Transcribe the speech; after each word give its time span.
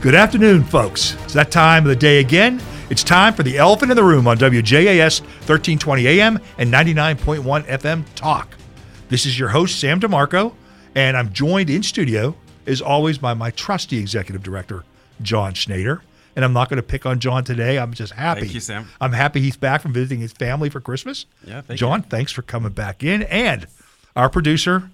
Good 0.00 0.14
afternoon, 0.14 0.62
folks. 0.62 1.14
It's 1.24 1.32
that 1.32 1.50
time 1.50 1.82
of 1.84 1.88
the 1.88 1.96
day 1.96 2.20
again. 2.20 2.60
It's 2.90 3.02
time 3.02 3.34
for 3.34 3.42
the 3.42 3.58
elephant 3.58 3.90
in 3.90 3.96
the 3.96 4.04
room 4.04 4.28
on 4.28 4.38
WJAS 4.38 5.20
1320 5.20 6.06
AM 6.06 6.38
and 6.58 6.72
99.1 6.72 7.64
FM 7.64 8.04
Talk. 8.14 8.56
This 9.08 9.26
is 9.26 9.36
your 9.38 9.48
host, 9.48 9.80
Sam 9.80 9.98
DeMarco, 9.98 10.54
and 10.94 11.16
I'm 11.16 11.32
joined 11.32 11.70
in 11.70 11.82
studio, 11.82 12.36
as 12.66 12.80
always, 12.80 13.18
by 13.18 13.34
my 13.34 13.50
trusty 13.50 13.98
executive 13.98 14.42
director, 14.44 14.84
John 15.22 15.54
Schneider. 15.54 16.02
And 16.36 16.44
I'm 16.44 16.52
not 16.52 16.68
going 16.68 16.76
to 16.76 16.82
pick 16.82 17.04
on 17.06 17.18
John 17.18 17.42
today. 17.42 17.78
I'm 17.78 17.92
just 17.92 18.12
happy. 18.12 18.42
Thank 18.42 18.54
you, 18.54 18.60
Sam. 18.60 18.86
I'm 19.00 19.12
happy 19.12 19.40
he's 19.40 19.56
back 19.56 19.80
from 19.82 19.92
visiting 19.92 20.20
his 20.20 20.32
family 20.32 20.70
for 20.70 20.80
Christmas. 20.80 21.26
Yeah, 21.44 21.62
thank 21.62 21.80
John, 21.80 22.00
you. 22.00 22.06
thanks 22.10 22.30
for 22.30 22.42
coming 22.42 22.72
back 22.72 23.02
in. 23.02 23.22
And 23.24 23.66
our 24.14 24.28
producer, 24.28 24.90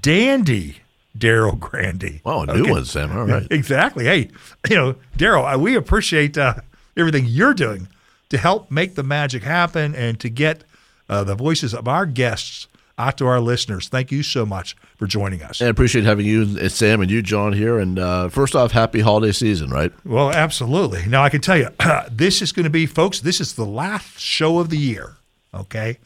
Dandy 0.00 0.76
Daryl 1.16 1.58
Grandy. 1.58 2.20
Oh, 2.24 2.42
a 2.42 2.46
new 2.46 2.62
Okay. 2.62 2.70
one, 2.70 2.84
Sam. 2.84 3.16
All 3.16 3.24
right. 3.26 3.46
Exactly. 3.50 4.04
Hey, 4.04 4.30
you 4.68 4.76
know, 4.76 4.96
Daryl, 5.16 5.58
we 5.60 5.74
appreciate 5.76 6.36
uh, 6.36 6.54
everything 6.96 7.26
you're 7.26 7.54
doing 7.54 7.88
to 8.30 8.38
help 8.38 8.70
make 8.70 8.94
the 8.94 9.02
magic 9.02 9.42
happen 9.44 9.94
and 9.94 10.18
to 10.20 10.28
get 10.28 10.64
uh, 11.08 11.22
the 11.22 11.34
voices 11.34 11.72
of 11.74 11.86
our 11.86 12.06
guests 12.06 12.66
out 12.96 13.18
to 13.18 13.26
our 13.26 13.40
listeners. 13.40 13.88
Thank 13.88 14.10
you 14.12 14.22
so 14.22 14.46
much 14.46 14.76
for 14.96 15.06
joining 15.06 15.42
us. 15.42 15.60
And 15.60 15.66
I 15.66 15.70
appreciate 15.70 16.04
having 16.04 16.26
you, 16.26 16.68
Sam, 16.68 17.00
and 17.00 17.10
you, 17.10 17.22
John, 17.22 17.52
here. 17.52 17.78
And 17.78 17.98
uh, 17.98 18.28
first 18.28 18.54
off, 18.56 18.70
happy 18.72 19.00
holiday 19.00 19.32
season, 19.32 19.70
right? 19.70 19.92
Well, 20.04 20.30
absolutely. 20.30 21.04
Now, 21.06 21.22
I 21.24 21.28
can 21.28 21.40
tell 21.40 21.56
you, 21.58 21.68
this 22.10 22.40
is 22.40 22.52
going 22.52 22.64
to 22.64 22.70
be, 22.70 22.86
folks, 22.86 23.20
this 23.20 23.40
is 23.40 23.54
the 23.54 23.66
last 23.66 24.18
show 24.20 24.58
of 24.60 24.70
the 24.70 24.78
year. 24.78 25.16
Okay. 25.52 25.98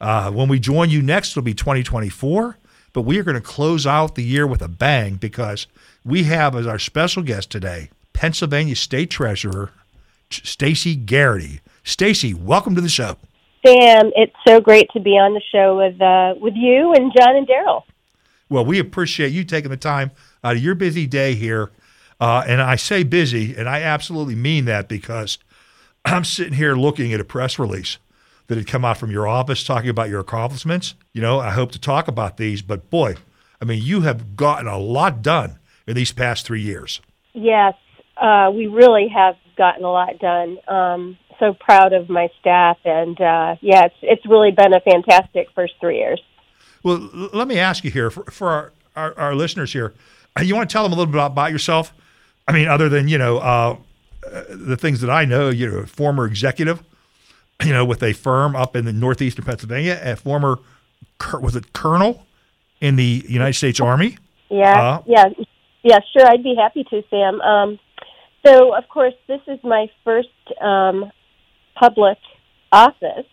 Uh, 0.00 0.30
when 0.30 0.48
we 0.48 0.58
join 0.60 0.88
you 0.90 1.02
next, 1.02 1.30
it'll 1.32 1.42
be 1.42 1.54
2024. 1.54 2.56
But 2.96 3.02
we 3.02 3.18
are 3.18 3.22
going 3.22 3.34
to 3.34 3.42
close 3.42 3.86
out 3.86 4.14
the 4.14 4.24
year 4.24 4.46
with 4.46 4.62
a 4.62 4.68
bang 4.68 5.16
because 5.16 5.66
we 6.02 6.22
have 6.22 6.56
as 6.56 6.66
our 6.66 6.78
special 6.78 7.22
guest 7.22 7.50
today 7.50 7.90
Pennsylvania 8.14 8.74
State 8.74 9.10
Treasurer 9.10 9.70
Stacy 10.30 10.96
Garrity. 10.96 11.60
Stacy, 11.84 12.32
welcome 12.32 12.74
to 12.74 12.80
the 12.80 12.88
show. 12.88 13.18
Sam, 13.62 14.12
it's 14.16 14.32
so 14.48 14.62
great 14.62 14.88
to 14.92 15.00
be 15.00 15.10
on 15.10 15.34
the 15.34 15.42
show 15.52 15.76
with 15.76 16.00
uh, 16.00 16.40
with 16.40 16.54
you 16.56 16.94
and 16.94 17.12
John 17.14 17.36
and 17.36 17.46
Daryl. 17.46 17.82
Well, 18.48 18.64
we 18.64 18.78
appreciate 18.78 19.30
you 19.30 19.44
taking 19.44 19.70
the 19.70 19.76
time 19.76 20.10
out 20.42 20.56
of 20.56 20.62
your 20.62 20.74
busy 20.74 21.06
day 21.06 21.34
here. 21.34 21.70
Uh, 22.18 22.44
and 22.46 22.62
I 22.62 22.76
say 22.76 23.02
busy, 23.02 23.54
and 23.54 23.68
I 23.68 23.82
absolutely 23.82 24.36
mean 24.36 24.64
that 24.64 24.88
because 24.88 25.36
I'm 26.06 26.24
sitting 26.24 26.54
here 26.54 26.74
looking 26.74 27.12
at 27.12 27.20
a 27.20 27.24
press 27.24 27.58
release 27.58 27.98
that 28.48 28.56
had 28.56 28.66
come 28.66 28.84
out 28.84 28.98
from 28.98 29.10
your 29.10 29.26
office 29.26 29.64
talking 29.64 29.90
about 29.90 30.08
your 30.08 30.20
accomplishments. 30.20 30.94
You 31.12 31.22
know, 31.22 31.40
I 31.40 31.50
hope 31.50 31.72
to 31.72 31.80
talk 31.80 32.08
about 32.08 32.36
these, 32.36 32.62
but 32.62 32.90
boy, 32.90 33.16
I 33.60 33.64
mean, 33.64 33.82
you 33.82 34.02
have 34.02 34.36
gotten 34.36 34.66
a 34.66 34.78
lot 34.78 35.22
done 35.22 35.58
in 35.86 35.94
these 35.94 36.12
past 36.12 36.46
three 36.46 36.62
years. 36.62 37.00
Yes, 37.32 37.74
uh, 38.16 38.50
we 38.54 38.66
really 38.66 39.08
have 39.08 39.36
gotten 39.56 39.84
a 39.84 39.90
lot 39.90 40.18
done. 40.18 40.58
Um, 40.68 41.18
so 41.38 41.54
proud 41.54 41.92
of 41.92 42.08
my 42.08 42.28
staff, 42.40 42.78
and 42.84 43.20
uh, 43.20 43.56
yeah, 43.60 43.84
it's 43.84 43.94
it's 44.02 44.26
really 44.26 44.52
been 44.52 44.72
a 44.72 44.80
fantastic 44.80 45.48
first 45.54 45.74
three 45.80 45.98
years. 45.98 46.20
Well, 46.82 47.10
l- 47.14 47.30
let 47.32 47.48
me 47.48 47.58
ask 47.58 47.84
you 47.84 47.90
here 47.90 48.10
for, 48.10 48.24
for 48.24 48.48
our, 48.48 48.72
our, 48.94 49.18
our 49.18 49.34
listeners 49.34 49.72
here, 49.72 49.92
uh, 50.38 50.42
you 50.42 50.54
want 50.54 50.68
to 50.68 50.72
tell 50.72 50.82
them 50.82 50.92
a 50.92 50.96
little 50.96 51.12
bit 51.12 51.22
about, 51.22 51.50
yourself? 51.50 51.92
I 52.48 52.52
mean, 52.52 52.68
other 52.68 52.88
than, 52.88 53.08
you 53.08 53.18
know, 53.18 53.38
uh, 53.38 53.76
uh, 54.24 54.42
the 54.48 54.76
things 54.76 55.00
that 55.00 55.10
I 55.10 55.24
know, 55.24 55.50
you 55.50 55.70
know, 55.70 55.84
former 55.84 56.26
executive, 56.26 56.82
you 57.64 57.72
know, 57.72 57.84
with 57.84 58.02
a 58.02 58.12
firm 58.12 58.54
up 58.54 58.76
in 58.76 58.84
the 58.84 58.92
northeastern 58.92 59.44
Pennsylvania, 59.44 60.00
a 60.02 60.16
former, 60.16 60.58
was 61.40 61.56
it 61.56 61.72
colonel 61.72 62.26
in 62.80 62.96
the 62.96 63.24
United 63.28 63.54
States 63.54 63.80
Army? 63.80 64.18
Yeah, 64.50 64.80
Uh, 64.80 65.02
yeah, 65.06 65.24
yeah. 65.82 65.98
Sure, 66.12 66.26
I'd 66.28 66.42
be 66.42 66.54
happy 66.54 66.84
to, 66.84 67.02
Sam. 67.10 67.40
Um, 67.40 67.78
so, 68.46 68.76
of 68.76 68.88
course, 68.88 69.14
this 69.26 69.40
is 69.48 69.58
my 69.64 69.90
first 70.04 70.28
um, 70.60 71.10
public 71.74 72.18
office. 72.70 73.26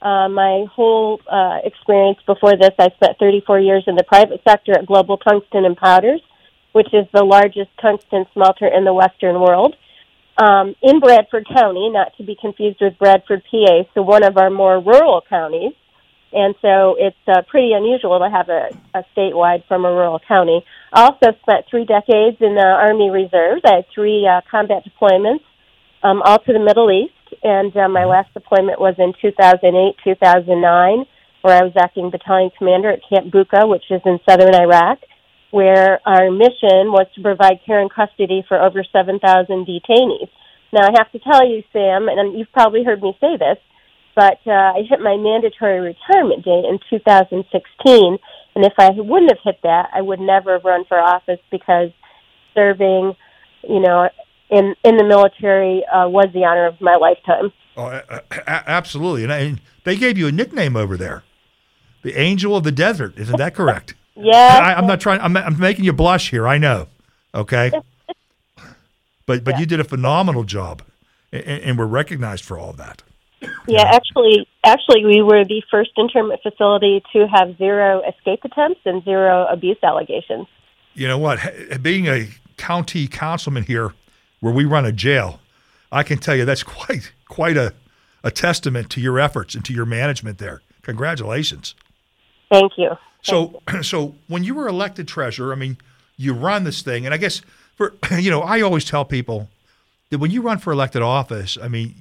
Uh, 0.00 0.28
my 0.28 0.64
whole 0.72 1.20
uh, 1.30 1.58
experience 1.64 2.18
before 2.26 2.56
this, 2.56 2.70
I 2.78 2.88
spent 2.96 3.18
34 3.18 3.60
years 3.60 3.84
in 3.86 3.96
the 3.96 4.04
private 4.04 4.40
sector 4.48 4.72
at 4.72 4.86
Global 4.86 5.16
Tungsten 5.18 5.64
and 5.64 5.76
Powders, 5.76 6.20
which 6.72 6.92
is 6.92 7.06
the 7.12 7.24
largest 7.24 7.70
tungsten 7.80 8.24
smelter 8.32 8.66
in 8.66 8.84
the 8.84 8.94
Western 8.94 9.40
world, 9.40 9.76
um, 10.38 10.74
in 10.82 11.00
Bradford 11.00 11.46
County, 11.52 11.90
not 11.90 12.16
to 12.16 12.24
be 12.24 12.36
confused 12.40 12.78
with 12.80 12.98
Bradford, 12.98 13.42
PA, 13.50 13.82
so 13.94 14.02
one 14.02 14.22
of 14.22 14.36
our 14.36 14.50
more 14.50 14.80
rural 14.80 15.22
counties. 15.28 15.72
And 16.32 16.54
so 16.60 16.94
it's 16.98 17.16
uh, 17.26 17.42
pretty 17.48 17.72
unusual 17.72 18.18
to 18.18 18.28
have 18.28 18.48
a, 18.48 18.68
a 18.94 19.02
statewide 19.16 19.66
from 19.66 19.84
a 19.84 19.90
rural 19.90 20.20
county. 20.28 20.62
I 20.92 21.04
also 21.04 21.36
spent 21.42 21.64
three 21.70 21.86
decades 21.86 22.36
in 22.40 22.54
the 22.54 22.60
Army 22.60 23.10
Reserves. 23.10 23.62
I 23.64 23.76
had 23.76 23.86
three 23.94 24.26
uh, 24.26 24.42
combat 24.50 24.84
deployments, 24.84 25.44
um, 26.02 26.22
all 26.22 26.38
to 26.38 26.52
the 26.52 26.58
Middle 26.58 26.90
East. 26.90 27.14
And 27.42 27.74
uh, 27.76 27.88
my 27.88 28.04
last 28.04 28.32
deployment 28.34 28.80
was 28.80 28.94
in 28.98 29.14
2008, 29.20 29.96
2009, 30.04 31.04
where 31.42 31.56
I 31.56 31.64
was 31.64 31.72
acting 31.78 32.10
battalion 32.10 32.50
commander 32.56 32.90
at 32.90 33.00
Camp 33.08 33.32
Bucca, 33.32 33.66
which 33.66 33.84
is 33.90 34.02
in 34.04 34.18
southern 34.28 34.54
Iraq, 34.54 34.98
where 35.50 36.00
our 36.06 36.30
mission 36.30 36.92
was 36.92 37.06
to 37.14 37.22
provide 37.22 37.60
care 37.64 37.80
and 37.80 37.90
custody 37.90 38.44
for 38.48 38.60
over 38.60 38.84
7,000 38.84 39.20
detainees. 39.66 40.28
Now, 40.72 40.82
I 40.82 40.92
have 40.98 41.10
to 41.12 41.18
tell 41.18 41.48
you, 41.48 41.62
Sam, 41.72 42.08
and 42.08 42.38
you've 42.38 42.52
probably 42.52 42.84
heard 42.84 43.02
me 43.02 43.16
say 43.20 43.36
this, 43.38 43.56
but 44.14 44.40
uh, 44.46 44.50
I 44.76 44.82
hit 44.88 45.00
my 45.00 45.16
mandatory 45.16 45.80
retirement 45.80 46.44
date 46.44 46.64
in 46.68 46.78
2016, 46.90 48.18
and 48.54 48.64
if 48.64 48.72
I 48.78 48.90
wouldn't 48.90 49.30
have 49.30 49.40
hit 49.42 49.60
that, 49.62 49.88
I 49.94 50.02
would 50.02 50.20
never 50.20 50.54
have 50.54 50.64
run 50.64 50.84
for 50.84 50.98
office 50.98 51.40
because 51.50 51.90
serving, 52.54 53.14
you 53.62 53.80
know, 53.80 54.08
in 54.50 54.74
in 54.82 54.96
the 54.96 55.04
military 55.04 55.84
uh, 55.86 56.08
was 56.08 56.28
the 56.32 56.44
honor 56.44 56.66
of 56.66 56.80
my 56.80 56.96
lifetime. 56.96 57.52
Oh, 57.76 58.00
absolutely. 58.46 59.22
And, 59.22 59.32
I, 59.32 59.38
and 59.38 59.60
they 59.84 59.96
gave 59.96 60.18
you 60.18 60.26
a 60.26 60.32
nickname 60.32 60.74
over 60.74 60.96
there, 60.96 61.22
the 62.02 62.18
Angel 62.18 62.56
of 62.56 62.64
the 62.64 62.72
Desert. 62.72 63.16
Isn't 63.16 63.38
that 63.38 63.54
correct? 63.54 63.94
Yeah, 64.20 64.60
I, 64.62 64.74
I'm 64.74 64.86
not 64.86 65.00
trying. 65.00 65.20
I'm, 65.20 65.36
I'm 65.36 65.58
making 65.58 65.84
you 65.84 65.92
blush 65.92 66.30
here. 66.30 66.46
I 66.46 66.58
know. 66.58 66.88
Okay. 67.34 67.70
But 69.28 69.44
but 69.44 69.60
you 69.60 69.66
did 69.66 69.78
a 69.78 69.84
phenomenal 69.84 70.42
job, 70.42 70.82
and, 71.30 71.44
and 71.44 71.78
we're 71.78 71.84
recognized 71.84 72.46
for 72.46 72.58
all 72.58 72.70
of 72.70 72.78
that. 72.78 73.02
yeah. 73.68 73.82
Actually, 73.82 74.48
actually, 74.64 75.04
we 75.04 75.20
were 75.20 75.44
the 75.44 75.62
first 75.70 75.90
internment 75.98 76.40
facility 76.42 77.02
to 77.12 77.28
have 77.28 77.58
zero 77.58 78.00
escape 78.08 78.40
attempts 78.42 78.80
and 78.86 79.04
zero 79.04 79.46
abuse 79.52 79.76
allegations. 79.82 80.46
You 80.94 81.08
know 81.08 81.18
what? 81.18 81.38
Being 81.82 82.08
a 82.08 82.28
county 82.56 83.06
councilman 83.06 83.64
here, 83.64 83.92
where 84.40 84.54
we 84.54 84.64
run 84.64 84.86
a 84.86 84.92
jail, 84.92 85.40
I 85.92 86.04
can 86.04 86.16
tell 86.16 86.34
you 86.34 86.46
that's 86.46 86.62
quite 86.78 87.12
quite 87.28 87.58
a 87.58 87.74
a 88.24 88.30
testament 88.30 88.88
to 88.90 89.00
your 89.00 89.20
efforts 89.20 89.54
and 89.54 89.62
to 89.66 89.74
your 89.74 89.84
management 89.86 90.38
there. 90.38 90.62
Congratulations. 90.82 91.74
Thank 92.50 92.72
you. 92.78 92.92
So, 93.22 93.62
so 93.82 94.14
when 94.26 94.44
you 94.44 94.54
were 94.54 94.68
elected 94.68 95.08
treasurer, 95.08 95.52
I 95.52 95.56
mean, 95.56 95.76
you 96.16 96.32
run 96.32 96.64
this 96.64 96.82
thing, 96.82 97.04
and 97.06 97.14
I 97.14 97.18
guess 97.18 97.42
for 97.76 97.94
you 98.18 98.30
know, 98.30 98.42
I 98.42 98.60
always 98.60 98.84
tell 98.84 99.04
people 99.04 99.48
that 100.10 100.18
when 100.18 100.30
you 100.30 100.42
run 100.42 100.58
for 100.58 100.72
elected 100.72 101.02
office, 101.02 101.58
I 101.60 101.68
mean, 101.68 101.94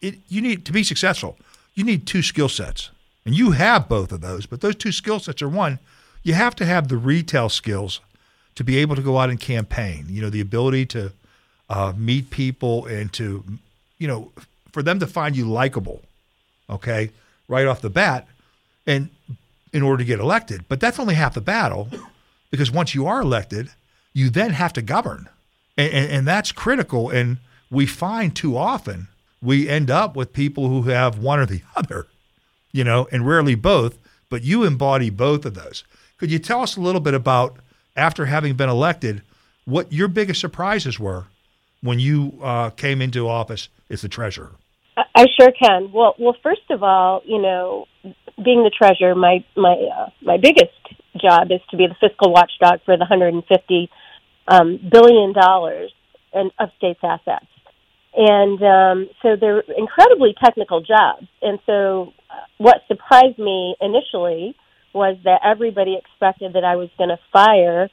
it 0.00 0.16
you 0.28 0.40
need 0.40 0.64
to 0.66 0.72
be 0.72 0.84
successful. 0.84 1.36
You 1.74 1.84
need 1.84 2.06
two 2.06 2.22
skill 2.22 2.48
sets, 2.48 2.90
and 3.24 3.34
you 3.34 3.50
have 3.52 3.88
both 3.88 4.12
of 4.12 4.20
those. 4.20 4.46
But 4.46 4.60
those 4.60 4.76
two 4.76 4.92
skill 4.92 5.18
sets 5.18 5.42
are 5.42 5.48
one. 5.48 5.78
You 6.22 6.34
have 6.34 6.56
to 6.56 6.66
have 6.66 6.88
the 6.88 6.96
retail 6.96 7.48
skills 7.48 8.00
to 8.54 8.64
be 8.64 8.78
able 8.78 8.96
to 8.96 9.02
go 9.02 9.18
out 9.18 9.30
and 9.30 9.38
campaign. 9.38 10.06
You 10.08 10.22
know, 10.22 10.30
the 10.30 10.40
ability 10.40 10.86
to 10.86 11.12
uh, 11.68 11.92
meet 11.96 12.30
people 12.30 12.86
and 12.86 13.12
to, 13.12 13.44
you 13.98 14.08
know, 14.08 14.32
for 14.72 14.82
them 14.82 14.98
to 15.00 15.06
find 15.06 15.36
you 15.36 15.48
likable. 15.48 16.02
Okay, 16.68 17.10
right 17.48 17.66
off 17.66 17.80
the 17.80 17.90
bat, 17.90 18.26
and 18.86 19.10
in 19.76 19.82
order 19.82 19.98
to 19.98 20.06
get 20.06 20.18
elected. 20.18 20.64
But 20.68 20.80
that's 20.80 20.98
only 20.98 21.14
half 21.14 21.34
the 21.34 21.40
battle 21.42 21.90
because 22.50 22.70
once 22.70 22.94
you 22.94 23.06
are 23.06 23.20
elected, 23.20 23.68
you 24.14 24.30
then 24.30 24.52
have 24.52 24.72
to 24.72 24.80
govern. 24.80 25.28
And, 25.76 25.92
and, 25.92 26.10
and 26.10 26.26
that's 26.26 26.50
critical. 26.50 27.10
And 27.10 27.36
we 27.70 27.84
find 27.84 28.34
too 28.34 28.56
often 28.56 29.08
we 29.42 29.68
end 29.68 29.90
up 29.90 30.16
with 30.16 30.32
people 30.32 30.68
who 30.68 30.84
have 30.84 31.18
one 31.18 31.38
or 31.38 31.44
the 31.44 31.60
other, 31.76 32.06
you 32.72 32.84
know, 32.84 33.06
and 33.12 33.26
rarely 33.26 33.54
both. 33.54 33.98
But 34.30 34.42
you 34.42 34.64
embody 34.64 35.10
both 35.10 35.44
of 35.44 35.52
those. 35.52 35.84
Could 36.16 36.30
you 36.30 36.38
tell 36.38 36.62
us 36.62 36.76
a 36.76 36.80
little 36.80 37.02
bit 37.02 37.12
about, 37.12 37.58
after 37.94 38.24
having 38.24 38.54
been 38.54 38.70
elected, 38.70 39.20
what 39.66 39.92
your 39.92 40.08
biggest 40.08 40.40
surprises 40.40 40.98
were 40.98 41.26
when 41.82 42.00
you 42.00 42.38
uh, 42.42 42.70
came 42.70 43.02
into 43.02 43.28
office 43.28 43.68
as 43.90 44.00
the 44.00 44.08
treasurer? 44.08 44.52
I- 44.96 45.26
sure 45.38 45.52
can. 45.52 45.92
Well, 45.92 46.14
well, 46.18 46.34
first 46.42 46.70
of 46.70 46.82
all, 46.82 47.20
you 47.26 47.40
know, 47.40 47.86
being 48.42 48.62
the 48.62 48.70
treasurer, 48.70 49.14
my 49.14 49.44
my 49.56 49.72
uh, 49.72 50.10
my 50.22 50.36
biggest 50.36 50.72
job 51.20 51.50
is 51.50 51.60
to 51.70 51.76
be 51.76 51.86
the 51.86 51.96
fiscal 52.00 52.32
watchdog 52.32 52.80
for 52.84 52.96
the 52.96 53.06
150 53.08 53.90
um, 54.48 54.78
billion 54.90 55.32
dollars 55.32 55.92
and 56.32 56.50
of 56.58 56.70
states' 56.76 57.00
assets. 57.02 57.46
And 58.16 58.62
um, 58.62 59.10
so 59.22 59.36
they're 59.38 59.62
incredibly 59.76 60.34
technical 60.42 60.80
jobs. 60.80 61.26
And 61.42 61.58
so, 61.66 62.14
uh, 62.30 62.44
what 62.56 62.76
surprised 62.88 63.38
me 63.38 63.76
initially 63.80 64.56
was 64.94 65.18
that 65.24 65.40
everybody 65.44 65.96
expected 65.96 66.54
that 66.54 66.64
I 66.64 66.76
was 66.76 66.88
going 66.96 67.10
to 67.10 67.18
fire 67.30 67.90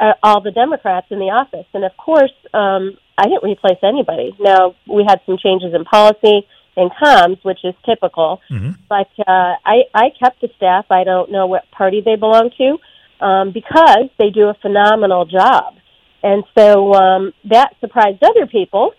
uh, 0.00 0.14
all 0.22 0.40
the 0.40 0.52
Democrats 0.52 1.08
in 1.10 1.18
the 1.18 1.26
office. 1.26 1.66
And 1.74 1.84
of 1.84 1.94
course, 1.98 2.32
um, 2.54 2.96
I 3.18 3.24
didn't 3.24 3.44
replace 3.44 3.78
anybody. 3.82 4.34
Now 4.40 4.74
we 4.86 5.04
had 5.06 5.20
some 5.26 5.36
changes 5.36 5.74
in 5.74 5.84
policy 5.84 6.46
and 6.78 6.90
comms, 6.92 7.44
which 7.44 7.58
is 7.64 7.74
typical. 7.84 8.40
Mm-hmm. 8.50 8.72
But 8.88 9.10
uh, 9.18 9.54
I, 9.64 9.82
I 9.94 10.10
kept 10.18 10.40
the 10.40 10.48
staff. 10.56 10.86
I 10.90 11.04
don't 11.04 11.30
know 11.32 11.46
what 11.46 11.70
party 11.70 12.00
they 12.04 12.16
belong 12.16 12.50
to 12.58 13.24
um, 13.24 13.52
because 13.52 14.08
they 14.18 14.30
do 14.30 14.48
a 14.48 14.54
phenomenal 14.62 15.24
job. 15.24 15.74
And 16.22 16.44
so 16.56 16.94
um, 16.94 17.32
that 17.44 17.74
surprised 17.80 18.22
other 18.22 18.46
people. 18.46 18.92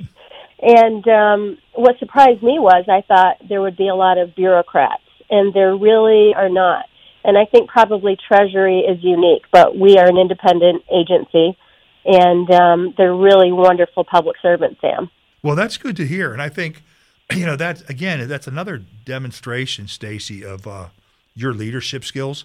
and 0.62 1.06
um, 1.08 1.58
what 1.74 1.98
surprised 1.98 2.42
me 2.42 2.58
was 2.58 2.84
I 2.88 3.02
thought 3.06 3.36
there 3.48 3.60
would 3.60 3.76
be 3.76 3.88
a 3.88 3.94
lot 3.94 4.18
of 4.18 4.34
bureaucrats, 4.34 5.02
and 5.30 5.52
there 5.54 5.76
really 5.76 6.34
are 6.34 6.48
not. 6.48 6.86
And 7.22 7.38
I 7.38 7.46
think 7.46 7.70
probably 7.70 8.16
Treasury 8.28 8.80
is 8.80 9.02
unique, 9.02 9.44
but 9.50 9.78
we 9.78 9.96
are 9.96 10.06
an 10.06 10.18
independent 10.18 10.84
agency, 10.92 11.56
and 12.04 12.50
um, 12.50 12.94
they're 12.98 13.14
really 13.14 13.50
wonderful 13.50 14.04
public 14.04 14.36
servants, 14.42 14.80
Sam. 14.80 15.10
Well, 15.42 15.56
that's 15.56 15.76
good 15.76 15.96
to 15.96 16.06
hear, 16.06 16.32
and 16.32 16.40
I 16.40 16.48
think 16.48 16.82
you 17.34 17.46
know 17.46 17.56
that's 17.56 17.82
again 17.82 18.26
that's 18.28 18.46
another 18.46 18.82
demonstration, 19.04 19.88
Stacy, 19.88 20.44
of 20.44 20.66
uh, 20.66 20.88
your 21.34 21.52
leadership 21.52 22.04
skills, 22.04 22.44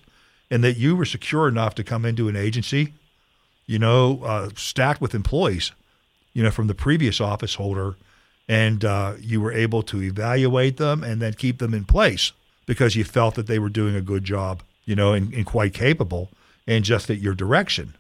and 0.50 0.64
that 0.64 0.78
you 0.78 0.96
were 0.96 1.06
secure 1.06 1.48
enough 1.48 1.76
to 1.76 1.84
come 1.84 2.06
into 2.06 2.28
an 2.28 2.36
agency, 2.36 2.94
you 3.66 3.80
know, 3.80 4.22
uh, 4.24 4.50
stacked 4.56 5.02
with 5.02 5.14
employees, 5.14 5.72
you 6.34 6.44
know, 6.44 6.52
from 6.52 6.68
the 6.68 6.76
previous 6.76 7.20
office 7.20 7.56
holder, 7.56 7.96
and 8.48 8.84
uh, 8.86 9.14
you 9.20 9.42
were 9.42 9.52
able 9.52 9.84
to 9.84 10.02
evaluate 10.02 10.78
them 10.78 11.04
and 11.04 11.22
then 11.22 11.34
keep 11.34 11.60
them 11.60 11.74
in 11.74 11.86
place 11.86 12.32
because 12.66 12.96
you 12.96 13.04
felt 13.04 13.36
that 13.36 13.48
they 13.48 13.60
were 13.60 13.70
doing 13.70 13.96
a 13.96 14.02
good 14.02 14.24
job, 14.24 14.62
you 14.86 14.96
know, 14.96 15.14
and, 15.14 15.34
and 15.34 15.46
quite 15.46 15.74
capable, 15.74 16.30
and 16.68 16.86
just 16.86 17.10
at 17.10 17.20
your 17.20 17.34
direction, 17.34 17.96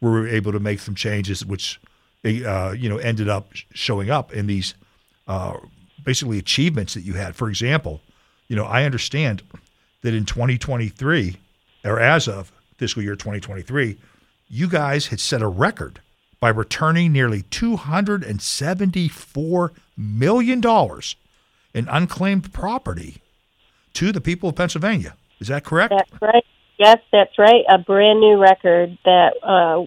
we 0.00 0.10
were 0.10 0.26
able 0.26 0.52
to 0.52 0.60
make 0.60 0.80
some 0.80 0.94
changes, 0.94 1.44
which, 1.44 1.80
uh, 2.24 2.70
you 2.70 2.88
know, 2.88 2.98
ended 2.98 3.28
up 3.28 3.50
showing 3.72 4.10
up 4.10 4.32
in 4.32 4.46
these 4.46 4.74
uh, 5.28 5.56
basically 6.04 6.38
achievements 6.38 6.94
that 6.94 7.02
you 7.02 7.12
had. 7.14 7.34
For 7.36 7.48
example, 7.48 8.00
you 8.48 8.56
know, 8.56 8.64
I 8.64 8.84
understand 8.84 9.42
that 10.02 10.14
in 10.14 10.24
2023, 10.24 11.36
or 11.84 12.00
as 12.00 12.28
of 12.28 12.52
fiscal 12.76 13.02
year 13.02 13.16
2023, 13.16 13.98
you 14.48 14.68
guys 14.68 15.06
had 15.06 15.20
set 15.20 15.40
a 15.42 15.48
record 15.48 16.00
by 16.40 16.48
returning 16.48 17.12
nearly 17.12 17.42
$274 17.42 19.70
million 19.96 20.62
in 21.74 21.88
unclaimed 21.88 22.52
property 22.52 23.22
to 23.94 24.12
the 24.12 24.20
people 24.20 24.48
of 24.48 24.56
Pennsylvania. 24.56 25.14
Is 25.38 25.48
that 25.48 25.64
correct? 25.64 25.94
That's 25.96 26.12
right. 26.20 26.44
Yes, 26.78 26.98
that's 27.12 27.38
right. 27.38 27.64
A 27.68 27.78
brand 27.78 28.20
new 28.20 28.38
record 28.38 28.98
that 29.04 29.34
uh, 29.42 29.84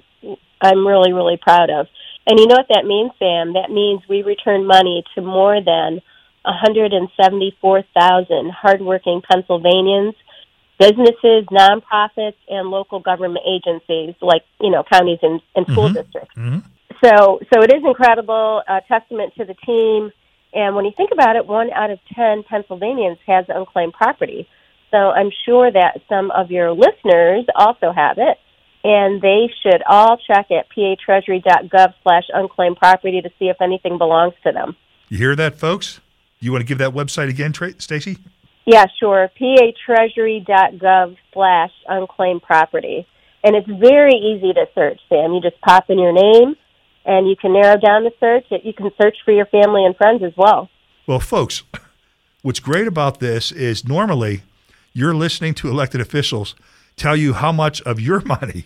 I'm 0.62 0.88
really, 0.88 1.14
really 1.14 1.38
proud 1.38 1.70
of. 1.70 1.88
And 2.28 2.40
you 2.40 2.48
know 2.48 2.56
what 2.56 2.68
that 2.70 2.86
means, 2.86 3.12
Sam? 3.20 3.54
That 3.54 3.70
means 3.70 4.02
we 4.10 4.24
return 4.24 4.66
money 4.66 5.04
to 5.14 5.22
more 5.22 5.62
than 5.62 6.02
174,000 6.44 8.52
hardworking 8.52 9.22
Pennsylvanians, 9.30 10.16
businesses, 10.80 11.46
nonprofits, 11.52 12.34
and 12.50 12.70
local 12.70 13.00
government 13.00 13.46
agencies 13.48 14.16
like, 14.22 14.42
you 14.60 14.72
know, 14.72 14.84
counties 14.92 15.20
and, 15.22 15.40
and 15.56 15.68
school 15.68 15.90
Mhm. 15.90 15.94
districts. 15.94 16.34
hmm 16.36 16.58
So, 17.04 17.40
so 17.54 17.62
it 17.62 17.72
is 17.74 17.84
incredible, 17.84 18.64
a 18.68 18.82
testament 18.88 19.34
to 19.36 19.46
the 19.46 19.54
team. 19.66 20.12
And 20.54 20.76
when 20.76 20.86
you 20.86 20.92
think 20.96 21.12
about 21.12 21.36
it, 21.36 21.46
one 21.46 21.70
out 21.72 21.92
of 21.92 22.00
10 22.16 22.44
Pennsylvanians 22.44 23.18
has 23.28 23.46
unclaimed 23.50 23.94
property. 23.94 24.48
So 24.92 25.12
I'm 25.12 25.30
sure 25.46 25.70
that 25.72 26.02
some 26.08 26.32
of 26.32 26.52
your 26.52 26.72
listeners 26.72 27.46
also 27.56 27.92
have 27.92 28.18
it. 28.18 28.40
And 28.86 29.20
they 29.20 29.52
should 29.64 29.82
all 29.90 30.16
check 30.28 30.52
at 30.52 30.68
patreasury.gov 30.70 31.94
slash 32.04 32.24
unclaimed 32.32 32.78
property 32.78 33.20
to 33.20 33.30
see 33.40 33.46
if 33.46 33.60
anything 33.60 33.98
belongs 33.98 34.36
to 34.44 34.52
them. 34.52 34.76
You 35.10 35.18
hear 35.18 35.36
that, 35.38 35.58
folks? 35.58 36.02
You 36.40 36.52
want 36.52 36.62
to 36.62 36.68
give 36.68 36.78
that 36.78 36.94
website 36.94 37.28
again, 37.28 37.52
Tra- 37.52 37.82
Stacy? 37.82 38.20
Yeah, 38.68 38.86
sure. 39.00 39.32
patreasury.gov 39.42 41.18
slash 41.34 41.72
unclaimed 41.88 42.44
property. 42.44 43.08
And 43.44 43.56
it's 43.56 43.68
very 43.68 44.14
easy 44.14 44.54
to 44.54 44.68
search, 44.76 45.00
Sam. 45.10 45.34
You 45.34 45.42
just 45.42 45.60
pop 45.62 45.90
in 45.90 45.98
your 45.98 46.14
name 46.14 46.56
and 47.06 47.28
you 47.28 47.36
can 47.36 47.54
narrow 47.54 47.78
down 47.78 48.04
the 48.04 48.12
search. 48.20 48.46
You 48.64 48.74
can 48.74 48.92
search 49.02 49.18
for 49.26 49.32
your 49.32 49.48
family 49.48 49.84
and 49.84 49.96
friends 49.96 50.22
as 50.22 50.34
well. 50.38 50.70
Well, 51.08 51.20
folks, 51.20 51.64
what's 52.44 52.60
great 52.60 52.86
about 52.86 53.20
this 53.20 53.52
is 53.52 53.88
normally 53.88 54.44
you're 54.94 55.16
listening 55.16 55.56
to 55.56 55.70
elected 55.70 56.02
officials 56.02 56.54
tell 56.96 57.16
you 57.16 57.34
how 57.34 57.52
much 57.52 57.82
of 57.82 58.00
your 58.00 58.20
money 58.26 58.66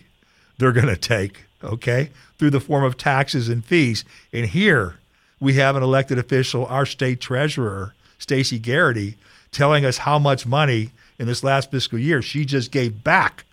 they're 0.60 0.72
going 0.72 0.86
to 0.86 0.96
take, 0.96 1.44
okay, 1.64 2.10
through 2.38 2.50
the 2.50 2.60
form 2.60 2.84
of 2.84 2.96
taxes 2.96 3.48
and 3.48 3.64
fees. 3.64 4.04
And 4.32 4.46
here 4.46 4.96
we 5.40 5.54
have 5.54 5.74
an 5.74 5.82
elected 5.82 6.18
official, 6.18 6.66
our 6.66 6.86
state 6.86 7.20
treasurer, 7.20 7.94
Stacy 8.18 8.58
Garrity, 8.58 9.16
telling 9.50 9.84
us 9.84 9.98
how 9.98 10.18
much 10.18 10.46
money 10.46 10.90
in 11.18 11.26
this 11.26 11.42
last 11.42 11.70
fiscal 11.70 11.98
year 11.98 12.22
she 12.22 12.44
just 12.44 12.70
gave 12.70 13.02
back 13.02 13.44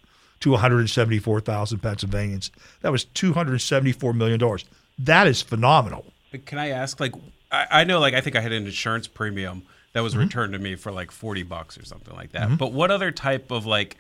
to 0.41 0.51
174,000 0.51 1.79
Pennsylvanians. 1.79 2.51
That 2.81 2.91
was 2.91 3.05
274 3.05 4.13
million 4.13 4.39
dollars. 4.39 4.65
That 4.99 5.27
is 5.27 5.41
phenomenal. 5.41 6.05
But 6.31 6.45
Can 6.45 6.59
I 6.59 6.69
ask, 6.69 6.99
like, 6.99 7.13
I, 7.51 7.67
I 7.71 7.83
know, 7.83 7.99
like, 7.99 8.13
I 8.13 8.21
think 8.21 8.35
I 8.35 8.41
had 8.41 8.51
an 8.51 8.65
insurance 8.65 9.07
premium 9.07 9.63
that 9.93 10.01
was 10.01 10.13
mm-hmm. 10.13 10.23
returned 10.23 10.53
to 10.53 10.59
me 10.59 10.75
for 10.75 10.91
like 10.91 11.09
forty 11.09 11.43
bucks 11.43 11.77
or 11.77 11.83
something 11.83 12.15
like 12.15 12.31
that. 12.33 12.43
Mm-hmm. 12.43 12.55
But 12.57 12.71
what 12.71 12.91
other 12.91 13.11
type 13.11 13.49
of 13.49 13.65
like, 13.65 13.97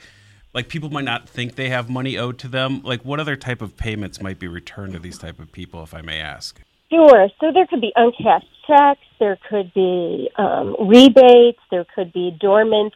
like 0.57 0.69
people 0.69 0.89
might 0.89 1.05
not 1.05 1.29
think 1.29 1.53
they 1.53 1.69
have 1.69 1.87
money 1.87 2.17
owed 2.17 2.39
to 2.39 2.47
them. 2.47 2.81
Like, 2.83 3.05
what 3.05 3.19
other 3.19 3.35
type 3.35 3.61
of 3.61 3.77
payments 3.77 4.19
might 4.19 4.39
be 4.39 4.47
returned 4.47 4.93
to 4.93 4.99
these 4.99 5.19
type 5.19 5.37
of 5.39 5.51
people, 5.51 5.83
if 5.83 5.93
I 5.93 6.01
may 6.01 6.19
ask? 6.19 6.59
Sure. 6.89 7.29
So 7.39 7.51
there 7.53 7.67
could 7.67 7.79
be 7.79 7.93
uncashed 7.95 8.49
checks, 8.65 9.05
there 9.19 9.37
could 9.47 9.71
be 9.75 10.31
um, 10.35 10.75
rebates, 10.79 11.59
there 11.69 11.85
could 11.93 12.11
be 12.11 12.35
dormant 12.41 12.95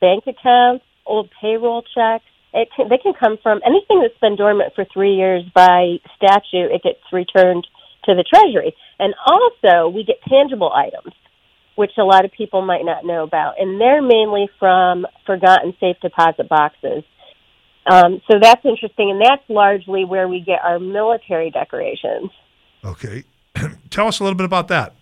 bank 0.00 0.22
accounts, 0.28 0.84
old 1.04 1.30
payroll 1.40 1.82
checks. 1.82 2.24
It 2.54 2.68
can, 2.76 2.88
they 2.88 2.98
can 2.98 3.14
come 3.18 3.38
from 3.42 3.60
anything 3.66 4.02
that's 4.02 4.18
been 4.20 4.36
dormant 4.36 4.74
for 4.76 4.84
three 4.84 5.14
years 5.16 5.42
by 5.52 5.96
statute. 6.14 6.70
It 6.70 6.84
gets 6.84 7.00
returned 7.12 7.66
to 8.04 8.14
the 8.14 8.22
Treasury, 8.22 8.72
and 9.00 9.14
also 9.26 9.88
we 9.88 10.04
get 10.04 10.22
tangible 10.28 10.72
items, 10.72 11.12
which 11.80 11.92
a 11.96 12.04
lot 12.04 12.26
of 12.26 12.30
people 12.32 12.60
might 12.60 12.84
not 12.84 13.06
know 13.06 13.22
about, 13.22 13.54
and 13.58 13.80
they're 13.80 14.02
mainly 14.02 14.50
from 14.58 15.06
forgotten 15.24 15.74
safe 15.80 15.96
deposit 16.02 16.46
boxes. 16.46 17.02
Um, 17.90 18.20
so 18.30 18.38
that's 18.38 18.62
interesting, 18.66 19.10
and 19.10 19.18
that's 19.18 19.42
largely 19.48 20.04
where 20.04 20.28
we 20.28 20.40
get 20.40 20.60
our 20.62 20.78
military 20.78 21.50
decorations. 21.50 22.30
Okay. 22.84 23.24
Tell 23.88 24.08
us 24.08 24.20
a 24.20 24.24
little 24.24 24.36
bit 24.36 24.44
about 24.44 24.68
that. 24.68 24.94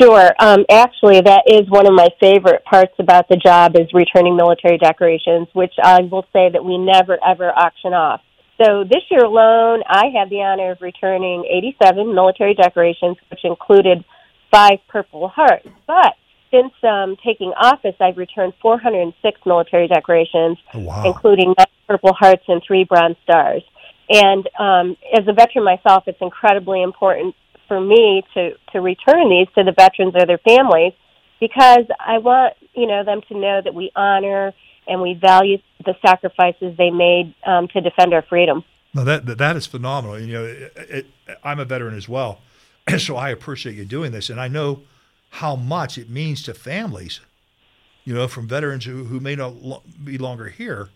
Sure. 0.00 0.30
Um, 0.38 0.64
actually, 0.70 1.22
that 1.22 1.42
is 1.48 1.68
one 1.68 1.88
of 1.88 1.92
my 1.92 2.06
favorite 2.20 2.64
parts 2.64 2.94
about 3.00 3.28
the 3.28 3.36
job 3.36 3.74
is 3.74 3.92
returning 3.92 4.36
military 4.36 4.78
decorations, 4.78 5.48
which 5.54 5.74
I 5.82 6.02
will 6.02 6.24
say 6.32 6.50
that 6.52 6.64
we 6.64 6.78
never 6.78 7.18
ever 7.26 7.50
auction 7.50 7.94
off. 7.94 8.20
So 8.62 8.84
this 8.84 9.02
year 9.10 9.24
alone, 9.24 9.82
I 9.88 10.04
had 10.16 10.30
the 10.30 10.42
honor 10.42 10.70
of 10.70 10.80
returning 10.80 11.44
87 11.50 12.14
military 12.14 12.54
decorations, 12.54 13.16
which 13.28 13.40
included 13.42 14.04
five 14.52 14.78
Purple 14.88 15.28
Hearts. 15.28 15.66
But 15.86 16.14
since 16.50 16.72
um, 16.84 17.16
taking 17.24 17.52
office, 17.56 17.94
I've 17.98 18.16
returned 18.18 18.52
406 18.60 19.40
military 19.46 19.88
decorations, 19.88 20.58
Oh, 20.74 20.80
wow. 20.80 21.02
including 21.06 21.54
nine 21.58 21.66
Purple 21.88 22.12
Hearts 22.12 22.44
and 22.46 22.62
three 22.66 22.84
Bronze 22.84 23.16
Stars. 23.24 23.62
And 24.10 24.48
um, 24.58 24.96
as 25.18 25.26
a 25.26 25.32
veteran 25.32 25.64
myself, 25.64 26.04
it's 26.06 26.18
incredibly 26.20 26.82
important 26.82 27.34
for 27.68 27.80
me 27.80 28.22
to 28.34 28.50
to 28.72 28.80
return 28.80 29.30
these 29.30 29.46
to 29.54 29.64
the 29.64 29.72
veterans 29.72 30.14
or 30.14 30.26
their 30.26 30.38
families 30.38 30.92
because 31.40 31.84
I 31.98 32.18
want 32.18 32.54
you 32.74 32.86
know 32.86 33.02
them 33.04 33.22
to 33.28 33.34
know 33.38 33.60
that 33.64 33.72
we 33.74 33.90
honor 33.96 34.52
and 34.86 35.00
we 35.00 35.14
value 35.14 35.58
the 35.86 35.94
sacrifices 36.04 36.76
they 36.76 36.90
made 36.90 37.34
um, 37.46 37.68
to 37.68 37.80
defend 37.80 38.12
our 38.12 38.22
freedom. 38.22 38.64
No, 38.94 39.04
that 39.04 39.24
that- 39.26 39.38
that 39.38 39.56
is 39.56 39.66
phenomenal. 39.66 40.18
You 40.20 40.32
know, 40.34 40.44
it, 40.44 40.72
it, 40.76 41.06
I'm 41.42 41.60
a 41.60 41.64
veteran 41.64 41.96
as 41.96 42.08
well, 42.08 42.40
so 42.98 43.16
I 43.16 43.30
appreciate 43.30 43.76
you 43.76 43.84
doing 43.84 44.12
this, 44.12 44.30
and 44.30 44.40
I 44.40 44.48
know 44.48 44.82
how 45.30 45.56
much 45.56 45.98
it 45.98 46.10
means 46.10 46.42
to 46.44 46.54
families. 46.54 47.20
You 48.04 48.14
know, 48.14 48.26
from 48.26 48.48
veterans 48.48 48.84
who, 48.84 49.04
who 49.04 49.20
may 49.20 49.36
not 49.36 49.54
lo- 49.62 49.82
be 50.02 50.18
longer 50.18 50.48
here, 50.48 50.88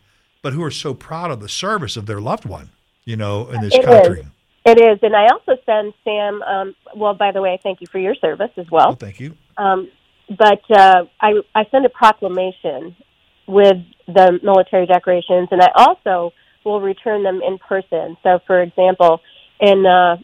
but 0.42 0.52
who 0.52 0.62
are 0.64 0.72
so 0.72 0.92
proud 0.92 1.30
of 1.30 1.40
the 1.40 1.48
service 1.48 1.96
of 1.96 2.06
their 2.06 2.20
loved 2.20 2.44
one. 2.44 2.70
You 3.04 3.16
know, 3.16 3.48
in 3.48 3.60
this 3.60 3.74
It 3.74 3.84
country. 3.84 4.20
is. 4.20 4.26
It 4.64 4.80
is, 4.80 4.98
and 5.02 5.14
I 5.14 5.28
also 5.28 5.62
send 5.64 5.94
Sam. 6.02 6.42
Um, 6.42 6.74
well, 6.96 7.14
by 7.14 7.30
the 7.30 7.40
way, 7.40 7.60
thank 7.62 7.80
you 7.80 7.86
for 7.86 8.00
your 8.00 8.16
service 8.16 8.50
as 8.56 8.66
well. 8.68 8.88
Oh, 8.90 8.94
thank 8.94 9.20
you. 9.20 9.36
Um, 9.56 9.88
but 10.28 10.60
uh, 10.70 11.04
I, 11.20 11.34
I 11.54 11.66
send 11.70 11.86
a 11.86 11.88
proclamation 11.88 12.96
with 13.46 13.76
the 14.08 14.40
military 14.42 14.86
decorations, 14.86 15.48
and 15.52 15.62
I 15.62 15.70
also 15.76 16.32
will 16.64 16.80
return 16.80 17.22
them 17.22 17.40
in 17.46 17.58
person. 17.58 18.16
So, 18.24 18.40
for 18.44 18.60
example, 18.60 19.20
in 19.60 19.86
uh, 19.86 20.16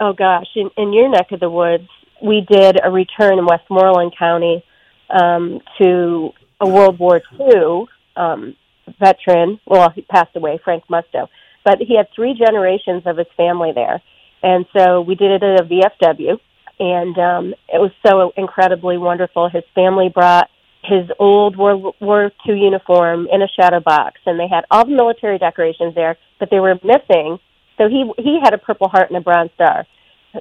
oh 0.00 0.12
gosh, 0.12 0.46
in, 0.56 0.70
in 0.76 0.92
your 0.92 1.08
neck 1.08 1.32
of 1.32 1.40
the 1.40 1.50
woods, 1.50 1.88
we 2.22 2.46
did 2.48 2.78
a 2.82 2.90
return 2.90 3.38
in 3.38 3.46
Westmoreland 3.46 4.14
County 4.18 4.64
um, 5.10 5.60
to 5.80 6.30
a 6.60 6.68
World 6.68 6.98
War 6.98 7.20
II 7.38 7.86
um, 8.16 8.56
veteran. 8.98 9.60
Well, 9.66 9.90
he 9.90 10.02
passed 10.02 10.34
away, 10.36 10.58
Frank 10.62 10.84
Musto, 10.88 11.28
but 11.64 11.78
he 11.78 11.96
had 11.96 12.08
three 12.14 12.34
generations 12.34 13.02
of 13.06 13.16
his 13.16 13.26
family 13.36 13.72
there. 13.74 14.02
and 14.42 14.66
so 14.76 15.00
we 15.00 15.14
did 15.14 15.30
it 15.30 15.42
at 15.42 15.60
a 15.60 15.64
VFW, 15.64 16.38
and 16.78 17.18
um, 17.18 17.54
it 17.68 17.80
was 17.80 17.92
so 18.06 18.32
incredibly 18.36 18.98
wonderful. 18.98 19.48
His 19.48 19.64
family 19.74 20.08
brought 20.08 20.48
his 20.82 21.08
old 21.18 21.56
World 21.56 21.94
War 22.00 22.30
II 22.46 22.58
uniform 22.60 23.26
in 23.32 23.42
a 23.42 23.48
shadow 23.48 23.80
box, 23.80 24.20
and 24.26 24.38
they 24.38 24.48
had 24.48 24.64
all 24.70 24.84
the 24.84 24.94
military 24.94 25.38
decorations 25.38 25.94
there, 25.94 26.16
but 26.38 26.50
they 26.50 26.60
were 26.60 26.74
missing. 26.84 27.38
So 27.78 27.88
he 27.88 28.10
he 28.18 28.40
had 28.42 28.54
a 28.54 28.58
Purple 28.58 28.88
Heart 28.88 29.10
and 29.10 29.16
a 29.16 29.20
Bronze 29.20 29.50
Star. 29.54 29.86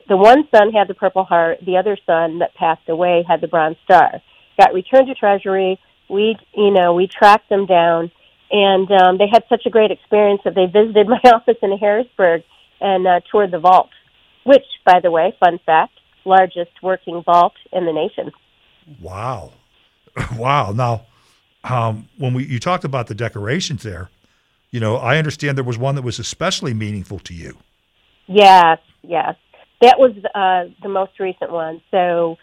The 0.08 0.18
one 0.18 0.48
son 0.50 0.72
had 0.72 0.88
the 0.88 0.94
Purple 0.94 1.24
Heart. 1.24 1.60
The 1.66 1.78
other 1.78 1.98
son 2.06 2.40
that 2.40 2.56
passed 2.56 2.88
away 2.90 3.24
had 3.28 3.42
the 3.42 3.48
Bronze 3.48 3.78
Star. 3.84 4.22
Got 4.60 4.74
returned 4.74 5.08
to 5.08 5.16
Treasury. 5.16 5.80
We 6.10 6.38
you 6.54 6.72
know 6.72 6.94
we 6.94 7.08
tracked 7.08 7.50
them 7.50 7.66
down, 7.66 8.12
and 8.52 8.92
um, 8.92 9.18
they 9.18 9.28
had 9.32 9.44
such 9.50 9.66
a 9.66 9.70
great 9.70 9.92
experience 9.92 10.42
that 10.46 10.56
they 10.56 10.66
visited 10.66 11.08
my 11.16 11.22
office 11.26 11.58
in 11.62 11.78
Harrisburg 11.78 12.44
and 12.80 13.08
uh, 13.08 13.22
toured 13.32 13.52
the 13.52 13.60
vault, 13.60 13.90
which, 14.44 14.66
by 14.86 15.00
the 15.00 15.10
way, 15.10 15.36
fun 15.40 15.60
fact, 15.66 15.94
largest 16.26 16.72
working 16.84 17.24
vault 17.24 17.54
in 17.72 17.86
the 17.86 17.94
nation. 17.94 18.32
Wow. 19.02 19.54
wow. 20.36 20.72
Now, 20.72 21.06
um, 21.64 22.10
when 22.18 22.34
we 22.34 22.46
you 22.46 22.60
talked 22.60 22.84
about 22.84 23.08
the 23.08 23.16
decorations 23.16 23.84
there, 23.84 24.10
you 24.74 24.80
know, 24.80 24.96
I 24.98 25.18
understand 25.18 25.56
there 25.56 25.64
was 25.64 25.78
one 25.78 25.94
that 25.96 26.02
was 26.02 26.18
especially 26.18 26.74
meaningful 26.74 27.20
to 27.20 27.34
you. 27.34 27.58
Yes, 28.26 28.80
yes. 29.04 29.36
That 29.82 30.00
was 30.00 30.14
uh, 30.34 30.74
the 30.82 30.90
most 30.90 31.20
recent 31.20 31.52
one. 31.52 31.80
So 31.92 32.38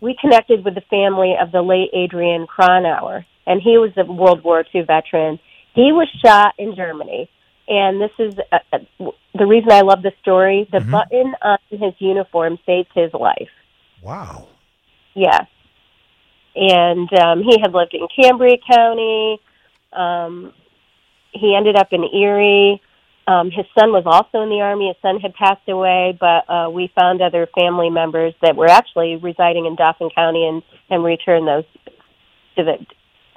we 0.00 0.16
connected 0.20 0.64
with 0.64 0.74
the 0.74 0.82
family 0.90 1.36
of 1.40 1.52
the 1.52 1.62
late 1.62 1.90
Adrian 1.94 2.48
Cronauer, 2.48 3.24
and 3.46 3.62
he 3.62 3.78
was 3.78 3.92
a 3.96 4.04
World 4.04 4.42
War 4.42 4.64
II 4.74 4.82
veteran. 4.82 5.38
He 5.74 5.92
was 5.92 6.08
shot 6.24 6.54
in 6.58 6.74
Germany, 6.74 7.30
and 7.68 8.00
this 8.00 8.10
is 8.18 8.34
uh, 8.50 8.58
uh, 8.72 9.10
the 9.38 9.46
reason 9.46 9.70
I 9.70 9.82
love 9.82 10.02
the 10.02 10.12
story. 10.20 10.68
The 10.72 10.78
Mhm. 10.80 10.90
button 10.90 11.34
on 11.42 11.58
his 11.70 11.94
uniform 12.00 12.58
saved 12.66 12.88
his 12.92 13.12
life. 13.14 13.50
Wow. 14.02 14.48
Yes. 15.14 15.46
And 16.56 17.08
um, 17.20 17.44
he 17.44 17.56
had 17.60 17.72
lived 17.72 17.94
in 17.94 18.08
Cambria 18.20 18.56
County. 18.68 19.38
Um, 19.92 20.52
he 21.32 21.54
ended 21.56 21.76
up 21.76 21.88
in 21.92 22.04
Erie. 22.04 22.80
Um, 23.26 23.50
his 23.50 23.66
son 23.78 23.92
was 23.92 24.04
also 24.06 24.42
in 24.42 24.48
the 24.48 24.60
Army. 24.62 24.88
His 24.88 24.96
son 25.02 25.20
had 25.20 25.34
passed 25.34 25.68
away, 25.68 26.16
but 26.18 26.48
uh, 26.48 26.70
we 26.70 26.90
found 26.98 27.20
other 27.20 27.46
family 27.54 27.90
members 27.90 28.32
that 28.42 28.56
were 28.56 28.68
actually 28.68 29.16
residing 29.16 29.66
in 29.66 29.76
Dauphin 29.76 30.08
County 30.14 30.46
and, 30.46 30.62
and 30.88 31.04
returned 31.04 31.46
those 31.46 31.64
to 32.56 32.64
the, 32.64 32.86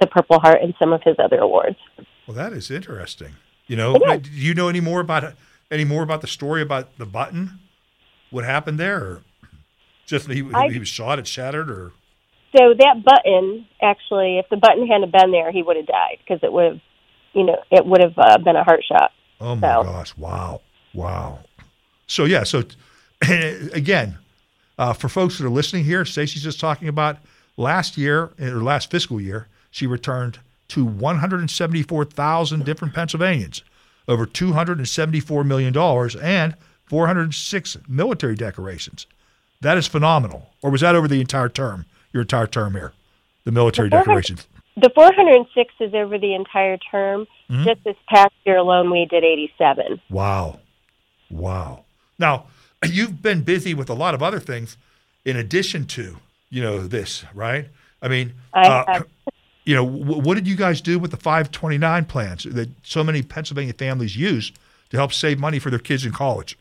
the 0.00 0.06
Purple 0.06 0.40
Heart 0.40 0.58
and 0.62 0.72
some 0.78 0.92
of 0.94 1.02
his 1.02 1.16
other 1.18 1.38
awards. 1.38 1.76
Well, 2.26 2.36
that 2.36 2.52
is 2.54 2.70
interesting. 2.70 3.34
You 3.66 3.76
know, 3.76 3.96
do 3.98 4.30
you 4.30 4.54
know 4.54 4.68
any 4.68 4.80
more 4.80 5.00
about 5.00 5.34
any 5.70 5.84
more 5.84 6.02
about 6.02 6.20
the 6.20 6.26
story 6.26 6.62
about 6.62 6.96
the 6.98 7.06
button? 7.06 7.58
What 8.30 8.44
happened 8.44 8.78
there? 8.78 8.96
Or 8.98 9.22
just 10.06 10.30
he, 10.30 10.42
I- 10.54 10.68
he 10.68 10.78
was 10.78 10.88
shot, 10.88 11.18
it 11.18 11.26
shattered, 11.26 11.70
or 11.70 11.92
So 12.56 12.74
that 12.78 13.02
button, 13.04 13.66
actually, 13.80 14.38
if 14.38 14.46
the 14.50 14.56
button 14.56 14.86
hadn't 14.86 15.12
been 15.12 15.30
there, 15.32 15.52
he 15.52 15.62
would 15.62 15.76
have 15.76 15.86
died 15.86 16.18
because 16.18 16.40
it 16.42 16.52
would 16.52 16.64
have, 16.64 16.80
you 17.34 17.44
know, 17.44 17.56
it 17.70 17.84
would 17.86 18.00
have 18.02 18.14
uh, 18.18 18.38
been 18.38 18.56
a 18.56 18.64
heart 18.64 18.84
shot. 18.84 19.12
oh 19.40 19.54
my 19.56 19.60
So- 19.74 19.82
gosh, 19.84 20.16
wow, 20.16 20.60
wow. 20.94 21.38
So 22.06 22.24
yeah, 22.24 22.44
so 22.44 22.62
again, 23.22 24.18
uh, 24.78 24.92
for 24.92 25.08
folks 25.08 25.38
that 25.38 25.46
are 25.46 25.50
listening 25.50 25.84
here, 25.84 26.04
Stacy's 26.04 26.42
just 26.42 26.60
talking 26.60 26.88
about 26.88 27.18
last 27.56 27.96
year 27.96 28.30
or 28.40 28.62
last 28.62 28.90
fiscal 28.90 29.20
year, 29.20 29.48
she 29.70 29.86
returned 29.86 30.38
to 30.68 30.84
174,000 30.84 32.64
different 32.64 32.94
Pennsylvanians, 32.94 33.62
over 34.08 34.26
274 34.26 35.44
million 35.44 35.72
dollars, 35.72 36.16
and 36.16 36.54
406 36.86 37.78
military 37.88 38.34
decorations. 38.34 39.06
That 39.60 39.78
is 39.78 39.86
phenomenal. 39.86 40.50
Or 40.62 40.70
was 40.70 40.80
that 40.80 40.94
over 40.94 41.08
the 41.08 41.20
entire 41.20 41.48
term? 41.48 41.86
Your 42.12 42.22
entire 42.22 42.46
term 42.46 42.72
here, 42.74 42.92
the 43.44 43.52
military 43.52 43.88
decorations. 43.88 44.46
The 44.76 44.90
406 44.94 45.74
is 45.80 45.94
over 45.94 46.18
the 46.18 46.34
entire 46.34 46.78
term. 46.78 47.26
Mhm. 47.50 47.64
Just 47.64 47.84
this 47.84 47.96
past 48.08 48.32
year 48.44 48.56
alone, 48.56 48.90
we 48.90 49.06
did 49.06 49.22
87. 49.24 50.00
Wow. 50.08 50.60
Wow. 51.30 51.84
Now, 52.18 52.44
you've 52.84 53.22
been 53.22 53.42
busy 53.42 53.74
with 53.74 53.90
a 53.90 53.94
lot 53.94 54.14
of 54.14 54.22
other 54.22 54.40
things 54.40 54.76
in 55.24 55.36
addition 55.36 55.86
to, 55.86 56.16
you 56.50 56.62
know, 56.62 56.86
this, 56.86 57.24
right? 57.34 57.66
I 58.00 58.08
mean, 58.08 58.32
I 58.54 58.62
uh, 58.62 59.02
you 59.64 59.76
know, 59.76 59.84
w- 59.86 60.20
what 60.20 60.34
did 60.34 60.48
you 60.48 60.56
guys 60.56 60.80
do 60.80 60.98
with 60.98 61.10
the 61.10 61.16
529 61.16 62.06
plans 62.06 62.44
that 62.44 62.68
so 62.82 63.04
many 63.04 63.22
Pennsylvania 63.22 63.74
families 63.74 64.16
use 64.16 64.52
to 64.90 64.96
help 64.96 65.12
save 65.12 65.38
money 65.38 65.58
for 65.58 65.70
their 65.70 65.78
kids 65.78 66.04
in 66.04 66.12
college? 66.12 66.58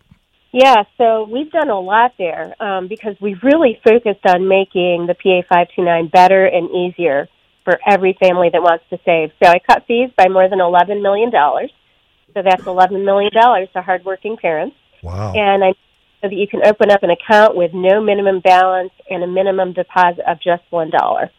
Yeah, 0.51 0.84
so 0.98 1.24
we've 1.32 1.50
done 1.50 1.70
a 1.70 1.80
lot 1.80 2.13
there 2.18 2.53
um, 2.62 2.88
because 2.89 3.15
we've 3.22 3.41
really 3.41 3.80
focused 3.84 4.25
on 4.27 4.48
making 4.50 5.08
the 5.08 5.15
PA 5.15 5.48
529 5.48 6.08
better 6.08 6.46
and 6.46 6.70
easier 6.70 7.27
for 7.63 7.80
every 7.88 8.18
family 8.20 8.50
that 8.51 8.62
wants 8.62 8.86
to 8.89 8.98
save. 9.06 9.32
So 9.41 9.50
I 9.50 9.60
cut 9.60 9.86
fees 9.88 10.10
by 10.18 10.27
more 10.27 10.50
than 10.50 10.60
$11 10.60 11.01
million. 11.01 11.32
So 11.32 12.41
that's 12.41 12.63
$11 12.65 13.06
million 13.06 13.32
to 13.32 13.82
hardworking 13.82 14.38
parents. 14.38 14.75
Wow. 15.03 15.34
And 15.36 15.63
I 15.63 15.74
so 16.22 16.30
that 16.30 16.36
you 16.36 16.48
can 16.48 16.62
open 16.65 16.91
up 16.91 17.01
an 17.03 17.10
account 17.10 17.56
with 17.56 17.72
no 17.74 18.00
minimum 18.01 18.41
balance 18.41 18.91
and 19.10 19.24
a 19.24 19.27
minimum 19.27 19.74
deposit 19.74 20.24
of 20.27 20.38
just 20.39 20.62
one 20.70 20.91
dollar. 20.91 21.32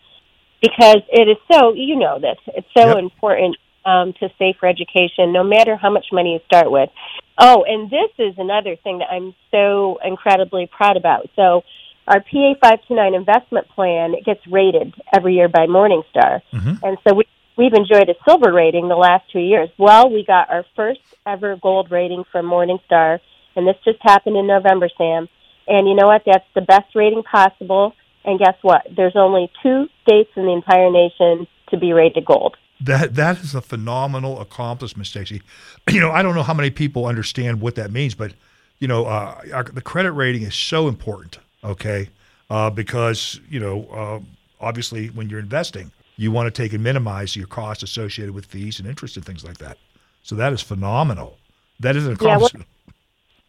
Because 0.61 1.02
it 1.09 1.29
is 1.29 1.37
so 1.50 1.73
you 1.75 1.97
know 1.97 2.19
this. 2.21 2.38
It's 2.49 2.67
so 2.76 2.88
Yep. 2.88 2.99
important 2.99 3.57
um, 3.85 4.12
to 4.21 4.29
save 4.38 4.57
for 4.61 4.69
education, 4.69 5.33
no 5.33 5.43
matter 5.43 5.76
how 5.76 5.91
much 5.91 6.07
money 6.12 6.35
you 6.35 6.41
start 6.47 6.71
with. 6.71 6.91
Oh, 7.38 7.64
and 7.67 7.91
this 7.91 8.11
is 8.19 8.35
another 8.38 8.76
thing 8.76 8.99
that 8.99 9.09
I'm 9.11 9.35
so 9.50 9.99
incredibly 10.05 10.67
proud 10.67 10.97
about. 10.97 11.29
So 11.35 11.62
our 12.09 12.21
PA 12.21 12.54
five 12.61 12.78
two 12.87 12.94
nine 12.94 13.14
investment 13.14 13.68
plan 13.68 14.14
gets 14.25 14.40
rated 14.47 14.94
every 15.12 15.35
year 15.35 15.49
by 15.49 15.66
Morningstar. 15.66 16.42
Mhm. 16.52 16.82
And 16.82 16.99
so 17.06 17.14
we 17.14 17.25
we've 17.56 17.75
enjoyed 17.75 18.09
a 18.09 18.14
silver 18.26 18.52
rating 18.52 18.88
the 18.88 18.97
last 18.97 19.25
two 19.32 19.40
years. 19.40 19.68
Well, 19.78 20.11
we 20.11 20.25
got 20.25 20.50
our 20.50 20.64
first 20.75 21.00
ever 21.26 21.56
gold 21.56 21.90
rating 21.90 22.25
from 22.32 22.47
Morningstar, 22.47 23.21
and 23.56 23.66
this 23.66 23.76
just 23.85 23.99
happened 24.02 24.37
in 24.37 24.47
November, 24.47 24.88
Sam. 24.97 25.28
And 25.68 25.88
you 25.88 25.94
know 25.94 26.06
what? 26.06 26.23
That's 26.26 26.44
the 26.54 26.61
best 26.62 26.94
rating 26.94 27.23
possible. 27.23 27.94
And 28.25 28.38
guess 28.38 28.56
what? 28.62 28.87
There's 28.94 29.16
only 29.16 29.50
two 29.62 29.88
states 30.02 30.30
in 30.37 30.47
the 30.47 30.52
entire 30.52 30.90
nation 30.90 31.47
to 31.71 31.76
be 31.76 31.92
rated 31.92 32.25
gold. 32.25 32.56
That 32.80 33.14
that 33.14 33.38
is 33.38 33.54
a 33.54 33.61
phenomenal 33.61 34.40
accomplishment, 34.40 35.06
Stacy. 35.06 35.42
You 35.90 36.00
know, 36.00 36.11
I 36.11 36.23
don't 36.23 36.35
know 36.35 36.42
how 36.42 36.54
many 36.54 36.71
people 36.71 37.06
understand 37.06 37.61
what 37.61 37.75
that 37.75 37.90
means, 37.90 38.14
but 38.14 38.32
you 38.78 38.88
know, 38.88 39.04
uh, 39.04 39.40
our, 39.52 39.64
the 39.64 39.80
credit 39.80 40.12
rating 40.12 40.42
is 40.42 40.54
so 40.54 40.88
important. 40.88 41.38
Okay, 41.64 42.09
uh, 42.50 42.71
because 42.71 43.40
you 43.49 43.61
know, 43.61 43.85
uh, 43.87 44.21
obviously, 44.61 45.09
when 45.09 45.28
you're 45.28 45.40
investing, 45.40 45.92
you 46.16 46.31
want 46.31 46.52
to 46.52 46.62
take 46.62 46.73
and 46.73 46.83
minimize 46.83 47.37
your 47.37 47.47
costs 47.47 47.83
associated 47.83 48.35
with 48.35 48.47
fees 48.47 48.78
and 48.78 48.88
interest 48.88 49.16
and 49.16 49.25
things 49.25 49.45
like 49.45 49.59
that. 49.59 49.78
So 50.23 50.35
that 50.37 50.52
is 50.52 50.61
phenomenal. 50.61 51.38
That 51.81 51.97
is 51.97 52.07
an 52.07 52.16
Yeah. 52.21 52.38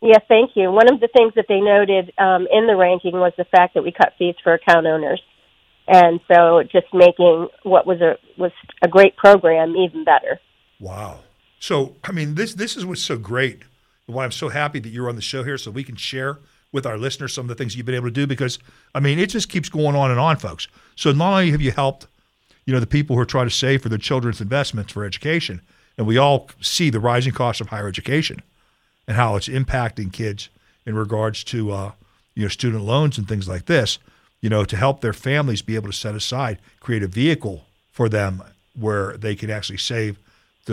Yes, 0.01 0.21
thank 0.27 0.51
you. 0.55 0.69
One 0.69 0.91
of 0.91 0.99
the 0.99 1.07
things 1.07 1.33
that 1.35 1.45
they 1.47 1.61
noted 1.61 2.11
um, 2.17 2.45
in 2.51 2.67
the 2.67 2.75
ranking 2.75 3.13
was 3.13 3.31
the 3.37 3.45
fact 3.45 3.73
that 3.75 3.83
we 3.83 3.93
cut 3.93 4.11
fees 4.19 4.35
for 4.43 4.53
account 4.53 4.85
owners, 4.85 5.21
and 5.87 6.19
so 6.27 6.61
just 6.63 6.87
making 6.93 7.47
what 7.63 7.87
was 7.87 8.01
a 8.01 8.17
was 8.37 8.51
a 8.81 8.89
great 8.89 9.15
program 9.15 9.77
even 9.77 10.03
better. 10.03 10.41
Wow. 10.79 11.21
So, 11.59 11.95
I 12.03 12.11
mean, 12.11 12.35
this 12.35 12.53
this 12.53 12.75
is 12.75 12.85
what's 12.85 13.01
so 13.01 13.17
great. 13.17 13.61
Why 14.05 14.25
I'm 14.25 14.33
so 14.33 14.49
happy 14.49 14.79
that 14.79 14.89
you're 14.89 15.07
on 15.07 15.15
the 15.15 15.21
show 15.21 15.43
here, 15.43 15.57
so 15.57 15.71
we 15.71 15.85
can 15.85 15.95
share 15.95 16.39
with 16.73 16.85
our 16.85 16.97
listeners 16.97 17.33
some 17.33 17.45
of 17.45 17.47
the 17.47 17.55
things 17.55 17.75
you've 17.75 17.85
been 17.85 17.95
able 17.95 18.07
to 18.07 18.11
do. 18.11 18.27
Because, 18.27 18.59
I 18.93 18.99
mean, 18.99 19.19
it 19.19 19.29
just 19.29 19.47
keeps 19.47 19.69
going 19.69 19.95
on 19.95 20.11
and 20.11 20.19
on, 20.19 20.35
folks. 20.35 20.67
So, 20.97 21.13
not 21.13 21.31
only 21.31 21.51
have 21.51 21.61
you 21.61 21.71
helped, 21.71 22.07
you 22.65 22.73
know, 22.73 22.81
the 22.81 22.87
people 22.87 23.15
who 23.15 23.21
are 23.21 23.25
trying 23.25 23.47
to 23.47 23.55
save 23.55 23.81
for 23.81 23.89
their 23.89 23.97
children's 23.97 24.41
investments 24.41 24.91
for 24.91 25.05
education, 25.05 25.61
and 25.97 26.05
we 26.05 26.17
all 26.17 26.49
see 26.59 26.89
the 26.89 26.99
rising 26.99 27.31
cost 27.31 27.61
of 27.61 27.69
higher 27.69 27.87
education 27.87 28.41
and 29.07 29.15
how 29.15 29.37
it's 29.37 29.47
impacting 29.47 30.11
kids 30.11 30.49
in 30.85 30.95
regards 30.95 31.43
to, 31.45 31.71
uh, 31.71 31.91
you 32.35 32.43
know, 32.43 32.49
student 32.49 32.83
loans 32.83 33.17
and 33.17 33.27
things 33.29 33.47
like 33.47 33.67
this. 33.67 33.99
You 34.41 34.49
know, 34.49 34.65
to 34.65 34.75
help 34.75 34.99
their 34.99 35.13
families 35.13 35.61
be 35.61 35.75
able 35.75 35.87
to 35.87 35.97
set 35.97 36.15
aside, 36.15 36.59
create 36.81 37.01
a 37.01 37.07
vehicle 37.07 37.63
for 37.93 38.09
them 38.09 38.43
where 38.77 39.15
they 39.15 39.35
can 39.35 39.49
actually 39.49 39.77
save 39.77 40.17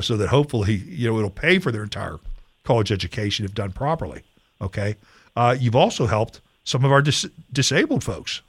so 0.00 0.16
that 0.16 0.28
hopefully 0.28 0.74
you 0.74 1.08
know 1.08 1.18
it'll 1.18 1.30
pay 1.30 1.58
for 1.58 1.72
their 1.72 1.82
entire 1.82 2.18
college 2.64 2.92
education 2.92 3.44
if 3.44 3.54
done 3.54 3.72
properly. 3.72 4.22
Okay, 4.60 4.96
uh, 5.36 5.56
you've 5.58 5.76
also 5.76 6.06
helped 6.06 6.40
some 6.64 6.84
of 6.84 6.92
our 6.92 7.02
dis- 7.02 7.28
disabled 7.52 8.04
folks. 8.04 8.42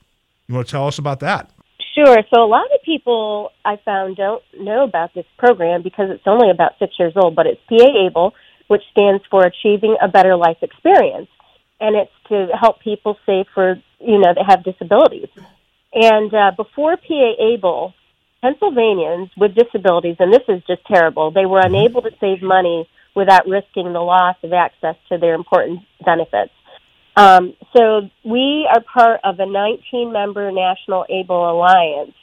You 0.47 0.55
want 0.55 0.67
to 0.67 0.71
tell 0.71 0.87
us 0.87 0.97
about 0.97 1.19
that? 1.21 1.49
Sure. 1.95 2.17
So 2.33 2.43
a 2.43 2.45
lot 2.45 2.65
of 2.73 2.81
people 2.83 3.51
I 3.65 3.77
found 3.83 4.15
don't 4.15 4.43
know 4.59 4.83
about 4.83 5.13
this 5.13 5.25
program 5.37 5.81
because 5.81 6.09
it's 6.09 6.25
only 6.25 6.49
about 6.49 6.73
six 6.79 6.93
years 6.97 7.13
old, 7.15 7.35
but 7.35 7.47
it's 7.47 7.61
PA 7.67 7.85
ABLE, 8.05 8.33
which 8.67 8.81
stands 8.91 9.23
for 9.29 9.45
Achieving 9.45 9.97
a 10.01 10.07
Better 10.07 10.35
Life 10.35 10.57
Experience, 10.61 11.27
and 11.79 11.95
it's 11.95 12.11
to 12.29 12.47
help 12.57 12.79
people 12.81 13.17
save 13.25 13.45
for 13.53 13.75
you 13.99 14.19
know 14.19 14.33
that 14.33 14.45
have 14.47 14.63
disabilities. 14.63 15.27
And 15.93 16.33
uh, 16.33 16.51
before 16.55 16.95
PA 16.95 17.33
ABLE, 17.39 17.93
Pennsylvanians 18.41 19.29
with 19.37 19.53
disabilities, 19.55 20.15
and 20.19 20.33
this 20.33 20.43
is 20.47 20.63
just 20.65 20.85
terrible, 20.85 21.31
they 21.31 21.45
were 21.45 21.59
unable 21.59 22.01
to 22.01 22.11
save 22.19 22.41
money 22.41 22.87
without 23.15 23.47
risking 23.47 23.91
the 23.93 23.99
loss 23.99 24.35
of 24.43 24.53
access 24.53 24.95
to 25.09 25.17
their 25.17 25.33
important 25.33 25.81
benefits. 26.03 26.51
Um, 27.15 27.55
so 27.75 28.09
we 28.23 28.67
are 28.71 28.81
part 28.81 29.19
of 29.23 29.39
a 29.39 29.43
19-member 29.43 30.51
National 30.51 31.05
ABLE 31.09 31.51
Alliance, 31.51 32.13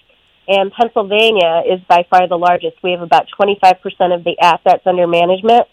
and 0.47 0.73
Pennsylvania 0.73 1.63
is 1.71 1.81
by 1.89 2.07
far 2.09 2.27
the 2.27 2.39
largest. 2.39 2.77
We 2.83 2.93
have 2.93 3.03
about 3.03 3.27
25% 3.39 3.75
of 4.15 4.25
the 4.25 4.37
assets 4.41 4.83
under 4.87 5.07
management, 5.07 5.67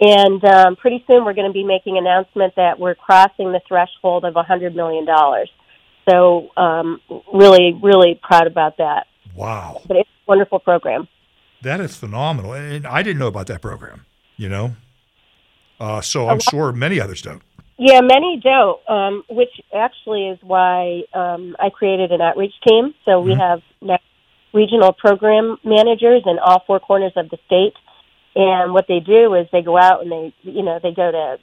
and 0.00 0.44
um, 0.44 0.76
pretty 0.76 1.02
soon 1.06 1.24
we're 1.24 1.34
going 1.34 1.48
to 1.48 1.54
be 1.54 1.64
making 1.64 1.96
announcement 1.96 2.54
that 2.56 2.78
we're 2.78 2.94
crossing 2.94 3.52
the 3.52 3.60
threshold 3.66 4.24
of 4.24 4.34
$100 4.34 4.74
million. 4.74 5.06
So 6.08 6.50
um, 6.56 7.00
really, 7.32 7.78
really 7.82 8.18
proud 8.22 8.46
about 8.46 8.78
that. 8.78 9.06
Wow. 9.34 9.80
But 9.86 9.98
it's 9.98 10.08
a 10.08 10.28
wonderful 10.28 10.58
program. 10.58 11.08
That 11.62 11.80
is 11.80 11.96
phenomenal. 11.96 12.54
And 12.54 12.86
I 12.86 13.02
didn't 13.02 13.18
know 13.18 13.26
about 13.26 13.46
that 13.48 13.60
program, 13.60 14.06
you 14.40 14.48
know? 14.48 14.74
Uh, 15.78 16.00
so 16.00 16.28
I'm 16.28 16.40
sure 16.40 16.72
many 16.72 17.00
others 17.00 17.22
don't. 17.22 17.42
Yeah, 17.78 18.00
many 18.00 18.40
don't, 18.42 18.80
um, 18.88 19.22
which 19.30 19.52
actually 19.74 20.28
is 20.28 20.38
why 20.42 21.02
um, 21.14 21.56
I 21.58 21.70
created 21.70 22.12
an 22.12 22.20
outreach 22.20 22.52
team. 22.66 22.94
So 23.04 23.20
we 23.20 23.34
have 23.34 23.60
now 23.80 23.98
regional 24.52 24.92
program 24.92 25.56
managers 25.64 26.22
in 26.26 26.38
all 26.38 26.62
four 26.66 26.80
corners 26.80 27.12
of 27.16 27.30
the 27.30 27.38
state. 27.46 27.74
And 28.34 28.74
what 28.74 28.86
they 28.88 29.00
do 29.00 29.34
is 29.34 29.46
they 29.52 29.62
go 29.62 29.78
out 29.78 30.02
and 30.02 30.12
they, 30.12 30.34
you 30.42 30.62
know, 30.62 30.78
they 30.82 30.92
go 30.92 31.10
to 31.10 31.38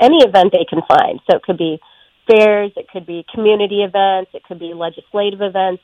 any 0.00 0.18
event 0.18 0.52
they 0.52 0.66
can 0.68 0.82
find. 0.86 1.20
So 1.30 1.36
it 1.36 1.42
could 1.42 1.58
be 1.58 1.80
fairs, 2.26 2.72
it 2.76 2.88
could 2.88 3.06
be 3.06 3.24
community 3.32 3.82
events, 3.82 4.30
it 4.34 4.42
could 4.44 4.58
be 4.58 4.74
legislative 4.74 5.40
events 5.40 5.82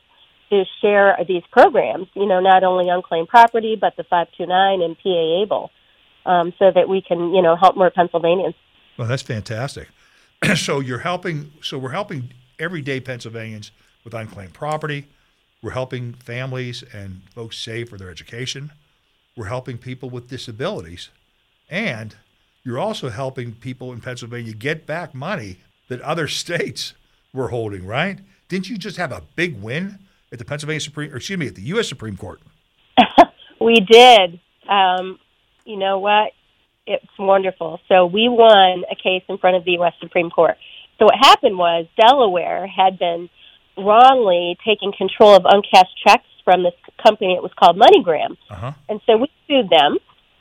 to 0.51 0.65
share 0.81 1.17
these 1.27 1.43
programs, 1.51 2.09
you 2.15 2.27
know, 2.27 2.41
not 2.41 2.65
only 2.65 2.89
unclaimed 2.89 3.29
property, 3.29 3.77
but 3.79 3.97
the 3.97 4.05
529 4.05 4.83
and 4.83 4.97
PA 4.97 5.43
ABLE, 5.43 5.71
um, 6.27 6.53
so 6.59 6.71
that 6.75 6.89
we 6.89 7.01
can, 7.01 7.35
you 7.35 7.43
know, 7.43 7.57
help 7.57 7.77
more 7.77 7.91
Pennsylvanians. 7.91 8.55
Well, 8.99 9.09
that's 9.09 9.23
fantastic. 9.23 9.89
so 10.57 10.81
you're 10.81 10.99
helping. 10.99 11.53
So 11.63 11.79
we're 11.79 11.91
helping 11.91 12.33
everyday 12.59 13.01
Pennsylvanians 13.01 13.71
with 14.05 14.15
unclaimed 14.15 14.55
property. 14.55 15.07
We're 15.63 15.73
helping 15.73 16.15
families 16.15 16.85
and 16.93 17.23
folks 17.35 17.59
save 17.59 17.89
for 17.89 17.99
their 17.99 18.11
education. 18.11 18.73
We're 19.37 19.47
helping 19.47 19.79
people 19.79 20.11
with 20.11 20.29
disabilities, 20.29 21.11
and 21.69 22.17
you're 22.65 22.79
also 22.79 23.09
helping 23.09 23.53
people 23.53 23.93
in 23.93 24.01
Pennsylvania 24.01 24.53
get 24.53 24.87
back 24.87 25.15
money 25.15 25.59
that 25.89 26.01
other 26.03 26.29
states 26.43 26.95
were 27.33 27.49
holding. 27.49 27.87
Right? 27.87 28.21
Didn't 28.49 28.69
you 28.69 28.79
just 28.79 28.97
have 28.97 29.13
a 29.13 29.23
big 29.37 29.61
win 29.61 29.99
at 30.33 30.39
the 30.39 30.45
Pennsylvania 30.45 30.81
Supreme, 30.81 31.13
or 31.13 31.17
excuse 31.17 31.39
me, 31.39 31.47
at 31.47 31.55
the 31.55 31.63
U.S. 31.63 31.89
Supreme 31.89 32.17
Court? 32.17 32.41
we 33.61 33.75
did. 33.81 34.41
Um, 34.69 35.19
you 35.69 35.77
know 35.77 35.99
what? 35.99 36.33
it's 36.89 37.19
wonderful. 37.19 37.81
So 37.89 38.07
we 38.07 38.29
won 38.29 38.85
a 38.91 38.97
case 38.97 39.23
in 39.29 39.39
front 39.39 39.57
of 39.57 39.65
the 39.65 39.73
U.S. 39.73 39.93
Supreme 40.01 40.31
Court. 40.31 40.57
So 40.99 41.05
what 41.05 41.15
happened 41.21 41.57
was 41.57 41.87
Delaware 42.01 42.67
had 42.67 42.99
been 42.99 43.29
wrongly 43.77 44.57
taking 44.67 44.93
control 44.97 45.37
of 45.37 45.45
uncashed 45.45 45.95
checks 46.05 46.27
from 46.45 46.65
this 46.65 46.75
company. 47.01 47.35
It 47.35 47.43
was 47.43 47.53
called 47.57 47.79
MoneyGram, 47.79 48.37
uh-huh. 48.51 48.73
and 48.89 49.01
so 49.07 49.19
we 49.19 49.31
sued 49.47 49.71
them, 49.71 49.99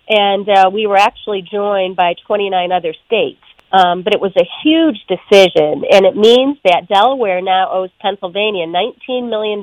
and 0.09 0.49
uh, 0.49 0.69
we 0.73 0.87
were 0.87 0.97
actually 0.97 1.43
joined 1.43 1.95
by 1.95 2.15
29 2.25 2.71
other 2.71 2.95
states. 3.05 3.41
Um, 3.69 4.01
but 4.01 4.13
it 4.13 4.21
was 4.21 4.31
a 4.37 4.47
huge 4.63 4.97
decision, 5.09 5.83
and 5.91 6.05
it 6.05 6.15
means 6.15 6.57
that 6.63 6.87
Delaware 6.87 7.41
now 7.41 7.69
owes 7.69 7.89
Pennsylvania 7.99 8.65
$19 8.65 9.29
million 9.29 9.61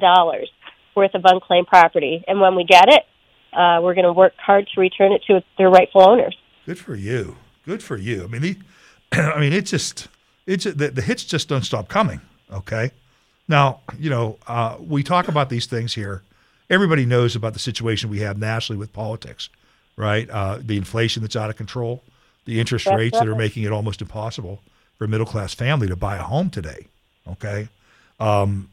worth 0.94 1.14
of 1.14 1.22
unclaimed 1.24 1.66
property. 1.66 2.22
And 2.28 2.38
when 2.38 2.54
we 2.54 2.64
get 2.64 2.92
it, 2.92 3.04
uh, 3.54 3.80
we're 3.82 3.94
going 3.94 4.04
to 4.04 4.12
work 4.12 4.34
hard 4.36 4.68
to 4.74 4.80
return 4.80 5.12
it 5.12 5.22
to 5.26 5.42
their 5.58 5.70
rightful 5.70 6.02
owners. 6.02 6.36
Good 6.66 6.78
for 6.78 6.94
you. 6.94 7.36
Good 7.64 7.82
for 7.82 7.96
you. 7.96 8.24
I 8.24 8.26
mean, 8.26 8.42
the, 8.42 8.56
I 9.12 9.40
mean, 9.40 9.52
it's 9.52 9.70
just, 9.70 10.08
it's 10.46 10.64
the, 10.64 10.90
the 10.90 11.02
hits 11.02 11.24
just 11.24 11.48
don't 11.48 11.64
stop 11.64 11.88
coming. 11.88 12.20
Okay. 12.52 12.90
Now, 13.48 13.80
you 13.98 14.10
know, 14.10 14.38
uh, 14.46 14.76
we 14.80 15.02
talk 15.02 15.28
about 15.28 15.50
these 15.50 15.66
things 15.66 15.94
here. 15.94 16.22
Everybody 16.70 17.04
knows 17.04 17.36
about 17.36 17.52
the 17.52 17.58
situation 17.58 18.08
we 18.08 18.20
have 18.20 18.38
nationally 18.38 18.78
with 18.78 18.92
politics, 18.92 19.50
right? 19.96 20.28
Uh, 20.30 20.58
the 20.60 20.78
inflation 20.78 21.22
that's 21.22 21.36
out 21.36 21.50
of 21.50 21.56
control, 21.56 22.02
the 22.46 22.58
interest 22.58 22.86
That's 22.86 22.96
rates 22.96 23.18
that 23.18 23.28
are 23.28 23.34
making 23.34 23.64
it 23.64 23.72
almost 23.72 24.00
impossible 24.00 24.60
for 24.96 25.04
a 25.04 25.08
middle 25.08 25.26
class 25.26 25.52
family 25.54 25.88
to 25.88 25.96
buy 25.96 26.16
a 26.16 26.22
home 26.22 26.48
today. 26.50 26.86
Okay. 27.28 27.68
Um, 28.18 28.70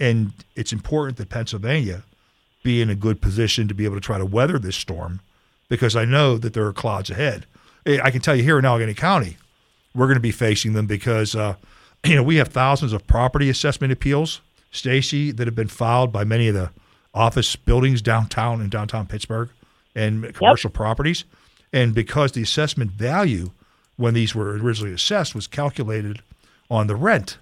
and 0.00 0.32
it's 0.54 0.72
important 0.72 1.18
that 1.18 1.28
Pennsylvania 1.28 2.02
be 2.62 2.82
in 2.82 2.90
a 2.90 2.94
good 2.94 3.20
position 3.20 3.68
to 3.68 3.74
be 3.74 3.84
able 3.84 3.96
to 3.96 4.00
try 4.00 4.18
to 4.18 4.26
weather 4.26 4.58
this 4.58 4.76
storm 4.76 5.20
because 5.68 5.94
I 5.94 6.04
know 6.04 6.38
that 6.38 6.54
there 6.54 6.66
are 6.66 6.72
clouds 6.72 7.10
ahead. 7.10 7.46
Eh, 7.86 7.98
I 8.02 8.10
can 8.10 8.20
tell 8.20 8.34
you 8.34 8.42
here 8.42 8.58
in 8.58 8.64
Allegheny 8.64 8.94
County, 8.94 9.36
we're 9.94 10.06
going 10.06 10.16
to 10.16 10.20
be 10.20 10.32
facing 10.32 10.72
them 10.72 10.86
because, 10.86 11.34
uh, 11.34 11.54
you 12.04 12.16
know, 12.16 12.22
we 12.22 12.36
have 12.36 12.48
thousands 12.48 12.92
of 12.92 13.06
property 13.06 13.48
assessment 13.48 13.92
appeals, 13.92 14.40
Stacy, 14.70 15.30
that 15.32 15.46
have 15.46 15.54
been 15.54 15.68
filed 15.68 16.12
by 16.12 16.24
many 16.24 16.48
of 16.48 16.54
the 16.54 16.70
office 17.14 17.56
buildings 17.56 18.02
downtown 18.02 18.60
in 18.60 18.68
downtown 18.68 19.06
Pittsburgh 19.06 19.50
and 19.94 20.34
commercial 20.34 20.70
properties. 20.70 21.24
And 21.72 21.94
because 21.94 22.32
the 22.32 22.42
assessment 22.42 22.92
value 22.92 23.50
when 23.96 24.14
these 24.14 24.34
were 24.34 24.56
originally 24.56 24.94
assessed 24.94 25.34
was 25.34 25.46
calculated 25.46 26.22
on 26.70 26.86
the 26.86 26.96
rent, 26.96 27.38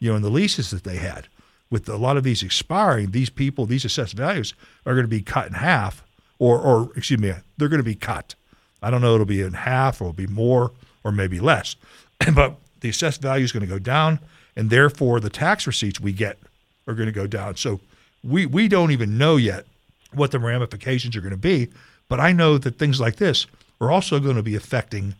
you 0.00 0.10
know, 0.10 0.16
and 0.16 0.24
the 0.24 0.30
leases 0.30 0.70
that 0.70 0.84
they 0.84 0.96
had. 0.96 1.28
With 1.70 1.88
a 1.88 1.96
lot 1.96 2.16
of 2.16 2.24
these 2.24 2.42
expiring, 2.42 3.12
these 3.12 3.30
people, 3.30 3.64
these 3.64 3.84
assessed 3.84 4.14
values 4.14 4.54
are 4.84 4.94
going 4.94 5.04
to 5.04 5.08
be 5.08 5.22
cut 5.22 5.46
in 5.46 5.54
half, 5.54 6.04
or, 6.38 6.58
or 6.58 6.90
excuse 6.96 7.20
me, 7.20 7.32
they're 7.56 7.68
going 7.68 7.78
to 7.78 7.84
be 7.84 7.94
cut. 7.94 8.34
I 8.82 8.90
don't 8.90 9.02
know, 9.02 9.14
it'll 9.14 9.26
be 9.26 9.42
in 9.42 9.52
half, 9.52 10.00
or 10.00 10.04
it'll 10.04 10.14
be 10.14 10.26
more, 10.26 10.72
or 11.04 11.12
maybe 11.12 11.38
less. 11.38 11.76
but 12.34 12.56
the 12.80 12.88
assessed 12.88 13.22
value 13.22 13.44
is 13.44 13.52
going 13.52 13.64
to 13.64 13.68
go 13.68 13.78
down, 13.78 14.18
and 14.56 14.70
therefore 14.70 15.20
the 15.20 15.30
tax 15.30 15.66
receipts 15.66 16.00
we 16.00 16.12
get 16.12 16.38
are 16.86 16.94
going 16.94 17.06
to 17.06 17.12
go 17.12 17.26
down. 17.26 17.56
So 17.56 17.80
we, 18.24 18.46
we 18.46 18.68
don't 18.68 18.90
even 18.90 19.16
know 19.16 19.36
yet 19.36 19.66
what 20.12 20.30
the 20.30 20.38
ramifications 20.38 21.16
are 21.16 21.20
going 21.20 21.30
to 21.30 21.36
be. 21.36 21.68
But 22.08 22.20
I 22.20 22.32
know 22.32 22.58
that 22.58 22.78
things 22.78 23.00
like 23.00 23.16
this 23.16 23.46
are 23.80 23.90
also 23.90 24.18
going 24.18 24.36
to 24.36 24.42
be 24.42 24.56
affecting, 24.56 25.14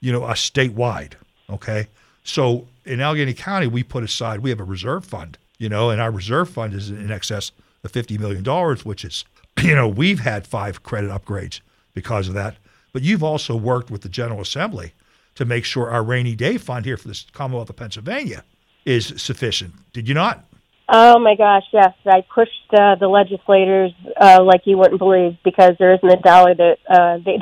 you 0.00 0.12
know, 0.12 0.24
us 0.24 0.48
statewide. 0.48 1.12
Okay. 1.48 1.86
So 2.24 2.66
in 2.84 3.00
Allegheny 3.00 3.34
County, 3.34 3.68
we 3.68 3.82
put 3.82 4.02
aside, 4.02 4.40
we 4.40 4.50
have 4.50 4.60
a 4.60 4.64
reserve 4.64 5.04
fund, 5.04 5.38
you 5.58 5.68
know, 5.68 5.90
and 5.90 6.00
our 6.00 6.10
reserve 6.10 6.50
fund 6.50 6.74
is 6.74 6.90
in 6.90 7.10
excess 7.10 7.52
of 7.84 7.92
$50 7.92 8.18
million, 8.18 8.44
which 8.84 9.04
is, 9.04 9.24
you 9.62 9.74
know, 9.74 9.88
we've 9.88 10.20
had 10.20 10.46
five 10.46 10.82
credit 10.82 11.10
upgrades 11.10 11.60
because 11.94 12.28
of 12.28 12.34
that. 12.34 12.56
But 12.92 13.02
you've 13.02 13.22
also 13.22 13.56
worked 13.56 13.90
with 13.90 14.02
the 14.02 14.08
General 14.08 14.40
Assembly 14.40 14.92
to 15.34 15.44
make 15.44 15.64
sure 15.64 15.90
our 15.90 16.02
rainy 16.02 16.34
day 16.34 16.56
fund 16.58 16.84
here 16.84 16.96
for 16.96 17.08
the 17.08 17.24
Commonwealth 17.32 17.70
of 17.70 17.76
Pennsylvania 17.76 18.42
is 18.84 19.12
sufficient. 19.16 19.74
Did 19.92 20.08
you 20.08 20.14
not? 20.14 20.44
Oh 20.88 21.18
my 21.18 21.34
gosh, 21.34 21.64
yes. 21.72 21.92
I 22.06 22.24
pushed 22.32 22.52
uh, 22.72 22.94
the 22.94 23.08
legislators 23.08 23.92
uh, 24.20 24.42
like 24.42 24.62
you 24.64 24.78
wouldn't 24.78 24.98
believe 24.98 25.36
because 25.44 25.74
there 25.78 25.92
isn't 25.94 26.08
a 26.08 26.20
dollar 26.22 26.54
that 26.54 26.78
uh, 26.88 27.18
they 27.24 27.38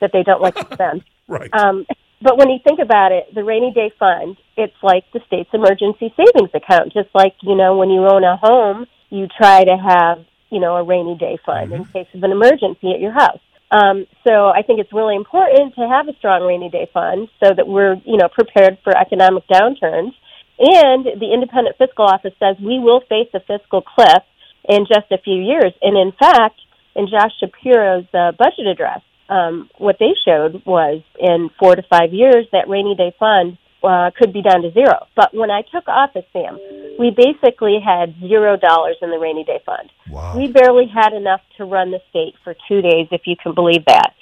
that 0.00 0.10
they 0.12 0.22
don't 0.22 0.42
like 0.42 0.54
to 0.56 0.66
spend. 0.72 1.02
Right. 1.30 1.50
Um, 1.52 1.84
but 2.20 2.36
when 2.36 2.50
you 2.50 2.58
think 2.64 2.80
about 2.80 3.12
it, 3.12 3.32
the 3.34 3.44
rainy 3.44 3.72
day 3.72 3.92
fund, 3.98 4.36
it's 4.56 4.74
like 4.82 5.04
the 5.12 5.20
state's 5.26 5.50
emergency 5.52 6.12
savings 6.16 6.50
account. 6.54 6.92
Just 6.92 7.08
like, 7.14 7.34
you 7.42 7.54
know, 7.54 7.76
when 7.76 7.90
you 7.90 8.06
own 8.06 8.24
a 8.24 8.36
home, 8.36 8.86
you 9.10 9.28
try 9.28 9.64
to 9.64 9.76
have, 9.76 10.24
you 10.50 10.60
know, 10.60 10.76
a 10.76 10.82
rainy 10.82 11.16
day 11.16 11.38
fund 11.46 11.72
in 11.72 11.84
case 11.86 12.08
of 12.14 12.22
an 12.22 12.32
emergency 12.32 12.92
at 12.92 13.00
your 13.00 13.12
house. 13.12 13.40
Um, 13.70 14.06
so 14.26 14.48
I 14.48 14.62
think 14.62 14.80
it's 14.80 14.92
really 14.92 15.14
important 15.14 15.74
to 15.74 15.86
have 15.86 16.08
a 16.08 16.16
strong 16.18 16.42
rainy 16.42 16.70
day 16.70 16.88
fund 16.92 17.28
so 17.42 17.52
that 17.54 17.68
we're, 17.68 17.96
you 18.04 18.16
know, 18.16 18.28
prepared 18.28 18.78
for 18.82 18.96
economic 18.96 19.44
downturns. 19.46 20.12
And 20.58 21.06
the 21.20 21.30
independent 21.32 21.76
fiscal 21.78 22.06
office 22.06 22.34
says 22.40 22.56
we 22.58 22.80
will 22.80 23.00
face 23.08 23.28
a 23.34 23.40
fiscal 23.40 23.82
cliff 23.82 24.24
in 24.68 24.86
just 24.86 25.12
a 25.12 25.18
few 25.18 25.40
years. 25.40 25.72
And 25.82 25.96
in 25.96 26.12
fact, 26.18 26.58
in 26.96 27.06
Josh 27.06 27.30
Shapiro's 27.38 28.06
uh, 28.12 28.32
budget 28.32 28.66
address, 28.66 29.02
um, 29.28 29.70
what 29.78 29.96
they 29.98 30.12
showed 30.24 30.62
was 30.64 31.02
in 31.18 31.50
four 31.58 31.76
to 31.76 31.82
five 31.82 32.12
years 32.12 32.46
that 32.52 32.68
rainy 32.68 32.94
day 32.94 33.14
fund 33.18 33.58
uh, 33.82 34.10
could 34.16 34.32
be 34.32 34.42
down 34.42 34.62
to 34.62 34.72
zero. 34.72 35.06
But 35.14 35.34
when 35.34 35.50
I 35.50 35.62
took 35.62 35.86
office, 35.86 36.24
Sam, 36.32 36.58
we 36.98 37.10
basically 37.10 37.78
had 37.84 38.14
zero 38.20 38.56
dollars 38.56 38.96
in 39.02 39.10
the 39.10 39.18
rainy 39.18 39.44
day 39.44 39.60
fund. 39.64 39.90
Wow. 40.10 40.36
We 40.36 40.48
barely 40.48 40.86
had 40.86 41.12
enough 41.12 41.40
to 41.58 41.64
run 41.64 41.90
the 41.90 42.00
state 42.10 42.34
for 42.42 42.54
two 42.68 42.82
days, 42.82 43.06
if 43.12 43.22
you 43.26 43.36
can 43.40 43.54
believe 43.54 43.84
that. 43.86 44.14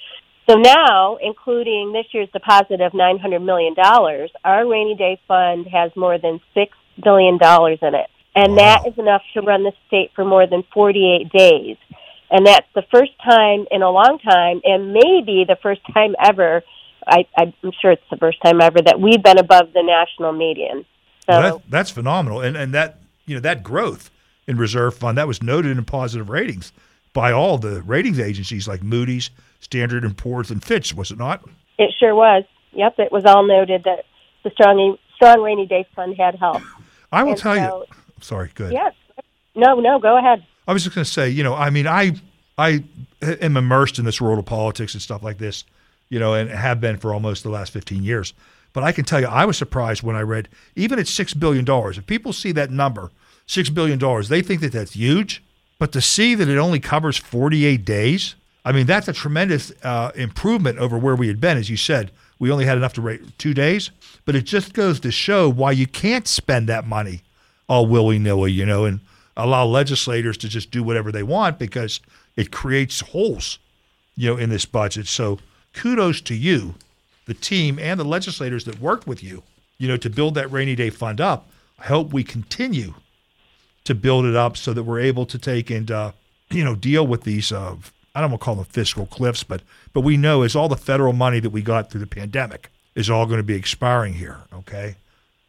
So 0.49 0.55
now, 0.55 1.17
including 1.21 1.91
this 1.91 2.05
year's 2.13 2.29
deposit 2.31 2.79
of 2.79 2.93
$900 2.93 3.43
million, 3.43 3.75
our 4.45 4.65
rainy 4.67 4.95
day 4.95 5.19
fund 5.27 5.67
has 5.67 5.91
more 5.95 6.17
than 6.17 6.39
$6 6.55 6.67
billion 7.03 7.35
in 7.81 7.95
it. 7.95 8.09
And 8.35 8.51
Wow. 8.51 8.57
that 8.57 8.87
is 8.87 8.97
enough 8.99 9.23
to 9.33 9.41
run 9.41 9.63
the 9.63 9.73
state 9.87 10.11
for 10.15 10.23
more 10.23 10.45
than 10.47 10.63
48 10.73 11.29
days. 11.31 11.75
And 12.29 12.45
that's 12.45 12.67
the 12.75 12.83
first 12.91 13.11
time 13.23 13.65
in 13.71 13.81
a 13.81 13.89
long 13.89 14.19
time, 14.19 14.59
and 14.65 14.91
maybe 14.93 15.45
the 15.47 15.57
first 15.61 15.81
time 15.93 16.13
ever, 16.21 16.61
I, 17.07 17.25
I'm 17.37 17.53
sure 17.81 17.91
it's 17.91 18.03
the 18.11 18.17
first 18.17 18.41
time 18.43 18.59
ever, 18.59 18.81
that 18.81 18.99
we've 18.99 19.23
been 19.23 19.37
above 19.37 19.71
the 19.73 19.81
national 19.81 20.33
median. 20.33 20.85
So, 21.29 21.39
Well, 21.39 21.57
that, 21.59 21.69
that's 21.71 21.89
phenomenal, 21.89 22.41
and 22.41 22.57
and 22.57 22.73
that 22.73 22.99
you 23.25 23.35
know 23.35 23.41
that 23.41 23.63
growth 23.63 24.11
in 24.45 24.57
reserve 24.57 24.95
fund 24.95 25.17
that 25.17 25.27
was 25.27 25.41
noted 25.41 25.77
in 25.77 25.85
positive 25.85 26.29
ratings 26.29 26.73
by 27.13 27.31
all 27.31 27.57
the 27.57 27.81
ratings 27.83 28.19
agencies 28.19 28.67
like 28.67 28.83
Moody's, 28.83 29.29
Standard 29.61 30.03
and 30.03 30.17
Poor's, 30.17 30.51
and 30.51 30.63
Fitch, 30.63 30.93
was 30.93 31.11
it 31.11 31.17
not? 31.17 31.43
It 31.77 31.93
sure 31.99 32.13
was. 32.15 32.43
Yep, 32.73 32.99
it 32.99 33.11
was 33.11 33.23
all 33.25 33.47
noted 33.47 33.85
that 33.85 34.03
the 34.43 34.49
strong 34.51 34.97
strong 35.15 35.41
rainy 35.41 35.65
day 35.65 35.85
fund 35.95 36.15
had 36.17 36.35
helped. 36.35 36.65
I 37.11 37.23
will 37.23 37.31
And 37.31 37.39
tell 37.39 37.55
so- 37.55 37.85
you. 37.89 37.95
Sorry, 38.19 38.51
good. 38.53 38.73
Yes. 38.73 38.93
No, 39.55 39.79
no, 39.79 39.99
go 39.99 40.17
ahead. 40.17 40.45
I 40.67 40.73
was 40.73 40.83
just 40.83 40.95
going 40.95 41.05
to 41.05 41.11
say, 41.11 41.29
you 41.29 41.43
know, 41.43 41.55
I 41.55 41.69
mean, 41.69 41.87
I 41.87 42.13
I 42.57 42.83
am 43.21 43.55
immersed 43.55 43.99
in 43.99 44.05
this 44.05 44.19
world 44.19 44.39
of 44.39 44.45
politics 44.45 44.93
and 44.93 45.01
stuff 45.01 45.23
like 45.23 45.37
this, 45.37 45.63
you 46.09 46.19
know, 46.19 46.33
and 46.33 46.49
have 46.49 46.81
been 46.81 46.97
for 46.97 47.13
almost 47.13 47.43
the 47.43 47.49
last 47.49 47.71
15 47.71 48.03
years. 48.03 48.33
But 48.73 48.83
I 48.83 48.91
can 48.91 49.05
tell 49.05 49.19
you, 49.19 49.27
I 49.27 49.45
was 49.45 49.57
surprised 49.57 50.03
when 50.03 50.15
I 50.15 50.21
read, 50.21 50.49
even 50.75 50.99
at 50.99 51.07
six 51.07 51.33
billion 51.33 51.65
dollars, 51.65 51.97
if 51.97 52.05
people 52.05 52.33
see 52.33 52.51
that 52.53 52.71
number, 52.71 53.11
six 53.45 53.69
billion 53.69 53.97
dollars, 53.97 54.29
they 54.29 54.41
think 54.41 54.61
that 54.61 54.71
that's 54.71 54.93
huge. 54.93 55.43
But 55.79 55.91
to 55.93 56.01
see 56.01 56.35
that 56.35 56.49
it 56.49 56.57
only 56.57 56.79
covers 56.79 57.17
48 57.17 57.85
days, 57.85 58.35
I 58.65 58.71
mean, 58.71 58.85
that's 58.85 59.07
a 59.07 59.13
tremendous 59.13 59.71
uh, 59.83 60.11
improvement 60.15 60.79
over 60.79 60.97
where 60.97 61.15
we 61.15 61.27
had 61.27 61.39
been. 61.39 61.57
As 61.57 61.69
you 61.69 61.77
said, 61.77 62.11
we 62.39 62.51
only 62.51 62.65
had 62.65 62.77
enough 62.77 62.93
to 62.93 63.01
rate 63.01 63.21
two 63.37 63.53
days. 63.53 63.91
But 64.25 64.35
it 64.35 64.41
just 64.41 64.73
goes 64.73 64.99
to 65.01 65.11
show 65.11 65.49
why 65.49 65.71
you 65.71 65.87
can't 65.87 66.27
spend 66.27 66.67
that 66.67 66.85
money 66.85 67.21
all 67.69 67.85
willy 67.85 68.19
nilly, 68.19 68.51
you 68.51 68.65
know, 68.65 68.85
and 68.85 68.99
allow 69.37 69.65
legislators 69.65 70.37
to 70.37 70.49
just 70.49 70.71
do 70.71 70.83
whatever 70.83 71.11
they 71.11 71.23
want 71.23 71.59
because 71.59 72.01
it 72.35 72.51
creates 72.51 72.99
holes, 72.99 73.59
you 74.15 74.29
know, 74.29 74.37
in 74.37 74.49
this 74.49 74.65
budget. 74.65 75.07
So 75.07 75.39
kudos 75.73 76.19
to 76.21 76.35
you, 76.35 76.75
the 77.27 77.33
team, 77.33 77.79
and 77.79 77.99
the 77.99 78.05
legislators 78.05 78.65
that 78.65 78.81
worked 78.81 79.07
with 79.07 79.23
you, 79.23 79.43
you 79.77 79.87
know, 79.87 79.97
to 79.97 80.09
build 80.09 80.33
that 80.35 80.51
rainy 80.51 80.75
day 80.75 80.89
fund 80.89 81.21
up. 81.21 81.49
I 81.79 81.85
hope 81.85 82.11
we 82.11 82.23
continue 82.23 82.95
to 83.83 83.95
build 83.95 84.25
it 84.25 84.35
up 84.35 84.57
so 84.57 84.73
that 84.73 84.83
we're 84.83 84.99
able 84.99 85.25
to 85.27 85.37
take 85.37 85.69
and 85.69 85.89
uh, 85.89 86.11
you 86.49 86.63
know 86.63 86.75
deal 86.75 87.05
with 87.05 87.23
these. 87.23 87.51
Uh, 87.51 87.75
I 88.15 88.21
don't 88.21 88.31
want 88.31 88.41
to 88.41 88.45
call 88.45 88.55
them 88.55 88.65
fiscal 88.65 89.05
cliffs, 89.05 89.43
but 89.43 89.61
but 89.93 90.01
we 90.01 90.17
know 90.17 90.41
is 90.41 90.55
all 90.55 90.67
the 90.67 90.75
federal 90.75 91.13
money 91.13 91.39
that 91.39 91.51
we 91.51 91.61
got 91.61 91.91
through 91.91 92.01
the 92.01 92.07
pandemic 92.07 92.71
is 92.95 93.09
all 93.09 93.27
going 93.27 93.37
to 93.37 93.43
be 93.43 93.55
expiring 93.55 94.13
here. 94.13 94.39
Okay, 94.51 94.95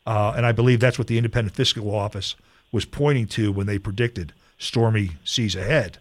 uh, 0.07 0.35
and 0.37 0.45
I 0.45 0.53
believe 0.53 0.79
that's 0.79 0.99
what 0.99 1.07
the 1.07 1.17
independent 1.17 1.57
fiscal 1.57 1.93
office 1.95 2.37
was 2.73 2.85
pointing 2.85 3.27
to 3.27 3.53
when 3.53 3.67
they 3.67 3.79
predicted 3.79 4.33
stormy 4.59 5.13
seas 5.25 5.55
ahead. 5.55 5.99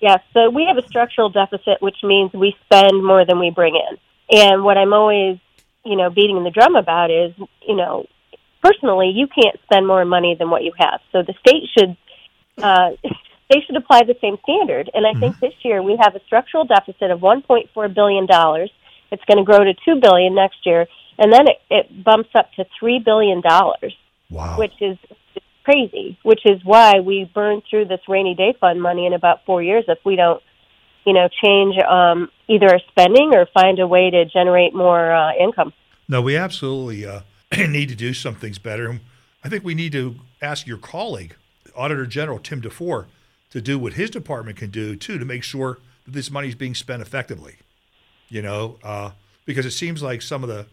Yes, 0.00 0.20
so 0.32 0.48
we 0.50 0.64
have 0.66 0.82
a 0.82 0.86
structural 0.88 1.28
deficit, 1.30 1.80
which 1.80 1.98
means 2.02 2.32
we 2.32 2.56
spend 2.64 3.04
more 3.04 3.24
than 3.26 3.38
we 3.38 3.50
bring 3.50 3.76
in. 3.76 3.98
And 4.38 4.64
what 4.64 4.78
I'm 4.78 4.92
always, 4.92 5.38
you 5.84 5.96
know, 5.96 6.08
beating 6.10 6.42
the 6.42 6.50
drum 6.50 6.74
about 6.74 7.10
is, 7.10 7.32
you 7.66 7.76
know, 7.76 8.06
personally, 8.62 9.10
you 9.14 9.26
can't 9.26 9.56
spend 9.64 9.86
more 9.86 10.04
money 10.04 10.36
than 10.38 10.48
what 10.50 10.62
you 10.62 10.72
have. 10.78 11.00
So 11.12 11.22
the 11.22 11.34
state 11.46 11.64
should, 11.76 11.96
uh, 12.62 12.90
they 13.50 13.60
should 13.66 13.76
apply 13.76 14.04
the 14.04 14.16
same 14.20 14.38
standard. 14.42 14.90
And 14.94 15.06
I 15.06 15.18
think 15.18 15.38
this 15.38 15.54
year 15.62 15.82
we 15.82 15.98
have 16.00 16.14
a 16.14 16.20
structural 16.24 16.64
deficit 16.64 17.10
of 17.10 17.20
1.4 17.20 17.94
billion 17.94 18.26
dollars. 18.26 18.70
It's 19.12 19.24
going 19.24 19.38
to 19.38 19.44
grow 19.44 19.64
to 19.64 19.74
two 19.84 20.00
billion 20.00 20.34
next 20.34 20.64
year, 20.64 20.86
and 21.18 21.32
then 21.32 21.48
it, 21.48 21.58
it 21.68 22.04
bumps 22.04 22.30
up 22.34 22.52
to 22.54 22.64
three 22.78 23.00
billion 23.00 23.40
dollars 23.40 23.94
Wow. 24.30 24.56
which 24.56 24.80
is 24.80 24.96
crazy. 25.70 26.18
Which 26.22 26.40
is 26.44 26.64
why 26.64 27.00
we 27.00 27.30
burn 27.32 27.62
through 27.68 27.86
this 27.86 28.00
rainy 28.08 28.34
day 28.34 28.54
fund 28.60 28.82
money 28.82 29.06
in 29.06 29.12
about 29.12 29.44
four 29.44 29.62
years 29.62 29.84
if 29.88 29.98
we 30.04 30.16
don't, 30.16 30.42
you 31.04 31.12
know, 31.12 31.28
change 31.42 31.76
um, 31.78 32.30
either 32.48 32.68
our 32.68 32.80
spending 32.90 33.34
or 33.34 33.46
find 33.54 33.78
a 33.78 33.86
way 33.86 34.10
to 34.10 34.24
generate 34.26 34.74
more 34.74 35.12
uh, 35.12 35.32
income. 35.34 35.72
No, 36.08 36.20
we 36.22 36.36
absolutely 36.36 37.06
uh, 37.06 37.20
need 37.56 37.88
to 37.88 37.94
do 37.94 38.12
some 38.12 38.34
things 38.34 38.58
better. 38.58 39.00
I 39.44 39.48
think 39.48 39.64
we 39.64 39.74
need 39.74 39.92
to 39.92 40.16
ask 40.42 40.66
your 40.66 40.78
colleague, 40.78 41.36
Auditor 41.74 42.06
General 42.06 42.38
Tim 42.38 42.60
DeFoor, 42.60 43.06
to 43.50 43.60
do 43.60 43.78
what 43.78 43.94
his 43.94 44.10
department 44.10 44.58
can 44.58 44.70
do 44.70 44.96
too 44.96 45.18
to 45.18 45.24
make 45.24 45.42
sure 45.42 45.78
that 46.04 46.12
this 46.12 46.30
money 46.30 46.48
is 46.48 46.54
being 46.54 46.74
spent 46.74 47.02
effectively. 47.02 47.56
You 48.28 48.42
know, 48.42 48.78
uh, 48.84 49.10
because 49.44 49.66
it 49.66 49.72
seems 49.72 50.02
like 50.02 50.22
some 50.22 50.44
of 50.44 50.48
the 50.48 50.66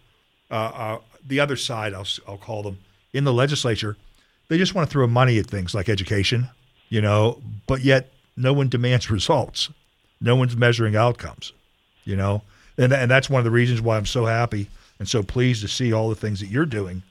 uh, 0.49 0.53
uh, 0.53 0.99
the 1.25 1.39
other 1.39 1.55
side, 1.55 1.93
I'll, 1.93 2.07
I'll 2.27 2.37
call 2.37 2.63
them, 2.63 2.77
in 3.13 3.23
the 3.25 3.33
legislature, 3.33 3.97
they 4.49 4.57
just 4.57 4.75
want 4.75 4.89
to 4.89 4.91
throw 4.91 5.07
money 5.07 5.37
at 5.39 5.47
things 5.47 5.73
like 5.73 5.89
education. 5.89 6.49
You 6.89 7.01
know, 7.01 7.41
but 7.67 7.81
yet 7.81 8.11
no 8.35 8.53
one 8.53 8.69
demands 8.69 9.09
results. 9.11 9.69
No 10.21 10.35
one's 10.35 10.55
measuring 10.55 10.95
outcomes 10.95 11.53
you 12.07 12.15
know 12.15 12.41
and, 12.77 12.93
and 12.93 13.11
that's 13.11 13.29
one 13.29 13.39
of 13.39 13.45
the 13.45 13.51
reasons 13.51 13.81
why 13.81 13.97
i'm 13.97 14.05
so 14.05 14.25
happy 14.25 14.69
and 14.97 15.07
so 15.07 15.21
pleased 15.21 15.61
to 15.61 15.67
see 15.67 15.93
all 15.93 16.09
the 16.09 16.15
things 16.15 16.39
that 16.39 16.47
you're 16.47 16.65
doing 16.65 17.03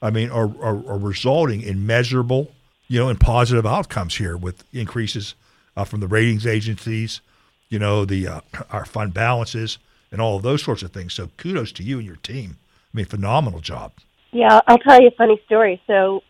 i 0.00 0.08
mean 0.08 0.30
are, 0.30 0.48
are, 0.62 0.88
are 0.88 0.98
resulting 0.98 1.60
in 1.60 1.84
measurable 1.84 2.50
you 2.88 2.98
know 2.98 3.08
and 3.08 3.20
positive 3.20 3.66
outcomes 3.66 4.16
here 4.16 4.36
with 4.36 4.64
increases 4.72 5.34
uh, 5.76 5.84
from 5.84 6.00
the 6.00 6.06
ratings 6.06 6.46
agencies 6.46 7.20
you 7.68 7.78
know 7.78 8.04
the 8.04 8.26
uh, 8.26 8.40
our 8.70 8.86
fund 8.86 9.12
balances 9.12 9.78
and 10.12 10.20
all 10.20 10.36
of 10.36 10.42
those 10.42 10.62
sorts 10.62 10.82
of 10.82 10.92
things 10.92 11.12
so 11.12 11.28
kudos 11.36 11.72
to 11.72 11.82
you 11.82 11.98
and 11.98 12.06
your 12.06 12.16
team 12.16 12.56
i 12.94 12.96
mean 12.96 13.04
phenomenal 13.04 13.60
job 13.60 13.92
Yeah, 14.32 14.60
I'll 14.66 14.78
tell 14.78 15.00
you 15.00 15.06
a 15.06 15.16
funny 15.16 15.40
story. 15.46 15.80
So 15.86 16.24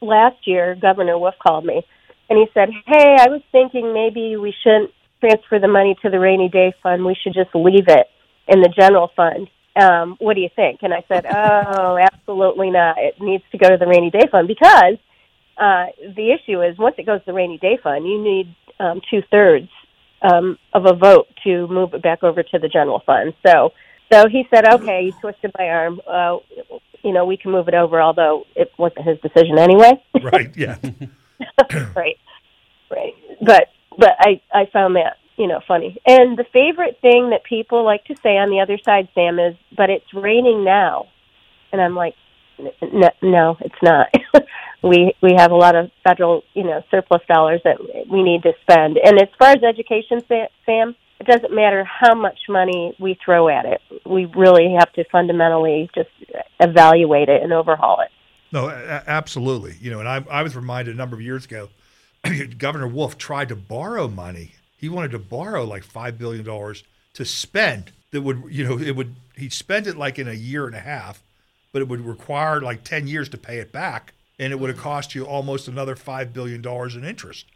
last 0.00 0.46
year, 0.46 0.76
Governor 0.80 1.18
Wolf 1.18 1.34
called 1.44 1.64
me 1.64 1.84
and 2.30 2.38
he 2.38 2.46
said, 2.54 2.68
Hey, 2.86 3.16
I 3.18 3.28
was 3.28 3.42
thinking 3.52 3.92
maybe 3.92 4.36
we 4.36 4.54
shouldn't 4.62 4.90
transfer 5.20 5.58
the 5.58 5.68
money 5.68 5.96
to 6.02 6.10
the 6.10 6.18
rainy 6.18 6.48
day 6.48 6.72
fund. 6.82 7.04
We 7.04 7.16
should 7.20 7.34
just 7.34 7.54
leave 7.54 7.88
it 7.88 8.06
in 8.46 8.60
the 8.60 8.68
general 8.68 9.10
fund. 9.16 9.48
Um, 9.80 10.16
what 10.18 10.34
do 10.34 10.40
you 10.40 10.50
think? 10.54 10.80
And 10.82 10.92
I 10.92 11.04
said, 11.08 11.26
Oh, 11.30 11.98
absolutely 11.98 12.70
not. 12.70 12.98
It 12.98 13.20
needs 13.20 13.44
to 13.52 13.58
go 13.58 13.68
to 13.68 13.76
the 13.76 13.86
rainy 13.86 14.10
day 14.10 14.26
fund 14.30 14.48
because 14.48 14.98
uh, 15.56 15.86
the 16.16 16.32
issue 16.32 16.62
is 16.62 16.78
once 16.78 16.96
it 16.98 17.06
goes 17.06 17.20
to 17.20 17.26
the 17.26 17.32
rainy 17.32 17.58
day 17.58 17.78
fund, 17.82 18.06
you 18.06 18.22
need 18.22 18.54
um, 18.78 19.00
two 19.10 19.22
thirds 19.30 19.68
um, 20.22 20.58
of 20.72 20.86
a 20.86 20.94
vote 20.94 21.26
to 21.44 21.66
move 21.68 21.94
it 21.94 22.02
back 22.02 22.22
over 22.22 22.42
to 22.42 22.58
the 22.58 22.68
general 22.68 23.02
fund. 23.04 23.34
So, 23.46 23.72
so 24.10 24.28
he 24.28 24.46
said, 24.52 24.66
"Okay." 24.74 25.06
He 25.06 25.12
twisted 25.20 25.52
my 25.58 25.68
arm. 25.68 26.00
Uh, 26.06 26.38
you 27.02 27.12
know, 27.12 27.24
we 27.24 27.36
can 27.36 27.52
move 27.52 27.68
it 27.68 27.74
over, 27.74 28.00
although 28.00 28.44
it 28.56 28.72
wasn't 28.78 29.06
his 29.06 29.18
decision 29.20 29.58
anyway. 29.58 29.92
right 30.22 30.56
yeah 30.56 30.76
right, 31.96 32.18
right. 32.90 33.14
But 33.40 33.68
but 33.96 34.16
I 34.18 34.40
I 34.52 34.66
found 34.72 34.96
that 34.96 35.16
you 35.36 35.46
know 35.46 35.60
funny. 35.66 35.98
And 36.06 36.36
the 36.36 36.44
favorite 36.52 36.98
thing 37.00 37.30
that 37.30 37.44
people 37.44 37.84
like 37.84 38.04
to 38.06 38.16
say 38.22 38.36
on 38.36 38.50
the 38.50 38.60
other 38.60 38.78
side, 38.84 39.08
Sam, 39.14 39.38
is, 39.38 39.54
"But 39.76 39.90
it's 39.90 40.12
raining 40.14 40.64
now," 40.64 41.06
and 41.72 41.80
I'm 41.80 41.94
like, 41.94 42.14
"N- 42.58 43.10
"No, 43.22 43.56
it's 43.60 43.82
not." 43.82 44.08
we 44.82 45.14
we 45.22 45.34
have 45.36 45.50
a 45.50 45.56
lot 45.56 45.76
of 45.76 45.90
federal 46.04 46.42
you 46.54 46.64
know 46.64 46.82
surplus 46.90 47.22
dollars 47.28 47.60
that 47.64 47.78
we 48.10 48.22
need 48.22 48.42
to 48.42 48.52
spend. 48.62 48.98
And 48.98 49.20
as 49.20 49.28
far 49.38 49.50
as 49.50 49.62
education, 49.62 50.22
Sam. 50.66 50.96
It 51.20 51.26
doesn't 51.26 51.54
matter 51.54 51.84
how 51.84 52.14
much 52.14 52.38
money 52.48 52.94
we 53.00 53.18
throw 53.24 53.48
at 53.48 53.66
it. 53.66 53.80
We 54.06 54.26
really 54.26 54.76
have 54.78 54.92
to 54.92 55.04
fundamentally 55.10 55.90
just 55.94 56.10
evaluate 56.60 57.28
it 57.28 57.42
and 57.42 57.52
overhaul 57.52 58.00
it. 58.00 58.10
No, 58.52 58.70
absolutely. 58.70 59.76
You 59.80 59.90
know, 59.90 60.00
and 60.00 60.08
I, 60.08 60.24
I 60.30 60.42
was 60.42 60.56
reminded 60.56 60.94
a 60.94 60.98
number 60.98 61.16
of 61.16 61.22
years 61.22 61.44
ago, 61.44 61.68
Governor 62.58 62.86
Wolf 62.86 63.18
tried 63.18 63.48
to 63.48 63.56
borrow 63.56 64.08
money. 64.08 64.52
He 64.76 64.88
wanted 64.88 65.10
to 65.10 65.18
borrow 65.18 65.64
like 65.64 65.82
five 65.82 66.18
billion 66.18 66.44
dollars 66.44 66.84
to 67.14 67.24
spend. 67.24 67.92
That 68.12 68.22
would, 68.22 68.44
you 68.48 68.64
know, 68.64 68.78
it 68.78 68.96
would. 68.96 69.16
He'd 69.36 69.52
spend 69.52 69.86
it 69.86 69.96
like 69.96 70.18
in 70.18 70.28
a 70.28 70.32
year 70.32 70.66
and 70.66 70.74
a 70.74 70.80
half, 70.80 71.22
but 71.72 71.82
it 71.82 71.88
would 71.88 72.00
require 72.00 72.60
like 72.60 72.84
ten 72.84 73.06
years 73.06 73.28
to 73.30 73.38
pay 73.38 73.58
it 73.58 73.72
back, 73.72 74.14
and 74.38 74.52
it 74.52 74.56
would 74.58 74.70
have 74.70 74.78
cost 74.78 75.14
you 75.14 75.24
almost 75.24 75.68
another 75.68 75.94
five 75.96 76.32
billion 76.32 76.62
dollars 76.62 76.96
in 76.96 77.04
interest 77.04 77.46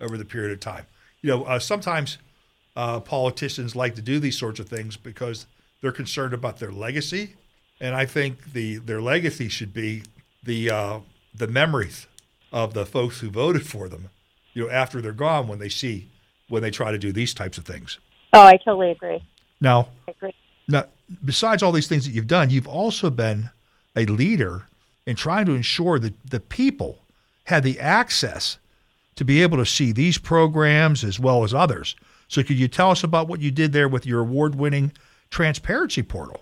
over 0.00 0.16
the 0.16 0.24
period 0.24 0.52
of 0.52 0.60
time. 0.60 0.86
You 1.20 1.30
know, 1.30 1.44
uh, 1.44 1.58
sometimes 1.58 2.18
uh, 2.78 3.00
politicians 3.00 3.74
like 3.74 3.96
to 3.96 4.02
do 4.02 4.20
these 4.20 4.38
sorts 4.38 4.60
of 4.60 4.68
things 4.68 4.96
because 4.96 5.46
they're 5.80 5.90
concerned 5.90 6.32
about 6.32 6.60
their 6.60 6.70
legacy, 6.70 7.34
and 7.80 7.92
I 7.92 8.06
think 8.06 8.52
the 8.52 8.76
their 8.76 9.02
legacy 9.02 9.48
should 9.48 9.74
be 9.74 10.04
the 10.44 10.70
uh, 10.70 11.00
the 11.34 11.48
memories 11.48 12.06
of 12.52 12.74
the 12.74 12.86
folks 12.86 13.18
who 13.18 13.30
voted 13.30 13.66
for 13.66 13.88
them. 13.88 14.10
You 14.54 14.64
know, 14.64 14.70
after 14.70 15.00
they're 15.00 15.12
gone, 15.12 15.48
when 15.48 15.58
they 15.58 15.68
see 15.68 16.08
when 16.48 16.62
they 16.62 16.70
try 16.70 16.92
to 16.92 16.98
do 16.98 17.10
these 17.10 17.34
types 17.34 17.58
of 17.58 17.64
things. 17.64 17.98
Oh, 18.32 18.42
I 18.42 18.56
totally 18.58 18.92
agree. 18.92 19.24
Now, 19.60 19.88
I 20.06 20.12
agree. 20.12 20.34
now, 20.68 20.84
besides 21.24 21.64
all 21.64 21.72
these 21.72 21.88
things 21.88 22.06
that 22.06 22.12
you've 22.12 22.28
done, 22.28 22.48
you've 22.48 22.68
also 22.68 23.10
been 23.10 23.50
a 23.96 24.06
leader 24.06 24.68
in 25.04 25.16
trying 25.16 25.46
to 25.46 25.52
ensure 25.52 25.98
that 25.98 26.14
the 26.30 26.38
people 26.38 27.00
had 27.44 27.64
the 27.64 27.80
access 27.80 28.58
to 29.16 29.24
be 29.24 29.42
able 29.42 29.58
to 29.58 29.66
see 29.66 29.90
these 29.90 30.16
programs 30.16 31.02
as 31.02 31.18
well 31.18 31.42
as 31.42 31.52
others. 31.52 31.96
So, 32.28 32.42
could 32.42 32.58
you 32.58 32.68
tell 32.68 32.90
us 32.90 33.02
about 33.02 33.28
what 33.28 33.40
you 33.40 33.50
did 33.50 33.72
there 33.72 33.88
with 33.88 34.06
your 34.06 34.20
award-winning 34.20 34.92
transparency 35.30 36.02
portal? 36.02 36.40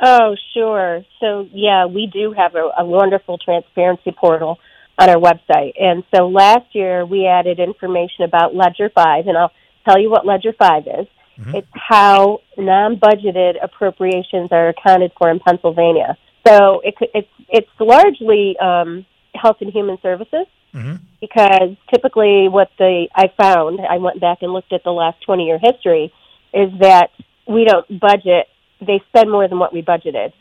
Oh, 0.00 0.36
sure. 0.54 1.02
So, 1.20 1.48
yeah, 1.52 1.86
we 1.86 2.06
do 2.12 2.32
have 2.32 2.54
a, 2.54 2.70
a 2.78 2.84
wonderful 2.84 3.38
transparency 3.38 4.12
portal 4.12 4.58
on 4.98 5.08
our 5.08 5.16
website. 5.16 5.72
And 5.80 6.02
so 6.14 6.28
last 6.28 6.74
year 6.74 7.06
we 7.06 7.26
added 7.26 7.60
information 7.60 8.24
about 8.24 8.54
Ledger 8.54 8.90
5, 8.94 9.26
and 9.26 9.38
I'll 9.38 9.52
tell 9.84 10.00
you 10.00 10.10
what 10.10 10.26
Ledger 10.26 10.52
5 10.58 10.82
is. 11.00 11.06
It's 11.54 11.68
how 11.72 12.40
non 12.56 12.96
budgeted 12.96 13.62
appropriations 13.62 14.50
are 14.50 14.70
accounted 14.70 15.12
for 15.16 15.30
in 15.30 15.38
Pennsylvania. 15.38 16.18
So 16.44 16.80
it, 16.80 16.94
it's, 17.14 17.28
it's 17.48 17.68
largely 17.78 18.56
um, 18.58 19.06
health 19.34 19.58
and 19.60 19.72
human 19.72 19.98
services 20.02 20.46
Mhm. 20.74 21.00
because 21.20 21.76
typically 21.92 22.48
what 22.48 22.70
the 22.78 23.08
I 23.14 23.28
found 23.40 23.80
I 23.80 23.98
went 23.98 24.20
back 24.20 24.38
and 24.42 24.52
looked 24.52 24.72
at 24.72 24.84
the 24.84 24.92
last 24.92 25.20
20 25.22 25.46
year 25.46 25.58
history 25.58 26.12
is 26.52 26.70
that 26.80 27.10
we 27.46 27.64
don't 27.64 28.00
budget 28.00 28.48
they 28.80 29.00
spend 29.08 29.30
more 29.30 29.48
than 29.48 29.58
what 29.58 29.72
we 29.72 29.82
budgeted 29.82 30.32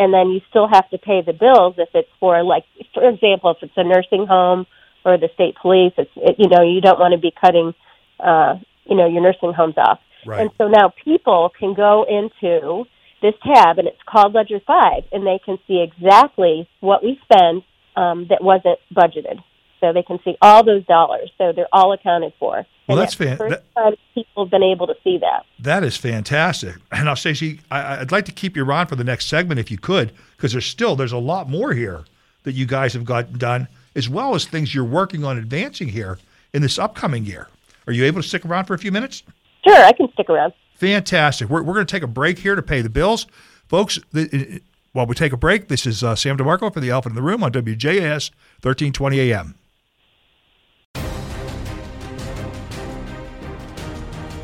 and 0.00 0.14
then 0.14 0.30
you 0.30 0.40
still 0.48 0.66
have 0.66 0.88
to 0.90 0.98
pay 0.98 1.20
the 1.20 1.34
bills 1.34 1.74
if 1.76 1.90
it's 1.94 2.08
for 2.18 2.42
like, 2.42 2.64
for 2.94 3.06
example, 3.06 3.50
if 3.50 3.58
it's 3.62 3.72
a 3.76 3.84
nursing 3.84 4.26
home 4.26 4.66
or 5.04 5.18
the 5.18 5.28
state 5.34 5.54
police. 5.60 5.92
It's 5.98 6.10
it, 6.16 6.36
you 6.38 6.48
know 6.48 6.62
you 6.62 6.80
don't 6.80 6.98
want 6.98 7.12
to 7.12 7.18
be 7.18 7.32
cutting, 7.38 7.74
uh, 8.18 8.56
you 8.86 8.96
know, 8.96 9.06
your 9.06 9.22
nursing 9.22 9.52
homes 9.52 9.74
off. 9.76 10.00
Right. 10.24 10.40
And 10.40 10.50
so 10.56 10.68
now 10.68 10.94
people 11.04 11.52
can 11.58 11.74
go 11.74 12.06
into 12.08 12.84
this 13.20 13.34
tab, 13.44 13.78
and 13.78 13.86
it's 13.86 14.00
called 14.06 14.32
Ledger 14.32 14.60
Five, 14.66 15.04
and 15.12 15.26
they 15.26 15.38
can 15.44 15.58
see 15.68 15.84
exactly 15.84 16.66
what 16.80 17.04
we 17.04 17.20
spend 17.24 17.62
um, 17.94 18.26
that 18.30 18.42
wasn't 18.42 18.78
budgeted. 18.94 19.42
So 19.80 19.92
they 19.92 20.02
can 20.02 20.18
see 20.24 20.36
all 20.42 20.62
those 20.62 20.84
dollars. 20.86 21.30
So 21.38 21.52
they're 21.52 21.68
all 21.72 21.92
accounted 21.92 22.32
for. 22.38 22.66
Well, 22.86 22.98
And 22.98 22.98
that's 22.98 23.14
the 23.14 23.36
first 23.36 23.50
that- 23.50 23.74
time 23.74 23.94
people 24.14 24.44
have 24.44 24.50
been 24.50 24.62
able 24.62 24.86
to 24.86 24.94
see 25.02 25.18
that. 25.18 25.44
That 25.60 25.84
is 25.84 25.96
fantastic. 25.96 26.76
And 26.92 27.04
now, 27.06 27.14
Stacy, 27.14 27.60
I, 27.70 28.00
I'd 28.00 28.12
like 28.12 28.24
to 28.26 28.32
keep 28.32 28.56
you 28.56 28.70
on 28.70 28.86
for 28.86 28.96
the 28.96 29.04
next 29.04 29.26
segment 29.26 29.58
if 29.60 29.70
you 29.70 29.78
could, 29.78 30.12
because 30.36 30.52
there's 30.52 30.66
still 30.66 30.96
there's 30.96 31.12
a 31.12 31.18
lot 31.18 31.48
more 31.48 31.72
here 31.72 32.04
that 32.42 32.52
you 32.52 32.66
guys 32.66 32.92
have 32.94 33.04
got 33.04 33.38
done, 33.38 33.68
as 33.94 34.08
well 34.08 34.34
as 34.34 34.44
things 34.44 34.74
you're 34.74 34.84
working 34.84 35.24
on 35.24 35.38
advancing 35.38 35.88
here 35.88 36.18
in 36.52 36.62
this 36.62 36.78
upcoming 36.78 37.24
year. 37.24 37.48
Are 37.86 37.92
you 37.92 38.04
able 38.04 38.20
to 38.22 38.28
stick 38.28 38.44
around 38.44 38.64
for 38.66 38.74
a 38.74 38.78
few 38.78 38.92
minutes? 38.92 39.22
Sure, 39.66 39.84
I 39.84 39.92
can 39.92 40.10
stick 40.12 40.28
around. 40.30 40.52
Fantastic. 40.76 41.48
We're, 41.48 41.62
we're 41.62 41.74
going 41.74 41.86
to 41.86 41.90
take 41.90 42.02
a 42.02 42.06
break 42.08 42.38
here 42.38 42.54
to 42.54 42.62
pay 42.62 42.80
the 42.82 42.88
bills. 42.88 43.26
Folks, 43.68 43.98
the, 44.12 44.60
while 44.92 45.06
we 45.06 45.14
take 45.14 45.32
a 45.32 45.36
break, 45.36 45.68
this 45.68 45.86
is 45.86 46.02
uh, 46.02 46.16
Sam 46.16 46.36
DeMarco 46.36 46.72
for 46.72 46.80
the 46.80 46.90
Elephant 46.90 47.12
in 47.12 47.16
the 47.16 47.22
Room 47.22 47.42
on 47.44 47.52
WJAS 47.52 48.30
1320 48.62 49.20
AM. 49.20 49.54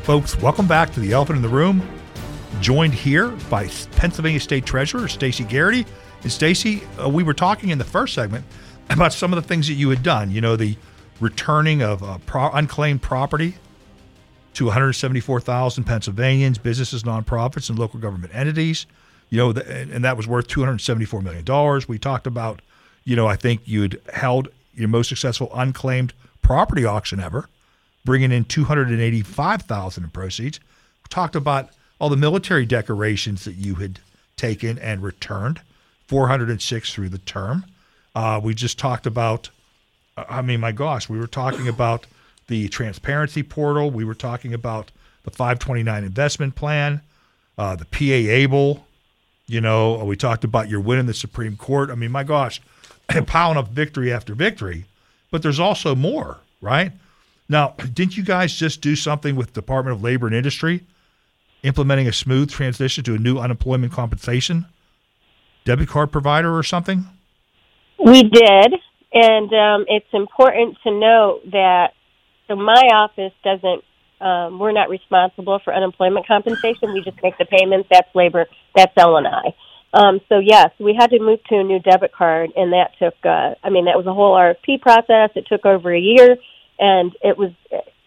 Folks, 0.06 0.38
welcome 0.38 0.68
back 0.68 0.92
to 0.92 1.00
the 1.00 1.10
Elephant 1.10 1.38
in 1.38 1.42
the 1.42 1.48
Room. 1.48 1.82
Joined 2.60 2.94
here 2.94 3.30
by 3.50 3.66
Pennsylvania 3.96 4.38
State 4.38 4.64
Treasurer 4.64 5.08
Stacy 5.08 5.42
Garrity. 5.42 5.84
And 6.22 6.30
Stacy, 6.30 6.82
uh, 7.02 7.08
we 7.08 7.24
were 7.24 7.34
talking 7.34 7.70
in 7.70 7.78
the 7.78 7.84
first 7.84 8.14
segment 8.14 8.44
about 8.90 9.12
some 9.12 9.32
of 9.32 9.42
the 9.42 9.48
things 9.48 9.66
that 9.66 9.74
you 9.74 9.90
had 9.90 10.04
done. 10.04 10.30
You 10.30 10.40
know, 10.40 10.54
the 10.54 10.76
returning 11.18 11.82
of 11.82 12.04
uh, 12.04 12.18
pro- 12.24 12.52
unclaimed 12.52 13.02
property 13.02 13.56
to 14.54 14.66
174,000 14.66 15.82
Pennsylvanians, 15.82 16.58
businesses, 16.58 17.02
nonprofits, 17.02 17.68
and 17.68 17.76
local 17.76 17.98
government 17.98 18.32
entities. 18.32 18.86
You 19.30 19.38
know, 19.38 19.52
th- 19.54 19.66
and 19.66 19.90
and 19.90 20.04
that 20.04 20.16
was 20.16 20.28
worth 20.28 20.46
274 20.46 21.20
million 21.20 21.44
dollars. 21.44 21.88
We 21.88 21.98
talked 21.98 22.28
about, 22.28 22.62
you 23.02 23.16
know, 23.16 23.26
I 23.26 23.34
think 23.34 23.62
you'd 23.64 24.00
held 24.12 24.50
your 24.72 24.86
most 24.86 25.08
successful 25.08 25.50
unclaimed 25.52 26.12
property 26.42 26.84
auction 26.84 27.18
ever, 27.18 27.48
bringing 28.06 28.32
in 28.32 28.44
285,000 28.44 30.04
in 30.04 30.10
proceeds. 30.10 30.58
We 30.58 31.08
talked 31.10 31.36
about 31.36 31.68
all 31.98 32.08
the 32.08 32.16
military 32.16 32.64
decorations 32.64 33.44
that 33.44 33.56
you 33.56 33.74
had 33.74 34.00
taken 34.36 34.78
and 34.78 35.02
returned, 35.02 35.60
406 36.06 36.94
through 36.94 37.10
the 37.10 37.18
term. 37.18 37.66
Uh, 38.14 38.40
we 38.42 38.54
just 38.54 38.78
talked 38.78 39.06
about 39.06 39.50
I 40.16 40.42
mean, 40.42 40.60
my 40.60 40.72
gosh, 40.72 41.08
we 41.08 41.18
were 41.18 41.26
talking 41.26 41.68
about 41.68 42.06
the 42.46 42.68
transparency 42.68 43.42
portal. 43.42 43.90
We 43.90 44.04
were 44.04 44.14
talking 44.14 44.54
about 44.54 44.90
the 45.24 45.30
529 45.30 46.04
investment 46.04 46.54
plan, 46.54 47.02
uh, 47.58 47.76
the 47.76 47.84
PA 47.84 48.04
Able. 48.04 48.86
You 49.46 49.60
know, 49.60 50.02
we 50.04 50.16
talked 50.16 50.44
about 50.44 50.68
your 50.68 50.80
win 50.80 50.98
in 50.98 51.06
the 51.06 51.14
Supreme 51.14 51.56
Court. 51.56 51.90
I 51.90 51.94
mean, 51.94 52.10
my 52.10 52.24
gosh, 52.24 52.60
piling 53.26 53.58
up 53.58 53.68
victory 53.68 54.12
after 54.12 54.34
victory. 54.34 54.86
But 55.30 55.42
there's 55.42 55.60
also 55.60 55.94
more, 55.94 56.38
right? 56.60 56.92
Now, 57.48 57.74
didn't 57.92 58.16
you 58.16 58.24
guys 58.24 58.54
just 58.54 58.80
do 58.80 58.96
something 58.96 59.36
with 59.36 59.52
Department 59.52 59.96
of 59.96 60.02
Labor 60.02 60.26
and 60.26 60.34
Industry, 60.34 60.84
implementing 61.62 62.08
a 62.08 62.12
smooth 62.12 62.50
transition 62.50 63.04
to 63.04 63.14
a 63.14 63.18
new 63.18 63.38
unemployment 63.38 63.92
compensation 63.92 64.66
debit 65.64 65.88
card 65.88 66.10
provider 66.12 66.56
or 66.56 66.62
something? 66.62 67.06
We 68.04 68.22
did, 68.22 68.74
and 69.12 69.52
um, 69.52 69.84
it's 69.88 70.06
important 70.12 70.76
to 70.84 70.90
note 70.90 71.40
that 71.52 71.92
so 72.48 72.56
my 72.56 72.82
office 72.94 73.32
doesn't. 73.44 73.82
Um, 74.18 74.58
we're 74.58 74.72
not 74.72 74.88
responsible 74.88 75.60
for 75.62 75.74
unemployment 75.74 76.26
compensation. 76.26 76.94
We 76.94 77.02
just 77.02 77.22
make 77.22 77.36
the 77.36 77.44
payments. 77.44 77.88
That's 77.90 78.08
labor. 78.14 78.46
That's 78.74 78.92
L 78.96 79.16
and 79.18 79.26
I. 79.26 79.54
Um, 79.92 80.20
so 80.28 80.38
yes, 80.38 80.70
we 80.78 80.96
had 80.98 81.10
to 81.10 81.18
move 81.18 81.42
to 81.44 81.56
a 81.56 81.64
new 81.64 81.78
debit 81.80 82.12
card, 82.12 82.50
and 82.56 82.72
that 82.72 82.92
took. 82.98 83.14
Uh, 83.24 83.54
I 83.62 83.70
mean, 83.70 83.84
that 83.86 83.96
was 83.96 84.06
a 84.06 84.14
whole 84.14 84.34
RFP 84.34 84.80
process. 84.80 85.30
It 85.34 85.46
took 85.48 85.66
over 85.66 85.94
a 85.94 86.00
year, 86.00 86.36
and 86.78 87.12
it 87.22 87.38
was. 87.38 87.52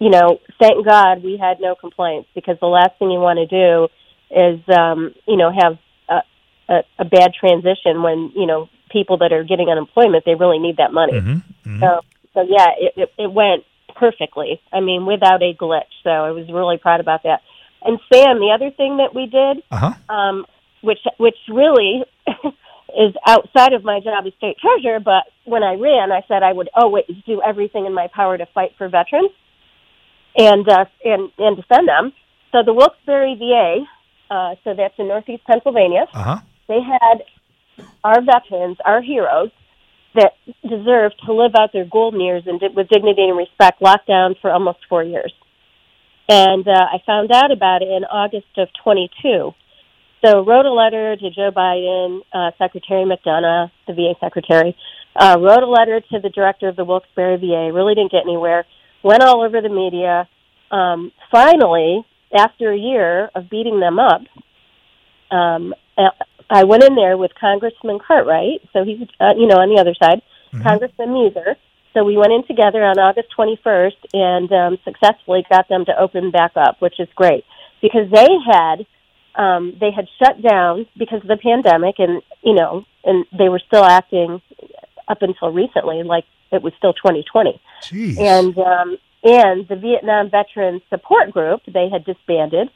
You 0.02 0.10
know, 0.10 0.40
thank 0.62 0.86
God 0.86 1.24
we 1.26 1.36
had 1.36 1.60
no 1.60 1.76
complaints 1.76 2.30
because 2.34 2.56
the 2.62 2.68
last 2.68 2.92
thing 3.00 3.12
you 3.12 3.20
want 3.20 3.38
to 3.38 3.46
do 3.46 3.90
is, 4.32 4.62
um, 4.74 5.14
you 5.28 5.36
know, 5.36 5.52
have 5.52 5.78
a, 6.08 6.74
a, 6.74 6.84
a 7.00 7.04
bad 7.04 7.34
transition 7.38 8.02
when 8.02 8.32
you 8.34 8.46
know 8.46 8.70
people 8.90 9.18
that 9.18 9.34
are 9.34 9.44
getting 9.44 9.68
unemployment 9.70 10.24
they 10.26 10.36
really 10.36 10.58
need 10.58 10.78
that 10.78 10.94
money. 10.94 11.20
Mm-hmm. 11.20 11.80
So, 11.82 12.00
so 12.34 12.42
yeah, 12.48 12.68
it, 12.80 12.94
it, 12.96 13.14
it 13.18 13.32
went 13.32 13.66
perfectly. 13.96 14.62
I 14.72 14.80
mean, 14.80 15.06
without 15.06 15.42
a 15.44 15.54
glitch. 15.54 15.92
So 16.04 16.10
I 16.10 16.32
was 16.32 16.48
really 16.50 16.78
proud 16.78 17.00
about 17.00 17.24
that. 17.24 17.42
And 17.82 18.00
Sam, 18.12 18.40
the 18.40 18.52
other 18.54 18.72
thing 18.72 18.98
that 18.98 19.14
we 19.14 19.26
did, 19.26 19.64
Uh 19.72 19.92
huh. 19.92 20.14
um, 20.14 20.46
which 20.82 21.00
which 21.18 21.38
really 21.50 22.04
is 22.98 23.14
outside 23.28 23.74
of 23.74 23.84
my 23.84 24.00
job 24.00 24.26
as 24.26 24.34
state 24.36 24.58
treasurer, 24.60 25.00
but 25.00 25.26
when 25.46 25.64
I 25.64 25.76
ran, 25.76 26.12
I 26.12 26.22
said 26.28 26.44
I 26.44 26.54
would 26.54 26.70
always 26.74 27.06
do 27.26 27.42
everything 27.42 27.86
in 27.86 27.94
my 27.94 28.08
power 28.14 28.38
to 28.38 28.46
fight 28.48 28.72
for 28.78 28.88
veterans 28.90 29.32
and 30.38 30.68
uh, 30.68 30.86
and 31.04 31.30
and 31.38 31.56
defend 31.58 31.88
them. 31.88 32.14
So 32.52 32.64
the 32.66 32.74
Wilkes-Barre 32.74 33.36
VA, 33.36 33.86
uh, 34.32 34.56
so 34.64 34.74
that's 34.74 34.96
in 34.98 35.08
Northeast 35.08 35.44
Pennsylvania 35.46 36.06
Uh 36.14 36.24
huh. 36.24 36.38
they 36.68 36.80
had 36.82 37.24
our 38.04 38.22
veterans, 38.22 38.78
our 38.86 39.02
heroes, 39.02 39.52
that 40.16 40.34
deserve 40.68 41.12
to 41.26 41.34
live 41.34 41.52
out 41.60 41.72
their 41.74 41.86
golden 41.86 42.20
years 42.20 42.44
and 42.48 42.60
di- 42.60 42.68
with 42.76 42.90
dignity 42.90 43.24
and 43.28 43.38
respect 43.38 43.82
locked 43.82 44.08
down 44.08 44.36
for 44.42 44.52
almost 44.52 44.80
four 44.90 45.04
years. 45.04 45.34
And 46.28 46.68
uh, 46.68 46.72
I 46.72 46.98
found 47.06 47.32
out 47.32 47.52
about 47.52 47.82
it 47.82 47.88
in 47.90 48.04
August 48.06 48.58
of 48.58 48.68
22. 48.84 49.54
So 50.24 50.44
wrote 50.44 50.66
a 50.66 50.74
letter 50.74 51.16
to 51.16 51.30
Joe 51.30 51.52
Biden, 51.56 52.22
uh, 52.34 52.52
Secretary 52.58 53.06
McDonough, 53.06 53.72
the 53.88 53.94
VA 53.94 54.14
secretary, 54.20 54.76
uh, 55.16 55.38
wrote 55.40 55.64
a 55.64 55.70
letter 55.70 56.02
to 56.12 56.20
the 56.20 56.30
director 56.30 56.68
of 56.68 56.76
the 56.76 56.84
Wilkes-Barre 56.84 57.38
VA, 57.38 57.72
really 57.74 57.96
didn't 57.96 58.12
get 58.12 58.24
anywhere, 58.24 58.66
went 59.02 59.24
all 59.24 59.42
over 59.42 59.62
the 59.62 59.70
media. 59.70 60.28
Um, 60.72 61.12
finally, 61.32 62.06
after 62.38 62.72
a 62.72 62.78
year 62.78 63.30
of 63.34 63.50
beating 63.50 63.80
them 63.80 63.98
up, 63.98 64.22
um, 65.32 65.74
uh, 65.98 66.10
I 66.50 66.64
went 66.64 66.84
in 66.84 66.96
there 66.96 67.16
with 67.16 67.32
Congressman 67.40 68.00
Cartwright, 68.06 68.62
so 68.74 68.84
he's 68.84 69.08
uh, 69.20 69.34
you 69.38 69.48
know 69.48 69.58
on 69.58 69.74
the 69.74 69.80
other 69.80 69.94
side, 70.02 70.22
Congressman 70.64 71.10
Meuser. 71.10 71.56
So 71.94 72.04
we 72.04 72.18
went 72.18 72.34
in 72.34 72.46
together 72.46 72.84
on 72.84 73.00
August 73.00 73.30
21st 73.38 73.98
and 74.14 74.52
um, 74.52 74.78
successfully 74.84 75.44
got 75.50 75.70
them 75.70 75.86
to 75.86 76.00
open 76.00 76.32
back 76.32 76.52
up, 76.56 76.82
which 76.82 77.00
is 77.00 77.08
great 77.16 77.44
because 77.82 78.10
they 78.12 78.28
had 78.46 78.86
um, 79.40 79.74
they 79.80 79.90
had 79.90 80.06
shut 80.22 80.42
down 80.42 80.86
because 80.98 81.22
of 81.22 81.28
the 81.30 81.38
pandemic, 81.38 81.96
and 81.98 82.22
you 82.44 82.54
know, 82.54 82.84
and 83.06 83.26
they 83.38 83.48
were 83.48 83.62
still 83.66 83.86
acting 83.86 84.42
up 85.08 85.22
until 85.22 85.52
recently 85.52 86.04
like 86.04 86.26
it 86.52 86.62
was 86.62 86.74
still 86.78 86.94
2020 86.94 87.60
Jeez. 87.82 88.20
and 88.20 88.58
um, 88.58 88.98
and 89.24 89.68
the 89.68 89.78
Vietnam 89.78 90.30
Veterans 90.30 90.82
Support 90.90 91.32
Group 91.32 91.62
they 91.74 91.88
had 91.90 92.04
disbanded 92.04 92.70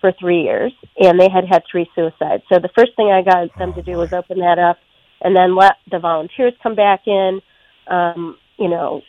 for 0.00 0.12
three 0.12 0.42
years, 0.42 0.72
and 0.98 1.18
they 1.18 1.28
had 1.28 1.44
had 1.44 1.62
three 1.70 1.90
suicides. 1.94 2.44
So 2.52 2.60
the 2.60 2.70
first 2.76 2.94
thing 2.94 3.10
I 3.10 3.22
got 3.22 3.48
them 3.58 3.74
to 3.74 3.82
do 3.82 3.96
was 3.96 4.12
open 4.12 4.38
that 4.38 4.60
up, 4.60 4.78
and 5.20 5.34
then 5.34 5.56
let 5.56 5.74
the 5.90 5.98
volunteers 5.98 6.52
come 6.62 6.76
back 6.76 7.08
in. 7.08 7.40
Um, 7.88 8.36
you 8.58 8.68
know, 8.68 9.02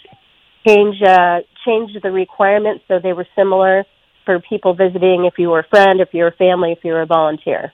change 0.65 0.95
uh, 1.03 1.41
change 1.63 1.91
the 2.01 2.12
requirements 2.12 2.86
so 2.88 2.99
they 2.99 3.13
were 3.13 3.27
similar 3.36 3.86
for 4.28 4.40
people 4.40 4.76
visiting. 4.76 5.26
If 5.26 5.40
you 5.40 5.50
were 5.50 5.62
a 5.62 5.68
friend, 5.68 6.00
if 6.00 6.10
you 6.13 6.22
were 6.22 6.30
a 6.30 6.36
family, 6.36 6.72
if 6.72 6.84
you 6.84 6.92
were 6.92 7.02
a 7.02 7.08
volunteer. 7.08 7.74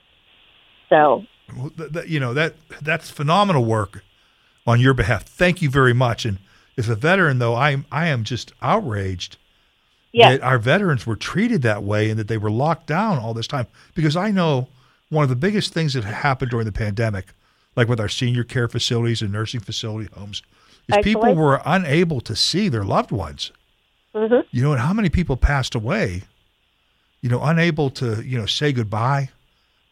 So 0.88 1.24
Well, 1.54 1.70
th- 1.76 1.92
th- 1.92 2.08
you 2.08 2.18
know 2.18 2.32
that 2.32 2.54
that's 2.80 3.10
phenomenal 3.10 3.64
work 3.64 4.02
on 4.66 4.80
your 4.80 4.94
behalf. 4.94 5.24
Thank 5.24 5.60
you 5.60 5.68
very 5.68 5.92
much. 5.92 6.24
And 6.24 6.38
as 6.78 6.88
a 6.88 6.94
veteran, 6.94 7.38
though, 7.38 7.54
I 7.54 7.84
I 7.92 8.06
am 8.06 8.24
just 8.24 8.52
outraged 8.62 9.36
yeah, 10.14 10.30
that 10.30 10.42
our 10.42 10.58
veterans 10.58 11.06
were 11.06 11.16
treated 11.16 11.62
that 11.62 11.82
way 11.82 12.08
and 12.08 12.18
that 12.18 12.28
they 12.28 12.38
were 12.38 12.50
locked 12.50 12.86
down 12.86 13.18
all 13.18 13.34
this 13.34 13.48
time. 13.48 13.66
Because 13.94 14.16
I 14.16 14.30
know 14.30 14.68
one 15.10 15.24
of 15.24 15.28
the 15.28 15.36
biggest 15.36 15.74
things 15.74 15.94
that 15.94 16.04
happened 16.04 16.52
during 16.52 16.66
the 16.66 16.72
pandemic, 16.72 17.34
like 17.74 17.88
with 17.88 17.98
our 17.98 18.08
senior 18.08 18.44
care 18.44 18.68
facilities 18.68 19.22
and 19.22 19.32
nursing 19.32 19.60
facility 19.60 20.08
homes, 20.14 20.42
is 20.88 20.96
people 21.02 21.34
were 21.34 21.60
unable 21.66 22.20
to 22.20 22.36
see 22.36 22.68
their 22.68 22.84
loved 22.84 23.10
ones. 23.10 23.50
hmm 24.14 24.40
You 24.52 24.62
know, 24.62 24.72
and 24.72 24.80
how 24.80 24.92
many 24.92 25.08
people 25.08 25.36
passed 25.36 25.74
away? 25.74 26.22
You 27.24 27.30
know, 27.30 27.42
unable 27.42 27.88
to 27.88 28.22
you 28.22 28.36
know 28.36 28.44
say 28.44 28.70
goodbye. 28.70 29.30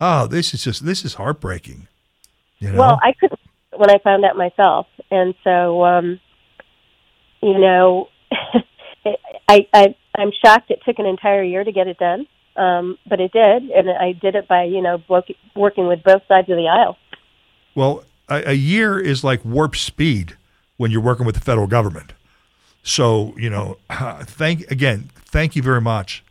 Oh, 0.03 0.27
this 0.27 0.53
is 0.53 0.65
just 0.65 0.85
this 0.85 1.03
is 1.03 1.15
heartbreaking. 1.15 1.89
You 2.59 2.73
know. 2.73 2.79
Well, 2.79 3.01
I 3.03 3.15
couldn't 3.19 3.41
when 3.75 3.89
I 3.89 3.97
found 4.05 4.23
out 4.27 4.37
myself, 4.37 4.87
and 5.11 5.35
so 5.43 5.83
um, 5.83 6.21
you 7.41 7.59
know, 7.59 8.11
I, 9.49 9.67
I 9.73 9.95
I'm 10.15 10.31
shocked 10.45 10.71
it 10.71 10.81
took 10.85 10.99
an 10.99 11.07
entire 11.07 11.43
year 11.43 11.65
to 11.65 11.73
get 11.73 11.89
it 11.89 11.97
done, 11.97 12.27
um, 12.57 12.99
but 13.09 13.19
it 13.19 13.33
did, 13.33 13.63
and 13.71 13.89
I 13.89 14.13
did 14.13 14.35
it 14.35 14.47
by 14.47 14.65
you 14.65 14.83
know 14.83 15.03
working 15.09 15.87
with 15.87 16.03
both 16.03 16.21
sides 16.29 16.51
of 16.51 16.59
the 16.59 16.69
aisle. 16.69 16.99
Well, 17.75 18.05
a, 18.29 18.51
a 18.51 18.53
year 18.53 19.01
is 19.01 19.25
like 19.25 19.43
warp 19.43 19.75
speed 19.77 20.37
when 20.77 20.91
you're 20.91 21.01
working 21.01 21.25
with 21.25 21.37
the 21.37 21.41
federal 21.41 21.67
government. 21.67 22.13
So, 22.83 23.35
you 23.39 23.49
know, 23.49 23.79
thank 24.21 24.71
again, 24.71 25.09
thank 25.15 25.57
you 25.57 25.63
very 25.63 25.81
much 25.81 26.23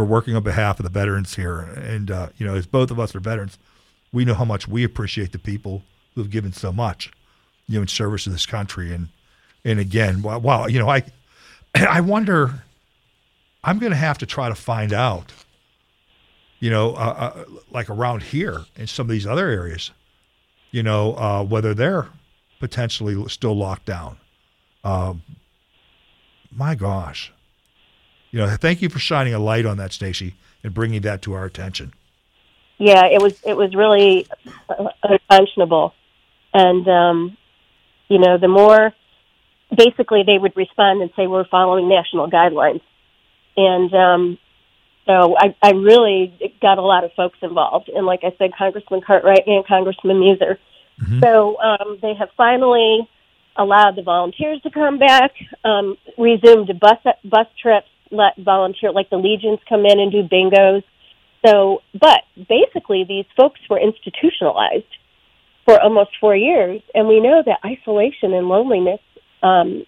for 0.00 0.06
working 0.06 0.34
on 0.34 0.42
behalf 0.42 0.80
of 0.80 0.84
the 0.84 0.88
veterans 0.88 1.36
here. 1.36 1.58
And, 1.60 2.10
uh, 2.10 2.30
you 2.38 2.46
know, 2.46 2.54
as 2.54 2.64
both 2.64 2.90
of 2.90 2.98
us 2.98 3.14
are 3.14 3.20
veterans, 3.20 3.58
we 4.14 4.24
know 4.24 4.32
how 4.32 4.46
much 4.46 4.66
we 4.66 4.82
appreciate 4.82 5.32
the 5.32 5.38
people 5.38 5.82
who 6.14 6.22
have 6.22 6.30
given 6.30 6.54
so 6.54 6.72
much, 6.72 7.12
you 7.68 7.74
know, 7.74 7.82
in 7.82 7.86
service 7.86 8.24
to 8.24 8.30
this 8.30 8.46
country. 8.46 8.94
And, 8.94 9.08
and 9.62 9.78
again, 9.78 10.22
wow, 10.22 10.38
wow 10.38 10.66
you 10.68 10.78
know, 10.78 10.88
I, 10.88 11.02
I 11.74 12.00
wonder, 12.00 12.62
I'm 13.62 13.78
going 13.78 13.92
to 13.92 13.98
have 13.98 14.16
to 14.18 14.26
try 14.26 14.48
to 14.48 14.54
find 14.54 14.94
out, 14.94 15.34
you 16.60 16.70
know, 16.70 16.92
uh, 16.92 17.34
uh, 17.36 17.44
like 17.70 17.90
around 17.90 18.22
here 18.22 18.64
in 18.76 18.86
some 18.86 19.04
of 19.04 19.10
these 19.10 19.26
other 19.26 19.48
areas, 19.48 19.90
you 20.70 20.82
know, 20.82 21.14
uh, 21.16 21.44
whether 21.44 21.74
they're 21.74 22.08
potentially 22.58 23.22
still 23.28 23.54
locked 23.54 23.84
down. 23.84 24.16
Um, 24.82 25.22
my 26.50 26.74
gosh. 26.74 27.34
You 28.30 28.40
know, 28.40 28.56
thank 28.56 28.80
you 28.82 28.88
for 28.88 28.98
shining 28.98 29.34
a 29.34 29.38
light 29.38 29.66
on 29.66 29.76
that, 29.78 29.92
Stacy, 29.92 30.34
and 30.62 30.72
bringing 30.72 31.02
that 31.02 31.22
to 31.22 31.32
our 31.34 31.44
attention. 31.44 31.92
Yeah, 32.78 33.06
it 33.06 33.20
was 33.20 33.40
it 33.44 33.56
was 33.56 33.74
really 33.74 34.26
unconscionable, 35.02 35.94
and 36.54 36.88
um, 36.88 37.36
you 38.08 38.18
know, 38.18 38.38
the 38.38 38.48
more 38.48 38.92
basically 39.76 40.22
they 40.26 40.38
would 40.38 40.56
respond 40.56 41.02
and 41.02 41.10
say 41.14 41.26
we're 41.26 41.44
following 41.44 41.88
national 41.88 42.30
guidelines, 42.30 42.80
and 43.56 43.92
um, 43.94 44.38
so 45.06 45.36
I, 45.36 45.54
I 45.62 45.72
really 45.72 46.54
got 46.62 46.78
a 46.78 46.82
lot 46.82 47.04
of 47.04 47.12
folks 47.14 47.38
involved, 47.42 47.88
and 47.88 48.06
like 48.06 48.20
I 48.22 48.32
said, 48.38 48.52
Congressman 48.56 49.00
Cartwright 49.00 49.46
and 49.46 49.66
Congressman 49.66 50.16
Meuser. 50.16 50.56
Mm-hmm. 51.02 51.20
So 51.20 51.60
um, 51.60 51.98
they 52.00 52.14
have 52.14 52.28
finally 52.36 53.08
allowed 53.56 53.96
the 53.96 54.02
volunteers 54.02 54.60
to 54.62 54.70
come 54.70 54.98
back, 54.98 55.32
um, 55.64 55.96
resumed 56.16 56.70
bus 56.80 56.98
bus 57.24 57.46
trips, 57.60 57.88
let 58.10 58.36
volunteer 58.38 58.92
like 58.92 59.10
the 59.10 59.16
legions 59.16 59.58
come 59.68 59.84
in 59.86 59.98
and 60.00 60.10
do 60.12 60.22
bingos. 60.22 60.82
So, 61.46 61.82
but 61.98 62.20
basically, 62.48 63.04
these 63.08 63.24
folks 63.36 63.60
were 63.68 63.80
institutionalized 63.80 64.84
for 65.64 65.80
almost 65.80 66.10
four 66.20 66.36
years, 66.36 66.82
and 66.94 67.08
we 67.08 67.20
know 67.20 67.42
that 67.44 67.60
isolation 67.64 68.34
and 68.34 68.48
loneliness, 68.48 69.00
um, 69.42 69.84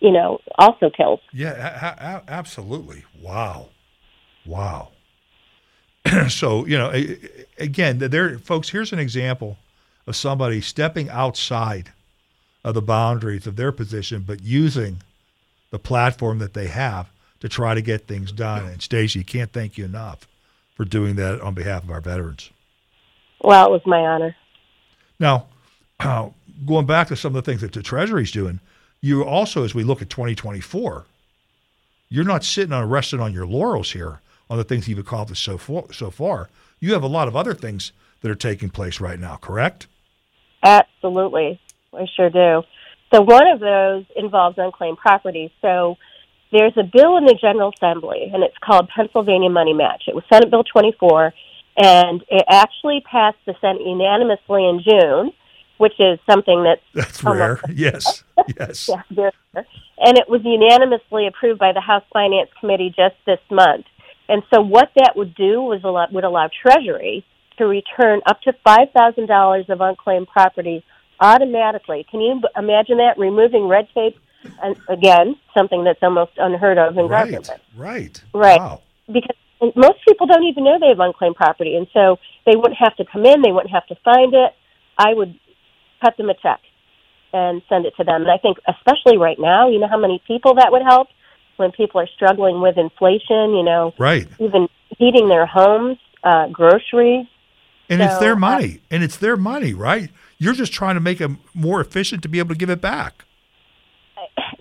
you 0.00 0.10
know, 0.12 0.40
also 0.58 0.90
kills. 0.90 1.20
Yeah, 1.32 1.52
a- 1.52 2.16
a- 2.18 2.24
absolutely. 2.28 3.04
Wow, 3.20 3.68
wow. 4.44 4.88
so, 6.28 6.66
you 6.66 6.76
know, 6.76 6.92
again, 7.58 7.98
there, 7.98 8.38
folks. 8.38 8.68
Here's 8.68 8.92
an 8.92 8.98
example 8.98 9.56
of 10.06 10.14
somebody 10.14 10.60
stepping 10.60 11.08
outside 11.08 11.92
of 12.64 12.74
the 12.74 12.82
boundaries 12.82 13.46
of 13.46 13.56
their 13.56 13.72
position, 13.72 14.24
but 14.26 14.42
using 14.42 14.98
the 15.70 15.78
platform 15.78 16.38
that 16.38 16.54
they 16.54 16.66
have 16.66 17.10
to 17.40 17.48
try 17.48 17.74
to 17.74 17.82
get 17.82 18.06
things 18.06 18.32
done. 18.32 18.66
And 18.66 18.82
Stacy, 18.82 19.24
can't 19.24 19.52
thank 19.52 19.76
you 19.78 19.84
enough 19.84 20.26
for 20.74 20.84
doing 20.84 21.16
that 21.16 21.40
on 21.40 21.54
behalf 21.54 21.82
of 21.82 21.90
our 21.90 22.00
veterans. 22.00 22.50
Well, 23.42 23.66
it 23.66 23.70
was 23.70 23.82
my 23.86 24.00
honor. 24.00 24.36
Now, 25.18 25.46
uh, 26.00 26.30
going 26.66 26.86
back 26.86 27.08
to 27.08 27.16
some 27.16 27.34
of 27.34 27.44
the 27.44 27.50
things 27.50 27.60
that 27.62 27.72
the 27.72 27.82
Treasury's 27.82 28.32
doing, 28.32 28.60
you 29.00 29.24
also, 29.24 29.64
as 29.64 29.74
we 29.74 29.84
look 29.84 30.02
at 30.02 30.10
2024, 30.10 31.04
you're 32.08 32.24
not 32.24 32.44
sitting 32.44 32.72
on 32.72 32.88
resting 32.88 33.20
on 33.20 33.32
your 33.32 33.46
laurels 33.46 33.92
here 33.92 34.20
on 34.48 34.58
the 34.58 34.64
things 34.64 34.88
you've 34.88 34.98
accomplished 34.98 35.44
so 35.44 35.58
far. 35.58 35.92
So 35.92 36.10
far, 36.10 36.48
you 36.80 36.92
have 36.92 37.02
a 37.02 37.08
lot 37.08 37.28
of 37.28 37.36
other 37.36 37.54
things 37.54 37.92
that 38.20 38.30
are 38.30 38.36
taking 38.36 38.70
place 38.70 39.00
right 39.00 39.18
now. 39.18 39.36
Correct? 39.36 39.86
Absolutely. 40.62 41.60
I 41.92 42.06
sure 42.16 42.30
do. 42.30 42.62
So 43.12 43.22
one 43.22 43.46
of 43.46 43.60
those 43.60 44.04
involves 44.16 44.58
unclaimed 44.58 44.98
property. 44.98 45.52
So 45.62 45.96
there's 46.52 46.76
a 46.76 46.84
bill 46.84 47.16
in 47.16 47.24
the 47.24 47.36
General 47.40 47.72
Assembly, 47.74 48.30
and 48.32 48.42
it's 48.42 48.56
called 48.64 48.88
Pennsylvania 48.94 49.50
Money 49.50 49.72
Match. 49.72 50.04
It 50.06 50.14
was 50.14 50.24
Senate 50.32 50.50
Bill 50.50 50.64
24, 50.64 51.32
and 51.76 52.24
it 52.28 52.44
actually 52.48 53.02
passed 53.10 53.38
the 53.46 53.54
Senate 53.60 53.82
unanimously 53.84 54.64
in 54.64 54.80
June, 54.82 55.32
which 55.78 55.94
is 55.98 56.18
something 56.28 56.64
that's 56.64 56.82
that's 56.94 57.22
rare. 57.22 57.60
Yes, 57.72 58.24
yes. 58.58 58.88
yeah, 58.88 59.30
rare. 59.54 59.66
And 59.98 60.18
it 60.18 60.28
was 60.28 60.42
unanimously 60.44 61.26
approved 61.26 61.58
by 61.58 61.72
the 61.72 61.80
House 61.80 62.04
Finance 62.12 62.50
Committee 62.60 62.92
just 62.94 63.16
this 63.26 63.40
month. 63.50 63.86
And 64.28 64.42
so 64.52 64.60
what 64.60 64.90
that 64.96 65.12
would 65.16 65.34
do 65.34 65.62
was 65.62 65.80
allow, 65.84 66.06
would 66.10 66.24
allow 66.24 66.48
Treasury 66.62 67.24
to 67.58 67.66
return 67.66 68.20
up 68.26 68.40
to 68.42 68.52
five 68.64 68.88
thousand 68.96 69.26
dollars 69.26 69.66
of 69.68 69.80
unclaimed 69.80 70.28
property 70.28 70.84
automatically. 71.20 72.06
Can 72.10 72.20
you 72.20 72.40
imagine 72.56 72.98
that? 72.98 73.18
Removing 73.18 73.68
red 73.68 73.88
tape, 73.94 74.18
and 74.62 74.76
again, 74.88 75.36
something 75.56 75.84
that's 75.84 76.02
almost 76.02 76.32
unheard 76.36 76.78
of 76.78 76.96
in 76.96 77.08
right, 77.08 77.30
government. 77.30 77.62
Right. 77.76 78.22
Right. 78.34 78.60
Wow. 78.60 78.82
Because 79.06 79.36
most 79.74 79.98
people 80.06 80.26
don't 80.26 80.44
even 80.44 80.64
know 80.64 80.78
they 80.80 80.88
have 80.88 81.00
unclaimed 81.00 81.36
property, 81.36 81.76
and 81.76 81.86
so 81.92 82.18
they 82.44 82.56
wouldn't 82.56 82.78
have 82.78 82.96
to 82.96 83.04
come 83.10 83.24
in. 83.24 83.42
They 83.42 83.52
wouldn't 83.52 83.72
have 83.72 83.86
to 83.86 83.96
find 84.04 84.34
it. 84.34 84.52
I 84.98 85.14
would 85.14 85.38
cut 86.02 86.16
them 86.16 86.28
a 86.30 86.34
check 86.34 86.60
and 87.32 87.62
send 87.68 87.86
it 87.86 87.94
to 87.96 88.04
them. 88.04 88.22
And 88.22 88.30
I 88.30 88.38
think, 88.38 88.58
especially 88.68 89.18
right 89.18 89.38
now, 89.38 89.68
you 89.68 89.78
know 89.78 89.88
how 89.88 89.98
many 89.98 90.22
people 90.26 90.54
that 90.56 90.72
would 90.72 90.82
help 90.82 91.08
when 91.56 91.72
people 91.72 92.00
are 92.00 92.08
struggling 92.14 92.60
with 92.60 92.76
inflation. 92.76 93.54
You 93.54 93.62
know, 93.62 93.94
right. 93.98 94.28
Even 94.38 94.68
heating 94.98 95.28
their 95.28 95.46
homes, 95.46 95.98
uh, 96.22 96.48
groceries. 96.48 97.26
And 97.88 98.00
so, 98.00 98.06
it's 98.06 98.18
their 98.18 98.32
uh, 98.32 98.36
money, 98.36 98.76
uh, 98.76 98.94
and 98.94 99.04
it's 99.04 99.16
their 99.16 99.36
money, 99.36 99.72
right? 99.72 100.10
You're 100.38 100.54
just 100.54 100.72
trying 100.72 100.96
to 100.96 101.00
make 101.00 101.20
it 101.20 101.30
more 101.54 101.80
efficient 101.80 102.22
to 102.22 102.28
be 102.28 102.38
able 102.38 102.54
to 102.54 102.58
give 102.58 102.70
it 102.70 102.80
back. 102.80 103.24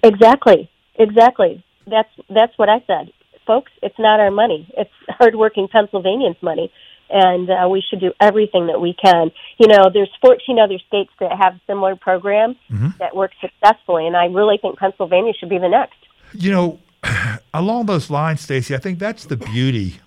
Exactly. 0.06 0.70
Exactly. 0.98 1.64
That's 1.88 2.10
that's 2.30 2.58
what 2.58 2.70
I 2.70 2.84
said, 2.88 3.12
folks. 3.46 3.72
It's 3.82 3.98
not 4.00 4.20
our 4.20 4.32
money. 4.32 4.72
It's 4.78 4.92
hardworking 5.10 5.68
Pennsylvanians' 5.68 6.38
money, 6.42 6.72
and 7.10 7.50
uh, 7.50 7.70
we 7.70 7.84
should 7.88 8.00
do 8.00 8.12
everything 8.20 8.68
that 8.68 8.80
we 8.80 8.94
can. 8.94 9.32
You 9.58 9.68
know, 9.68 9.90
there's 9.94 10.10
14 10.22 10.60
other 10.60 10.80
states 10.88 11.12
that 11.20 11.32
have 11.38 11.60
similar 11.68 11.96
programs 11.96 12.56
mm-hmm. 12.70 12.90
that 13.00 13.16
work 13.16 13.32
successfully, 13.42 14.08
and 14.08 14.16
I 14.16 14.26
really 14.26 14.58
think 14.58 14.80
Pennsylvania 14.80 15.34
should 15.40 15.50
be 15.50 15.60
the 15.60 15.70
next. 15.70 15.98
You 16.34 16.52
know, 16.52 16.80
along 17.54 17.86
those 17.86 18.10
lines, 18.10 18.42
Stacy, 18.42 18.74
I 18.74 18.80
think 18.80 19.00
that's 19.00 19.26
the 19.26 19.38
beauty 19.38 20.00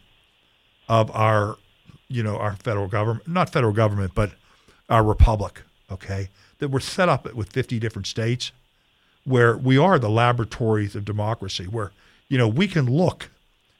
of 0.88 1.10
our, 1.14 1.56
you 2.08 2.22
know, 2.22 2.38
our 2.38 2.56
federal 2.56 2.88
government, 2.88 3.28
not 3.28 3.50
federal 3.50 3.72
government, 3.72 4.12
but 4.14 4.32
our 4.88 5.04
republic, 5.04 5.62
okay? 5.92 6.30
That 6.58 6.70
we're 6.70 6.80
set 6.80 7.08
up 7.08 7.32
with 7.34 7.52
50 7.52 7.78
different 7.78 8.06
states 8.06 8.52
where 9.24 9.56
we 9.56 9.76
are 9.78 9.98
the 9.98 10.10
laboratories 10.10 10.94
of 10.94 11.04
democracy, 11.04 11.64
where, 11.64 11.92
you 12.28 12.38
know, 12.38 12.48
we 12.48 12.66
can 12.68 12.86
look 12.86 13.30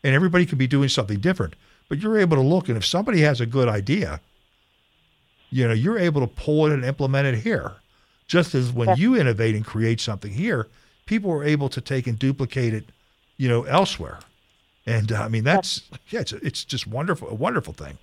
and 0.03 0.14
everybody 0.14 0.46
can 0.46 0.59
be 0.59 0.66
doing 0.66 0.88
something 0.88 1.18
different, 1.20 1.55
but 1.88 1.98
you're 1.98 2.18
able 2.18 2.37
to 2.37 2.42
look 2.42 2.68
and 2.68 2.77
if 2.77 2.85
somebody 2.85 3.20
has 3.20 3.40
a 3.40 3.46
good 3.46 3.68
idea, 3.68 4.20
you 5.51 5.66
know, 5.66 5.74
you're 5.74 5.98
able 5.98 6.20
to 6.20 6.27
pull 6.27 6.66
it 6.66 6.72
and 6.72 6.85
implement 6.85 7.27
it 7.27 7.37
here. 7.37 7.72
Just 8.27 8.55
as 8.55 8.70
when 8.70 8.96
you 8.96 9.16
innovate 9.16 9.55
and 9.55 9.64
create 9.64 10.01
something 10.01 10.33
here, 10.33 10.66
people 11.07 11.31
are 11.33 11.42
able 11.42 11.70
to 11.70 11.81
take 11.81 12.07
and 12.07 12.18
duplicate 12.18 12.74
it, 12.74 12.85
you 13.38 13.48
know, 13.48 13.62
elsewhere. 13.62 14.18
And 14.87 15.11
uh, 15.11 15.22
I 15.22 15.29
mean, 15.29 15.44
that's 15.44 15.83
yeah, 16.11 16.20
it's 16.20 16.33
it's 16.33 16.64
just 16.64 16.87
wonderful, 16.87 17.29
a 17.29 17.35
wonderful 17.35 17.72
thing. 17.72 17.96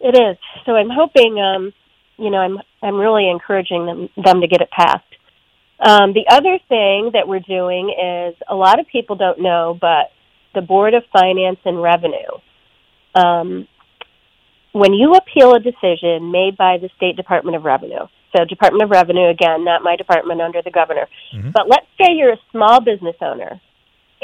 It 0.00 0.18
is. 0.18 0.36
So 0.66 0.76
I'm 0.76 0.90
hoping, 0.90 1.40
um, 1.40 1.72
you 2.16 2.30
know, 2.30 2.38
I'm 2.38 2.58
I'm 2.82 2.96
really 2.96 3.28
encouraging 3.28 3.86
them 3.86 4.08
them 4.22 4.40
to 4.40 4.46
get 4.46 4.60
it 4.60 4.70
passed. 4.70 5.04
Um, 5.80 6.12
the 6.12 6.26
other 6.30 6.58
thing 6.68 7.10
that 7.12 7.26
we're 7.26 7.40
doing 7.40 7.90
is 7.90 8.34
a 8.48 8.54
lot 8.54 8.78
of 8.78 8.86
people 8.86 9.16
don't 9.16 9.40
know, 9.40 9.76
but 9.78 10.12
the 10.54 10.62
Board 10.62 10.94
of 10.94 11.02
Finance 11.12 11.58
and 11.64 11.82
Revenue, 11.82 12.30
um, 13.14 13.66
when 14.72 14.94
you 14.94 15.14
appeal 15.14 15.54
a 15.54 15.60
decision 15.60 16.30
made 16.30 16.56
by 16.56 16.78
the 16.78 16.88
State 16.96 17.16
Department 17.16 17.56
of 17.56 17.64
Revenue, 17.64 18.06
so 18.34 18.44
Department 18.44 18.84
of 18.84 18.90
Revenue 18.90 19.28
again, 19.28 19.64
not 19.64 19.82
my 19.82 19.96
department 19.96 20.40
under 20.40 20.62
the 20.62 20.70
governor, 20.70 21.08
mm-hmm. 21.34 21.50
but 21.52 21.68
let's 21.68 21.86
say 21.98 22.12
you're 22.12 22.32
a 22.32 22.40
small 22.52 22.80
business 22.80 23.16
owner 23.20 23.60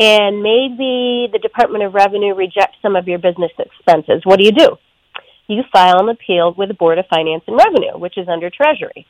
and 0.00 0.42
maybe 0.42 1.28
the 1.30 1.38
Department 1.42 1.84
of 1.84 1.92
Revenue 1.92 2.34
rejects 2.34 2.78
some 2.80 2.96
of 2.96 3.06
your 3.06 3.18
business 3.18 3.52
expenses. 3.58 4.22
What 4.24 4.38
do 4.38 4.46
you 4.46 4.52
do? 4.52 4.78
You 5.50 5.62
file 5.72 5.98
an 5.98 6.08
appeal 6.08 6.54
with 6.56 6.68
the 6.68 6.74
Board 6.74 6.98
of 6.98 7.06
Finance 7.08 7.42
and 7.46 7.56
Revenue, 7.56 7.98
which 7.98 8.16
is 8.16 8.28
under 8.28 8.50
Treasury. 8.50 9.06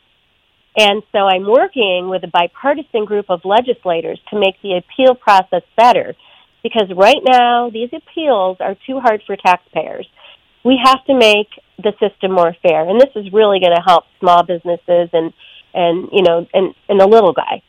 And 0.76 1.02
so 1.12 1.18
I'm 1.18 1.46
working 1.46 2.08
with 2.08 2.22
a 2.24 2.28
bipartisan 2.28 3.04
group 3.04 3.26
of 3.28 3.44
legislators 3.44 4.20
to 4.30 4.38
make 4.38 4.60
the 4.62 4.80
appeal 4.80 5.14
process 5.14 5.62
better 5.76 6.14
because 6.62 6.88
right 6.96 7.20
now 7.24 7.70
these 7.70 7.90
appeals 7.92 8.58
are 8.60 8.76
too 8.86 9.00
hard 9.00 9.22
for 9.26 9.36
taxpayers. 9.36 10.06
We 10.64 10.78
have 10.82 11.04
to 11.06 11.14
make 11.14 11.48
the 11.78 11.92
system 12.00 12.32
more 12.32 12.54
fair, 12.62 12.88
and 12.88 13.00
this 13.00 13.10
is 13.16 13.32
really 13.32 13.60
going 13.60 13.74
to 13.74 13.82
help 13.84 14.04
small 14.20 14.42
businesses 14.44 15.08
and 15.12 15.32
and 15.72 16.08
you 16.12 16.22
know 16.22 16.46
and 16.52 16.74
and 16.88 17.00
the 17.00 17.06
little 17.06 17.32
guy. 17.32 17.62